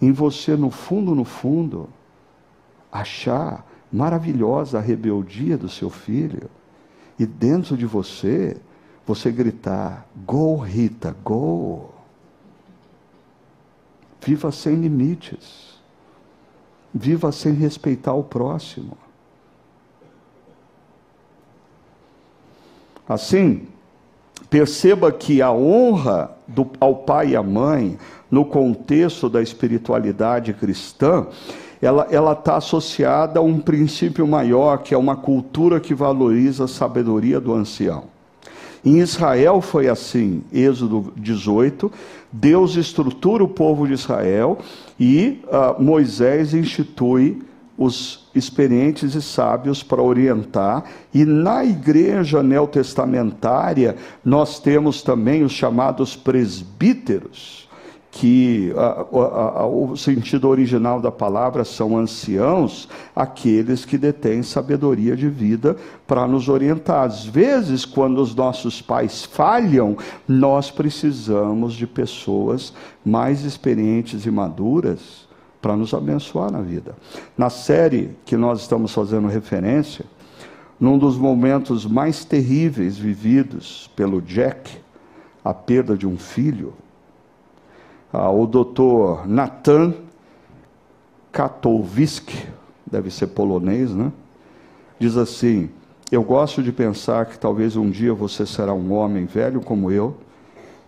em 0.00 0.12
você, 0.12 0.56
no 0.56 0.70
fundo, 0.70 1.14
no 1.14 1.24
fundo, 1.24 1.88
achar 2.90 3.66
maravilhosa 3.92 4.78
a 4.78 4.80
rebeldia 4.80 5.56
do 5.56 5.68
seu 5.68 5.90
filho 5.90 6.48
e 7.18 7.26
dentro 7.26 7.76
de 7.76 7.86
você, 7.86 8.56
você 9.06 9.30
gritar: 9.30 10.06
Go, 10.26 10.56
Rita, 10.56 11.14
go. 11.24 11.90
Viva 14.20 14.50
sem 14.52 14.76
limites. 14.76 15.80
Viva 16.94 17.32
sem 17.32 17.52
respeitar 17.52 18.12
o 18.12 18.22
próximo. 18.22 18.96
Assim, 23.12 23.62
perceba 24.48 25.10
que 25.12 25.40
a 25.40 25.52
honra 25.52 26.30
do, 26.46 26.66
ao 26.80 26.96
pai 26.96 27.30
e 27.30 27.36
à 27.36 27.42
mãe, 27.42 27.98
no 28.30 28.44
contexto 28.44 29.28
da 29.28 29.42
espiritualidade 29.42 30.52
cristã, 30.52 31.26
ela 31.82 32.32
está 32.32 32.56
associada 32.56 33.40
a 33.40 33.42
um 33.42 33.58
princípio 33.58 34.26
maior, 34.26 34.78
que 34.78 34.94
é 34.94 34.98
uma 34.98 35.16
cultura 35.16 35.80
que 35.80 35.92
valoriza 35.92 36.64
a 36.64 36.68
sabedoria 36.68 37.40
do 37.40 37.52
ancião. 37.52 38.04
Em 38.84 38.98
Israel 38.98 39.60
foi 39.60 39.88
assim, 39.88 40.42
Êxodo 40.52 41.12
18, 41.16 41.90
Deus 42.32 42.76
estrutura 42.76 43.44
o 43.44 43.48
povo 43.48 43.86
de 43.86 43.92
Israel 43.92 44.58
e 44.98 45.40
uh, 45.46 45.80
Moisés 45.82 46.54
institui 46.54 47.42
os 47.82 48.28
experientes 48.34 49.14
e 49.14 49.22
sábios 49.22 49.82
para 49.82 50.02
orientar, 50.02 50.84
e 51.12 51.24
na 51.24 51.64
igreja 51.64 52.42
neotestamentária 52.42 53.96
nós 54.24 54.58
temos 54.58 55.02
também 55.02 55.42
os 55.42 55.52
chamados 55.52 56.16
presbíteros, 56.16 57.68
que 58.10 58.72
a, 58.76 59.06
a, 59.18 59.60
a, 59.60 59.66
o 59.66 59.96
sentido 59.96 60.46
original 60.46 61.00
da 61.00 61.10
palavra 61.10 61.64
são 61.64 61.96
anciãos, 61.96 62.86
aqueles 63.16 63.86
que 63.86 63.96
detêm 63.96 64.42
sabedoria 64.42 65.16
de 65.16 65.30
vida 65.30 65.76
para 66.06 66.28
nos 66.28 66.46
orientar. 66.46 67.06
Às 67.06 67.24
vezes, 67.24 67.86
quando 67.86 68.18
os 68.18 68.34
nossos 68.34 68.82
pais 68.82 69.24
falham, 69.24 69.96
nós 70.28 70.70
precisamos 70.70 71.72
de 71.72 71.86
pessoas 71.86 72.74
mais 73.02 73.44
experientes 73.44 74.26
e 74.26 74.30
maduras 74.30 75.21
para 75.62 75.76
nos 75.76 75.94
abençoar 75.94 76.50
na 76.50 76.60
vida. 76.60 76.96
Na 77.38 77.48
série 77.48 78.16
que 78.26 78.36
nós 78.36 78.60
estamos 78.60 78.92
fazendo 78.92 79.28
referência, 79.28 80.04
num 80.78 80.98
dos 80.98 81.16
momentos 81.16 81.86
mais 81.86 82.24
terríveis 82.24 82.98
vividos 82.98 83.88
pelo 83.94 84.20
Jack, 84.20 84.76
a 85.44 85.54
perda 85.54 85.96
de 85.96 86.04
um 86.04 86.18
filho, 86.18 86.74
ah, 88.12 88.28
o 88.28 88.44
doutor 88.44 89.26
Nathan 89.28 89.94
Katowiski, 91.30 92.48
deve 92.84 93.10
ser 93.10 93.28
polonês, 93.28 93.94
né? 93.94 94.12
Diz 94.98 95.16
assim: 95.16 95.70
Eu 96.10 96.24
gosto 96.24 96.60
de 96.62 96.72
pensar 96.72 97.26
que 97.26 97.38
talvez 97.38 97.76
um 97.76 97.88
dia 97.88 98.12
você 98.12 98.44
será 98.44 98.74
um 98.74 98.92
homem 98.92 99.24
velho 99.26 99.60
como 99.60 99.90
eu, 99.92 100.16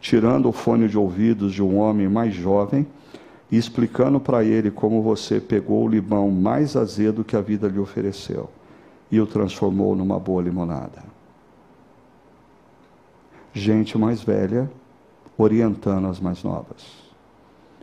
tirando 0.00 0.48
o 0.48 0.52
fone 0.52 0.88
de 0.88 0.98
ouvidos 0.98 1.52
de 1.52 1.62
um 1.62 1.78
homem 1.78 2.08
mais 2.08 2.34
jovem 2.34 2.86
e 3.55 3.57
explicando 3.57 4.18
para 4.18 4.42
ele 4.42 4.68
como 4.68 5.00
você 5.00 5.40
pegou 5.40 5.84
o 5.84 5.88
limão 5.88 6.28
mais 6.28 6.74
azedo 6.74 7.22
que 7.22 7.36
a 7.36 7.40
vida 7.40 7.68
lhe 7.68 7.78
ofereceu 7.78 8.50
e 9.12 9.20
o 9.20 9.26
transformou 9.28 9.94
numa 9.94 10.18
boa 10.18 10.42
limonada. 10.42 11.05
gente 13.52 13.96
mais 13.96 14.24
velha 14.24 14.68
orientando 15.38 16.09
as 16.09 16.18
mais 16.18 16.42
novas. 16.42 16.84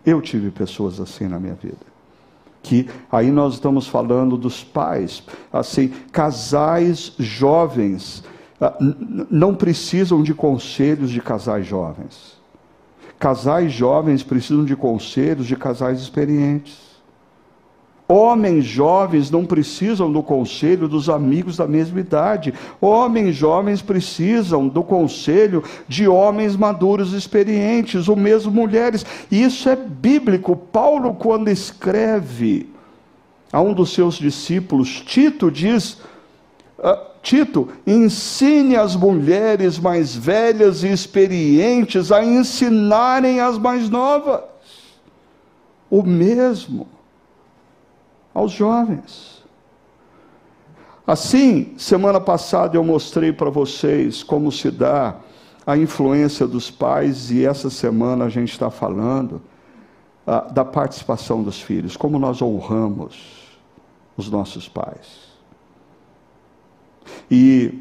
Eu 0.06 0.22
tive 0.22 0.52
pessoas 0.52 1.00
assim 1.00 1.30
na 1.30 1.40
minha 1.40 1.54
vida. 1.56 1.86
Que 2.62 2.90
aí 3.10 3.32
nós 3.32 3.54
estamos 3.54 3.88
falando 3.88 4.36
dos 4.36 4.66
pais, 4.66 5.24
assim, 5.54 5.88
casais 6.12 7.14
jovens 7.18 8.26
ah, 8.60 8.76
não 9.30 9.56
precisam 9.56 10.22
de 10.22 10.34
conselhos 10.34 11.10
de 11.10 11.22
casais 11.22 11.66
jovens. 11.66 12.41
Casais 13.22 13.72
jovens 13.72 14.24
precisam 14.24 14.66
de 14.66 14.76
conselhos 14.76 15.46
de 15.46 15.56
casais 15.56 16.02
experientes. 16.02 16.76
Homens 18.08 18.66
jovens 18.66 19.30
não 19.30 19.46
precisam 19.46 20.12
do 20.12 20.24
conselho 20.24 20.88
dos 20.88 21.08
amigos 21.08 21.56
da 21.56 21.68
mesma 21.68 22.00
idade. 22.00 22.52
Homens 22.82 23.36
jovens 23.36 23.80
precisam 23.80 24.68
do 24.68 24.82
conselho 24.82 25.64
de 25.88 26.08
homens 26.08 26.56
maduros 26.56 27.14
e 27.14 27.18
experientes, 27.18 28.10
ou 28.10 28.16
mesmo 28.16 28.52
mulheres. 28.52 29.06
E 29.30 29.44
isso 29.44 29.70
é 29.70 29.76
bíblico. 29.76 30.56
Paulo, 30.56 31.14
quando 31.14 31.50
escreve 31.50 32.72
a 33.54 33.62
um 33.62 33.72
dos 33.72 33.94
seus 33.94 34.16
discípulos, 34.16 35.04
Tito 35.06 35.52
diz. 35.52 36.00
Tito, 37.22 37.70
ensine 37.86 38.76
as 38.76 38.96
mulheres 38.96 39.78
mais 39.78 40.16
velhas 40.16 40.84
e 40.84 40.88
experientes 40.88 42.12
a 42.12 42.24
ensinarem 42.24 43.40
as 43.40 43.58
mais 43.58 43.90
novas. 43.90 44.42
O 45.90 46.02
mesmo 46.02 46.88
aos 48.34 48.52
jovens. 48.52 49.44
Assim, 51.06 51.74
semana 51.78 52.20
passada 52.20 52.78
eu 52.78 52.84
mostrei 52.84 53.32
para 53.34 53.50
vocês 53.50 54.24
como 54.24 54.52
se 54.52 54.72
dá 54.72 55.16
a 55.66 55.78
influência 55.78 56.48
dos 56.48 56.72
pais, 56.72 57.30
e 57.30 57.46
essa 57.46 57.70
semana 57.70 58.26
a 58.26 58.30
gente 58.30 58.52
está 58.52 58.72
falando 58.72 59.42
ah, 60.26 60.42
da 60.52 60.66
participação 60.66 61.44
dos 61.44 61.62
filhos, 61.62 61.96
como 61.96 62.18
nós 62.18 62.42
honramos 62.42 63.60
os 64.18 64.30
nossos 64.30 64.68
pais. 64.68 65.31
E 67.30 67.80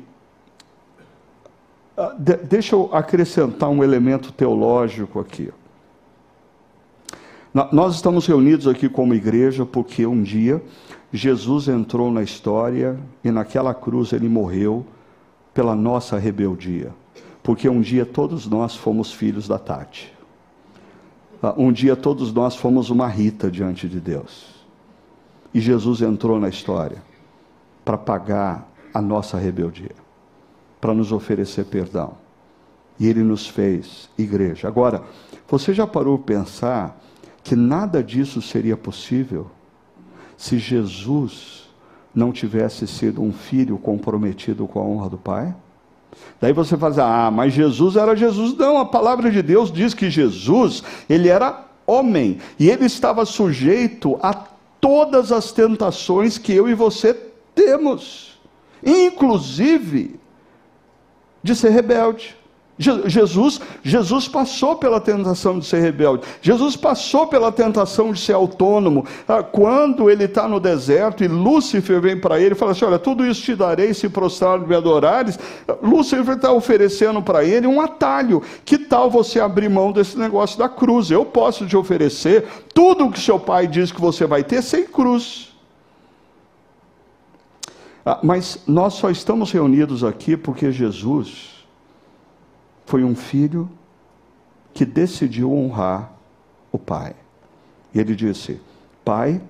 ah, 1.97 2.15
de, 2.19 2.37
deixa 2.37 2.75
eu 2.75 2.89
acrescentar 2.93 3.69
um 3.69 3.85
elemento 3.85 4.33
teológico 4.33 5.21
aqui. 5.21 5.53
Nós 7.73 7.97
estamos 7.97 8.27
reunidos 8.27 8.69
aqui 8.69 8.89
como 8.89 9.13
igreja 9.13 9.67
porque 9.67 10.07
um 10.07 10.23
dia 10.23 10.63
Jesus 11.13 11.67
entrou 11.67 12.11
na 12.11 12.23
história 12.23 12.99
e 13.25 13.31
naquela 13.31 13.75
cruz 13.75 14.13
ele 14.13 14.29
morreu 14.29 14.87
pela 15.53 15.75
nossa 15.75 16.17
rebeldia. 16.17 16.95
Porque 17.43 17.69
um 17.69 17.81
dia 17.81 18.07
todos 18.07 18.47
nós 18.47 18.77
fomos 18.77 19.13
filhos 19.13 19.49
da 19.49 19.59
Tati. 19.59 20.13
Ah, 21.43 21.55
um 21.57 21.73
dia 21.73 21.97
todos 21.97 22.33
nós 22.33 22.55
fomos 22.55 22.89
uma 22.89 23.09
Rita 23.09 23.51
diante 23.51 23.89
de 23.89 24.01
Deus. 24.01 24.47
E 25.53 25.61
Jesus 25.61 26.01
entrou 26.01 26.39
na 26.39 26.49
história 26.49 27.03
para 27.85 27.99
pagar 27.99 28.70
a 28.93 29.01
nossa 29.01 29.39
rebeldia, 29.39 29.95
para 30.81 30.95
nos 30.95 31.13
oferecer 31.13 31.65
perdão. 31.65 32.15
E 32.99 33.07
ele 33.07 33.23
nos 33.23 33.47
fez 33.47 34.11
igreja. 34.19 34.69
Agora, 34.69 35.03
você 35.49 35.73
já 35.73 35.87
parou 35.87 36.19
para 36.19 36.37
pensar 36.37 37.01
que 37.43 37.57
nada 37.57 38.03
disso 38.03 38.43
seria 38.43 38.77
possível 38.77 39.51
se 40.37 40.59
Jesus 40.59 41.69
não 42.15 42.33
tivesse 42.33 42.87
sido 42.87 43.23
um 43.23 43.33
filho 43.33 43.79
comprometido 43.79 44.67
com 44.67 44.81
a 44.81 44.83
honra 44.83 45.09
do 45.09 45.19
Pai? 45.19 45.55
Daí 46.41 46.53
você 46.53 46.77
fala 46.77 46.93
assim, 46.93 47.01
ah, 47.01 47.31
mas 47.31 47.53
Jesus 47.53 47.97
era 47.97 48.17
Jesus. 48.17 48.57
Não, 48.57 48.79
a 48.79 48.85
palavra 48.85 49.31
de 49.31 49.43
Deus 49.43 49.73
diz 49.73 49.95
que 49.95 50.11
Jesus, 50.11 50.83
ele 51.09 51.29
era 51.29 51.67
homem, 51.87 52.39
e 52.59 52.69
ele 52.69 52.85
estava 52.85 53.25
sujeito 53.25 54.19
a 54.23 54.35
todas 54.81 55.33
as 55.33 55.53
tentações 55.53 56.39
que 56.39 56.53
eu 56.53 56.69
e 56.69 56.75
você 56.75 57.15
temos, 57.55 58.30
inclusive 58.85 60.19
de 61.43 61.55
ser 61.55 61.71
rebelde. 61.71 62.37
Jesus, 62.81 63.61
Jesus 63.83 64.27
passou 64.27 64.77
pela 64.77 64.99
tentação 64.99 65.59
de 65.59 65.67
ser 65.67 65.81
rebelde. 65.81 66.23
Jesus 66.41 66.77
passou 66.77 67.27
pela 67.27 67.53
tentação 67.53 68.11
de 68.11 68.19
ser 68.19 68.33
autônomo. 68.33 69.05
Ah, 69.29 69.43
quando 69.43 70.09
ele 70.09 70.25
está 70.25 70.49
no 70.49 70.59
deserto 70.59 71.23
e 71.23 71.29
Lúcifer 71.29 72.01
vem 72.01 72.19
para 72.19 72.41
ele 72.41 72.55
e 72.55 72.57
fala 72.57 72.73
assim: 72.73 72.87
Olha, 72.87 72.99
tudo 72.99 73.27
isso 73.27 73.43
te 73.43 73.55
darei 73.55 73.93
se 73.93 74.09
prostrar 74.09 74.59
me 74.59 74.75
adorares. 74.75 75.39
Lúcifer 75.83 76.37
está 76.37 76.51
oferecendo 76.53 77.21
para 77.21 77.45
ele 77.45 77.67
um 77.67 77.83
atalho. 77.83 78.43
Que 78.65 78.79
tal 78.79 79.11
você 79.11 79.39
abrir 79.41 79.69
mão 79.69 79.93
desse 79.93 80.19
negócio 80.19 80.59
da 80.59 80.69
cruz? 80.69 81.11
Eu 81.11 81.27
posso 81.27 81.67
te 81.67 81.77
oferecer 81.77 82.47
tudo 82.73 83.07
o 83.07 83.13
que 83.13 83.21
seu 83.21 83.39
pai 83.39 83.67
diz 83.67 83.93
que 83.93 84.01
você 84.01 84.27
vai 84.27 84.43
ter 84.43 84.63
sem 84.63 84.85
cruz. 84.85 85.50
Ah, 88.05 88.21
mas 88.23 88.63
nós 88.67 88.95
só 88.95 89.11
estamos 89.11 89.53
reunidos 89.53 90.03
aqui 90.03 90.37
porque 90.37 90.73
Jesus 90.73 91.67
foi 92.87 93.05
um 93.05 93.15
filho 93.15 93.71
que 94.73 94.85
decidiu 94.85 95.53
honrar 95.53 96.13
o 96.73 96.79
pai. 96.79 97.15
E 97.95 98.01
ele 98.01 98.15
disse: 98.17 98.61
Pai, 99.05 99.41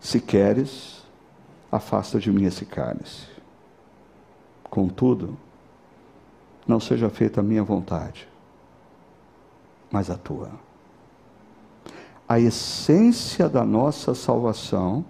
se 0.00 0.20
queres, 0.20 1.02
afasta 1.70 2.18
de 2.18 2.30
mim 2.30 2.44
esse 2.44 2.64
cálice. 2.64 3.26
Contudo, 4.68 5.36
não 6.66 6.80
seja 6.80 7.08
feita 7.08 7.40
a 7.40 7.42
minha 7.42 7.62
vontade, 7.62 8.28
mas 9.90 10.10
a 10.10 10.16
tua. 10.16 10.50
A 12.28 12.40
essência 12.40 13.48
da 13.48 13.64
nossa 13.64 14.12
salvação 14.14 15.04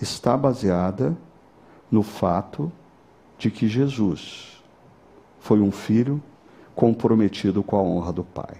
está 0.00 0.36
baseada 0.36 1.16
no 1.90 2.02
fato 2.02 2.70
de 3.38 3.50
que 3.50 3.68
Jesus 3.68 4.62
foi 5.38 5.60
um 5.60 5.70
filho 5.70 6.22
comprometido 6.74 7.62
com 7.62 7.76
a 7.76 7.82
honra 7.82 8.12
do 8.12 8.24
pai. 8.24 8.56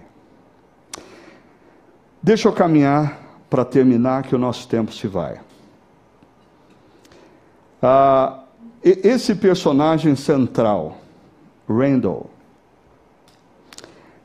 Deixa 2.21 2.47
eu 2.47 2.53
caminhar 2.53 3.21
para 3.49 3.63
terminar, 3.63 4.23
que 4.23 4.35
o 4.35 4.39
nosso 4.39 4.67
tempo 4.67 4.93
se 4.93 5.07
vai. 5.07 5.39
Ah, 7.81 8.43
esse 8.83 9.35
personagem 9.35 10.15
central, 10.15 10.97
Randall, 11.67 12.29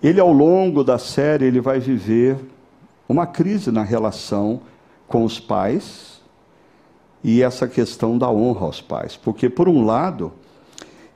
ele 0.02 0.20
ao 0.20 0.32
longo 0.32 0.82
da 0.82 0.98
série 0.98 1.44
ele 1.44 1.60
vai 1.60 1.78
viver 1.78 2.36
uma 3.08 3.26
crise 3.26 3.70
na 3.70 3.82
relação 3.82 4.60
com 5.06 5.24
os 5.24 5.38
pais 5.38 6.11
e 7.22 7.42
essa 7.42 7.68
questão 7.68 8.18
da 8.18 8.30
honra 8.30 8.66
aos 8.66 8.80
pais, 8.80 9.16
porque 9.16 9.48
por 9.48 9.68
um 9.68 9.84
lado 9.84 10.32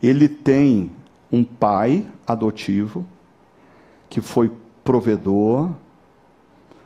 ele 0.02 0.28
tem 0.28 0.90
um 1.32 1.42
pai 1.42 2.06
adotivo 2.26 3.04
que 4.08 4.20
foi 4.20 4.52
provedor, 4.84 5.70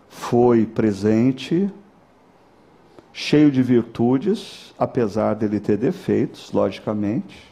foi 0.08 0.64
presente, 0.64 1.70
cheio 3.12 3.50
de 3.50 3.62
virtudes, 3.62 4.74
apesar 4.78 5.34
dele 5.34 5.60
ter 5.60 5.76
defeitos, 5.76 6.50
logicamente. 6.52 7.50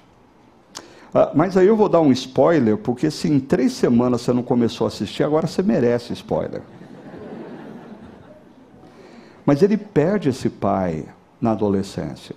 Ah, 1.13 1.33
mas 1.35 1.57
aí 1.57 1.67
eu 1.67 1.77
vou 1.77 1.89
dar 1.89 2.01
um 2.01 2.13
spoiler, 2.13 2.77
porque 2.79 3.11
se 3.11 3.29
em 3.29 3.39
três 3.39 3.73
semanas 3.73 4.23
você 4.23 4.33
não 4.33 4.43
começou 4.43 4.87
a 4.87 4.89
assistir, 4.89 5.23
agora 5.23 5.47
você 5.47 5.63
merece 5.63 6.13
spoiler. 6.13 6.63
Mas 9.45 9.63
ele 9.63 9.77
perde 9.77 10.29
esse 10.29 10.51
pai 10.51 11.07
na 11.41 11.53
adolescência. 11.53 12.35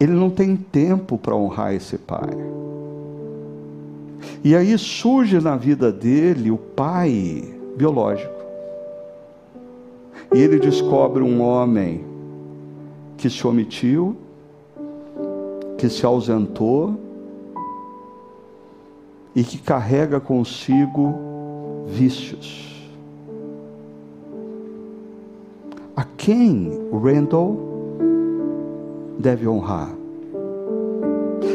Ele 0.00 0.12
não 0.12 0.30
tem 0.30 0.56
tempo 0.56 1.16
para 1.16 1.36
honrar 1.36 1.74
esse 1.74 1.96
pai. 1.96 2.30
E 4.42 4.56
aí 4.56 4.76
surge 4.76 5.40
na 5.40 5.56
vida 5.56 5.92
dele 5.92 6.50
o 6.50 6.58
pai 6.58 7.54
biológico. 7.76 8.42
E 10.34 10.38
ele 10.38 10.58
descobre 10.58 11.22
um 11.22 11.40
homem 11.40 12.04
que 13.16 13.30
se 13.30 13.46
omitiu, 13.46 14.16
que 15.78 15.88
se 15.88 16.04
ausentou 16.04 16.98
e 19.34 19.44
que 19.44 19.58
carrega 19.58 20.18
consigo 20.18 21.14
vícios. 21.86 22.71
A 25.94 26.04
quem 26.04 26.88
Randall 26.90 27.58
deve 29.18 29.46
honrar. 29.46 29.94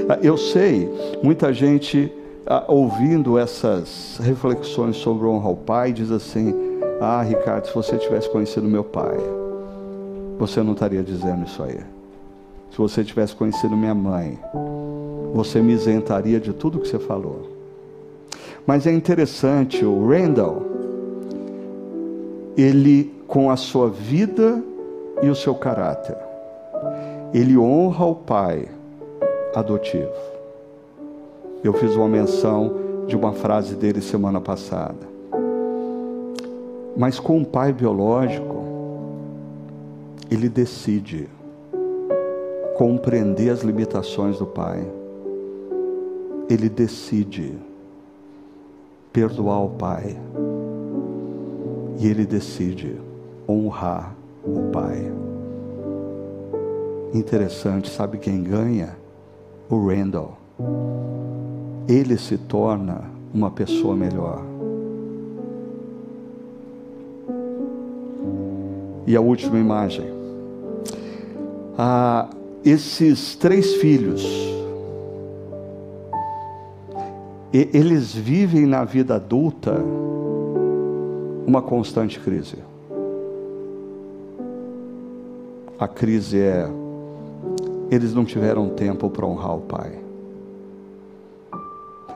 Ah, 0.07 0.19
eu 0.21 0.38
sei, 0.38 0.89
muita 1.23 1.51
gente 1.51 2.11
ah, 2.45 2.63
ouvindo 2.67 3.38
essas 3.38 4.19
reflexões 4.21 4.95
sobre 4.97 5.25
honra 5.25 5.47
ao 5.47 5.55
pai 5.55 5.91
diz 5.91 6.11
assim: 6.11 6.53
Ah, 7.01 7.21
Ricardo, 7.23 7.65
se 7.65 7.73
você 7.73 7.97
tivesse 7.97 8.29
conhecido 8.29 8.67
meu 8.67 8.83
pai, 8.83 9.17
você 10.38 10.61
não 10.61 10.73
estaria 10.73 11.01
dizendo 11.01 11.45
isso 11.45 11.63
aí. 11.63 11.79
Se 12.71 12.77
você 12.77 13.03
tivesse 13.03 13.35
conhecido 13.35 13.75
minha 13.75 13.95
mãe, 13.95 14.38
você 15.33 15.61
me 15.61 15.73
isentaria 15.73 16.39
de 16.39 16.53
tudo 16.53 16.79
que 16.79 16.88
você 16.88 16.99
falou. 16.99 17.49
Mas 18.67 18.85
é 18.85 18.91
interessante, 18.91 19.83
o 19.83 20.07
Randall, 20.07 20.61
ele 22.55 23.16
com 23.28 23.51
a 23.51 23.57
sua 23.57 23.89
vida 23.89 24.63
e 25.21 25.30
o 25.30 25.36
seu 25.36 25.53
caráter, 25.53 26.17
ele 27.34 27.57
honra 27.57 28.05
o 28.05 28.15
pai 28.15 28.69
adotivo. 29.53 30.11
Eu 31.63 31.73
fiz 31.73 31.95
uma 31.95 32.07
menção 32.07 33.05
de 33.07 33.15
uma 33.15 33.34
frase 33.34 33.75
dele 33.75 34.01
semana 34.01 34.39
passada. 34.39 35.17
Mas 36.95 37.19
com 37.19 37.41
o 37.41 37.45
pai 37.45 37.73
biológico, 37.73 38.63
ele 40.32 40.47
decide 40.47 41.28
compreender 42.75 43.49
as 43.49 43.61
limitações 43.61 44.39
do 44.39 44.45
pai. 44.45 44.86
Ele 46.49 46.69
decide 46.69 47.57
perdoar 49.11 49.63
o 49.65 49.69
pai. 49.69 50.17
E 51.99 52.07
ele 52.07 52.25
decide 52.25 53.07
honrar 53.48 54.16
o 54.43 54.72
pai. 54.72 55.12
Interessante, 57.14 57.89
sabe 57.89 58.18
quem 58.18 58.43
ganha? 58.43 58.98
O 59.70 59.88
Randall. 59.88 60.38
Ele 61.88 62.18
se 62.18 62.38
torna 62.38 63.02
uma 63.34 63.50
pessoa 63.50 63.95
melhor. 63.95 64.41
E 69.06 69.16
a 69.16 69.22
última 69.22 69.58
imagem. 69.58 70.06
Ah, 71.78 72.30
esses 72.66 73.36
três 73.36 73.76
filhos, 73.76 74.26
eles 77.54 78.14
vivem 78.14 78.66
na 78.66 78.84
vida 78.84 79.16
adulta 79.16 79.80
uma 81.45 81.62
constante 81.62 82.20
crise. 82.20 82.58
A 85.80 85.88
crise 85.88 86.39
é, 86.39 86.67
eles 87.91 88.13
não 88.13 88.25
tiveram 88.25 88.69
tempo 88.69 89.09
para 89.09 89.25
honrar 89.25 89.55
o 89.55 89.61
pai. 89.61 90.07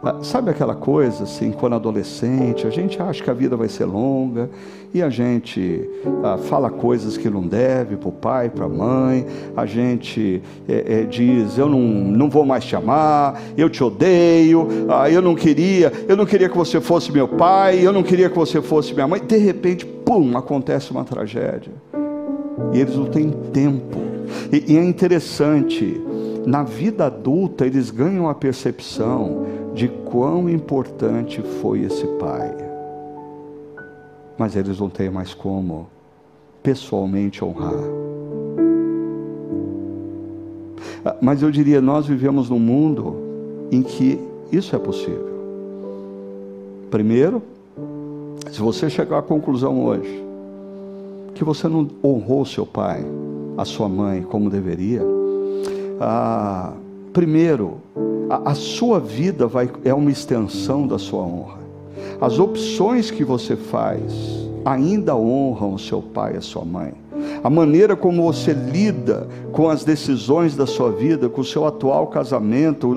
Ah, 0.04 0.18
sabe 0.24 0.50
aquela 0.50 0.74
coisa 0.74 1.26
assim, 1.26 1.52
quando 1.52 1.76
adolescente, 1.76 2.66
a 2.66 2.72
gente 2.72 3.00
acha 3.00 3.24
que 3.24 3.30
a 3.30 3.34
vida 3.34 3.56
vai 3.56 3.70
ser 3.70 3.86
longa 3.86 4.50
e 4.92 5.00
a 5.00 5.12
gente 5.12 5.88
ah, 6.24 6.40
fala 6.40 6.72
coisas 6.72 7.18
que 7.18 7.30
não 7.30 7.44
deve 7.44 7.96
para 7.98 8.10
o 8.10 8.12
pai, 8.12 8.50
para 8.50 8.66
a 8.66 8.70
mãe, 8.70 9.28
a 9.56 9.68
gente 9.68 10.42
é, 10.68 11.02
é, 11.02 11.04
diz, 11.04 11.56
eu 11.56 11.70
não, 11.70 11.80
não 11.80 12.32
vou 12.32 12.44
mais 12.44 12.66
te 12.66 12.76
amar, 12.76 13.40
eu 13.56 13.70
te 13.70 13.84
odeio, 13.84 14.68
ah, 14.90 15.08
eu 15.08 15.22
não 15.22 15.36
queria, 15.36 15.94
eu 16.08 16.18
não 16.18 16.26
queria 16.26 16.50
que 16.50 16.58
você 16.58 16.82
fosse 16.82 17.12
meu 17.12 17.28
pai, 17.28 17.86
eu 17.86 17.94
não 17.94 18.02
queria 18.02 18.28
que 18.28 18.36
você 18.36 18.60
fosse 18.60 18.96
minha 18.96 19.08
mãe. 19.08 19.22
De 19.24 19.38
repente, 19.38 19.86
pum, 19.86 20.36
acontece 20.36 20.90
uma 20.90 21.04
tragédia. 21.04 21.72
E 22.74 22.80
eles 22.80 22.96
não 22.96 23.06
têm 23.06 23.32
tempo. 23.52 23.98
E, 24.52 24.74
e 24.74 24.78
é 24.78 24.84
interessante, 24.84 26.00
na 26.46 26.64
vida 26.64 27.06
adulta 27.06 27.66
eles 27.66 27.92
ganham 27.92 28.28
a 28.30 28.36
percepção 28.36 29.46
de 29.74 29.88
quão 29.88 30.50
importante 30.50 31.42
foi 31.62 31.82
esse 31.82 32.06
pai. 32.20 32.56
Mas 34.38 34.56
eles 34.56 34.80
não 34.80 34.90
têm 34.90 35.10
mais 35.10 35.34
como 35.34 35.88
pessoalmente 36.64 37.44
honrar. 37.44 37.74
Ah, 41.04 41.16
mas 41.22 41.42
eu 41.42 41.52
diria, 41.52 41.82
nós 41.82 42.06
vivemos 42.06 42.50
num 42.50 42.60
mundo 42.60 43.16
em 43.72 43.82
que 43.82 44.20
isso 44.52 44.76
é 44.76 44.80
possível. 44.80 45.32
Primeiro, 46.90 47.42
se 48.52 48.60
você 48.60 48.90
chegar 48.90 49.20
à 49.20 49.22
conclusão 49.22 49.86
hoje 49.86 50.31
que 51.34 51.44
você 51.44 51.68
não 51.68 51.88
honrou 52.04 52.46
seu 52.46 52.66
pai, 52.66 53.04
a 53.58 53.66
sua 53.66 53.88
mãe 53.88 54.22
como 54.22 54.50
deveria, 54.50 55.02
ah, 56.00 56.74
primeiro, 57.14 57.78
a, 58.30 58.52
a 58.52 58.56
sua 58.56 59.00
vida 59.00 59.46
vai, 59.46 59.70
é 59.84 59.94
uma 59.94 60.10
extensão 60.10 60.88
da 60.88 60.98
sua 60.98 61.22
honra. 61.22 61.60
As 62.20 62.40
opções 62.40 63.12
que 63.12 63.24
você 63.24 63.56
faz 63.56 64.02
ainda 64.66 65.16
honram 65.16 65.74
o 65.74 65.80
seu 65.80 66.02
pai 66.02 66.36
e 66.36 66.38
a 66.38 66.42
sua 66.42 66.64
mãe. 66.64 66.94
A 67.44 67.50
maneira 67.50 67.96
como 67.96 68.24
você 68.24 68.52
lida 68.52 69.28
com 69.52 69.70
as 69.70 69.84
decisões 69.84 70.56
da 70.56 70.66
sua 70.66 70.92
vida, 70.92 71.30
com 71.30 71.42
o 71.42 71.46
seu 71.46 71.66
atual 71.66 72.08
casamento, 72.08 72.96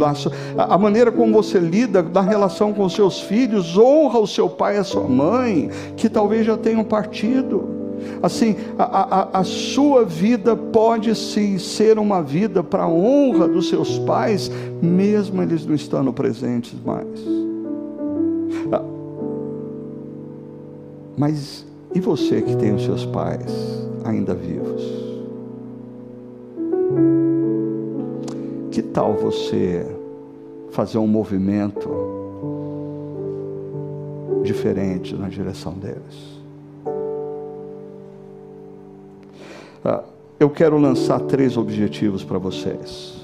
a 0.56 0.78
maneira 0.78 1.12
como 1.12 1.32
você 1.32 1.58
lida 1.58 2.02
na 2.02 2.22
relação 2.22 2.72
com 2.72 2.88
seus 2.88 3.20
filhos, 3.20 3.76
honra 3.76 4.18
o 4.18 4.26
seu 4.26 4.48
pai 4.48 4.76
e 4.76 4.78
a 4.78 4.84
sua 4.84 5.06
mãe, 5.06 5.70
que 5.96 6.08
talvez 6.08 6.46
já 6.46 6.56
tenham 6.56 6.84
partido. 6.84 7.83
Assim, 8.22 8.56
a, 8.78 8.84
a, 8.84 9.40
a, 9.40 9.44
sua 9.44 10.04
vida 10.04 10.56
pode 10.56 11.14
sim 11.14 11.58
ser 11.58 11.98
uma 11.98 12.22
vida 12.22 12.62
para 12.62 12.84
a 12.84 12.88
honra 12.88 13.46
dos 13.46 13.68
seus 13.68 13.98
pais, 14.00 14.50
mesmo 14.82 15.42
eles 15.42 15.66
não 15.66 15.74
estando 15.74 16.12
presentes 16.12 16.74
mais. 16.84 17.06
Ah, 18.72 18.82
mas 21.16 21.66
e 21.94 22.00
você 22.00 22.42
que 22.42 22.56
tem 22.56 22.74
os 22.74 22.84
seus 22.84 23.04
pais 23.06 23.86
ainda 24.04 24.34
vivos? 24.34 24.82
Que 28.70 28.82
tal 28.82 29.14
você 29.14 29.86
fazer 30.70 30.98
um 30.98 31.06
movimento 31.06 31.88
diferente 34.42 35.14
na 35.14 35.28
direção 35.28 35.74
deles? 35.74 36.33
Eu 40.40 40.48
quero 40.50 40.78
lançar 40.78 41.20
três 41.20 41.56
objetivos 41.56 42.24
para 42.24 42.38
vocês. 42.38 43.14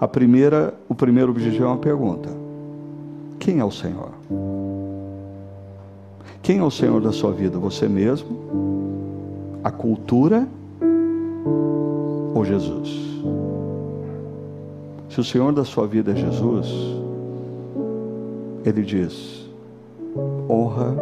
A 0.00 0.06
primeira, 0.08 0.74
o 0.88 0.94
primeiro 0.94 1.30
objetivo 1.30 1.64
é 1.64 1.66
uma 1.68 1.76
pergunta: 1.76 2.28
Quem 3.38 3.58
é 3.58 3.64
o 3.64 3.70
Senhor? 3.70 4.10
Quem 6.42 6.58
é 6.58 6.62
o 6.62 6.70
Senhor 6.70 7.00
da 7.00 7.12
sua 7.12 7.32
vida? 7.32 7.58
Você 7.58 7.88
mesmo? 7.88 8.36
A 9.62 9.70
cultura 9.70 10.46
ou 12.34 12.44
Jesus? 12.44 13.12
Se 15.08 15.20
o 15.20 15.24
Senhor 15.24 15.52
da 15.52 15.64
sua 15.64 15.86
vida 15.86 16.12
é 16.12 16.16
Jesus, 16.16 16.68
Ele 18.64 18.82
diz: 18.82 19.48
honra 20.48 20.96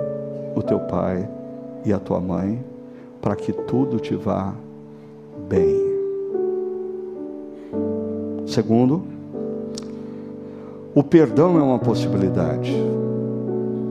o 0.55 0.63
teu 0.63 0.81
pai 0.81 1.29
e 1.85 1.93
a 1.93 1.99
tua 1.99 2.21
mãe 2.21 2.70
para 3.21 3.37
que 3.37 3.53
tudo 3.53 3.99
te 3.99 4.15
vá 4.15 4.55
bem. 5.49 5.91
Segundo, 8.47 9.03
o 10.95 11.03
perdão 11.05 11.59
é 11.59 11.63
uma 11.63 11.79
possibilidade, 11.79 12.75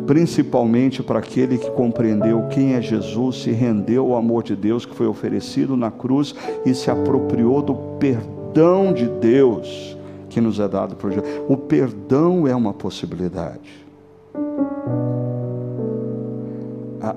principalmente 0.05 1.01
para 1.01 1.19
aquele 1.19 1.57
que 1.57 1.71
compreendeu 1.71 2.47
quem 2.49 2.73
é 2.73 2.81
Jesus, 2.81 3.43
se 3.43 3.51
rendeu 3.51 4.11
ao 4.11 4.17
amor 4.17 4.43
de 4.43 4.55
Deus 4.55 4.85
que 4.85 4.93
foi 4.93 5.07
oferecido 5.07 5.77
na 5.77 5.89
cruz 5.89 6.35
e 6.65 6.73
se 6.73 6.91
apropriou 6.91 7.61
do 7.61 7.75
perdão 7.99 8.91
de 8.91 9.07
Deus 9.07 9.97
que 10.29 10.41
nos 10.41 10.59
é 10.59 10.67
dado 10.67 10.95
por 10.95 11.11
Jesus. 11.11 11.41
O 11.47 11.55
perdão 11.55 12.47
é 12.47 12.55
uma 12.55 12.73
possibilidade. 12.73 13.88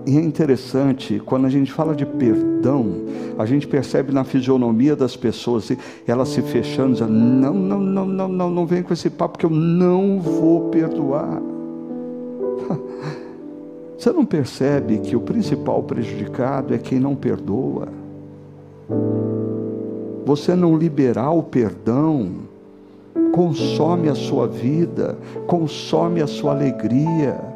E 0.07 0.16
é 0.16 0.20
interessante, 0.20 1.20
quando 1.24 1.47
a 1.47 1.49
gente 1.49 1.72
fala 1.72 1.95
de 1.95 2.07
perdão, 2.07 2.93
a 3.38 3.47
gente 3.47 3.66
percebe 3.66 4.12
na 4.12 4.24
fisionomia 4.24 4.95
das 4.95 5.16
pessoas, 5.16 5.72
elas 6.07 6.28
se 6.28 6.43
fechando, 6.43 6.93
dizendo, 6.93 7.12
não, 7.12 7.55
não, 7.55 7.80
não, 7.80 8.07
não, 8.07 8.28
não, 8.28 8.51
não 8.51 8.66
vem 8.66 8.82
com 8.82 8.93
esse 8.93 9.11
papo 9.11 9.38
que 9.38 9.47
eu 9.47 9.51
não 9.51 10.20
vou 10.20 10.68
perdoar. 10.68 11.40
Você 13.99 14.12
não 14.12 14.24
percebe 14.24 14.99
que 14.99 15.14
o 15.14 15.20
principal 15.20 15.82
prejudicado 15.82 16.74
é 16.74 16.78
quem 16.78 16.99
não 16.99 17.14
perdoa? 17.14 17.88
Você 20.24 20.55
não 20.55 20.76
liberar 20.76 21.30
o 21.30 21.43
perdão, 21.43 22.30
consome 23.32 24.09
a 24.09 24.14
sua 24.14 24.47
vida, 24.47 25.16
consome 25.47 26.22
a 26.22 26.26
sua 26.26 26.53
alegria 26.53 27.51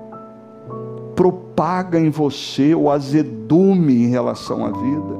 propaga 1.16 1.98
em 1.98 2.10
você 2.10 2.74
o 2.74 2.90
azedume 2.90 4.04
em 4.04 4.08
relação 4.08 4.64
à 4.64 4.70
vida. 4.70 5.16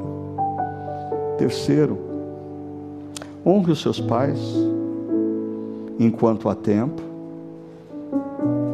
Terceiro, 1.38 1.98
honre 3.44 3.72
os 3.72 3.82
seus 3.82 4.00
pais 4.00 4.38
enquanto 5.98 6.48
há 6.48 6.54
tempo 6.54 7.02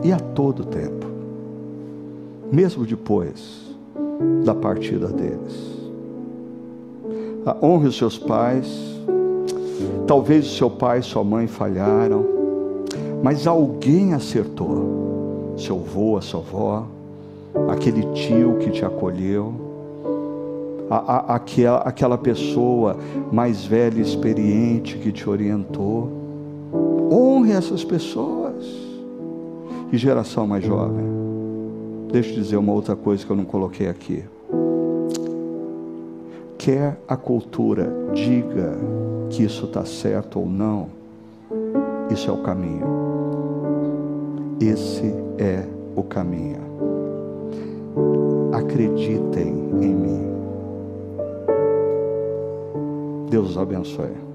e 0.03 0.13
a 0.13 0.19
todo 0.19 0.65
tempo, 0.65 1.07
mesmo 2.51 2.85
depois 2.85 3.73
da 4.45 4.55
partida 4.55 5.07
deles. 5.07 5.73
Ah, 7.47 7.57
honre 7.63 7.89
os 7.89 7.97
seus 7.97 8.19
pais, 8.19 8.93
Talvez 10.07 10.47
o 10.47 10.51
seu 10.51 10.71
pai 10.71 10.99
e 10.99 11.03
sua 11.03 11.25
mãe 11.25 11.47
falharam, 11.47 12.25
mas 13.23 13.47
alguém 13.47 14.15
acertou. 14.15 15.55
Seu 15.57 15.77
avô, 15.77 16.17
a 16.17 16.21
sua 16.21 16.41
avó, 16.41 16.87
aquele 17.69 18.03
tio 18.13 18.59
que 18.59 18.71
te 18.71 18.85
acolheu, 18.85 19.55
a, 20.91 20.97
a, 20.97 21.37
aquela, 21.37 21.79
aquela 21.79 22.19
pessoa 22.19 22.97
mais 23.31 23.65
velha 23.65 23.99
e 23.99 24.03
experiente 24.03 24.99
que 24.99 25.11
te 25.11 25.29
orientou. 25.29 26.11
Honre 27.11 27.53
essas 27.53 27.85
pessoas. 27.85 28.65
E 29.91 29.97
geração 29.99 30.47
mais 30.47 30.65
jovem. 30.65 31.05
Deixa 32.11 32.31
eu 32.31 32.35
dizer 32.35 32.57
uma 32.57 32.73
outra 32.73 32.97
coisa 32.97 33.25
que 33.25 33.31
eu 33.31 33.37
não 33.37 33.45
coloquei 33.45 33.89
aqui. 33.89 34.25
Quer 36.59 36.99
a 37.09 37.17
cultura 37.17 37.93
diga 38.15 38.79
que 39.29 39.43
isso 39.43 39.65
está 39.65 39.85
certo 39.85 40.39
ou 40.39 40.47
não, 40.47 40.89
isso 42.11 42.31
é 42.31 42.33
o 42.33 42.43
caminho. 42.43 42.87
Esse 44.61 45.13
é 45.39 45.67
o 45.97 46.03
caminho. 46.03 46.72
Acreditem 48.53 49.49
em 49.81 49.95
mim. 49.95 50.27
Deus 53.31 53.51
os 53.51 53.59
abençoe. 53.59 54.32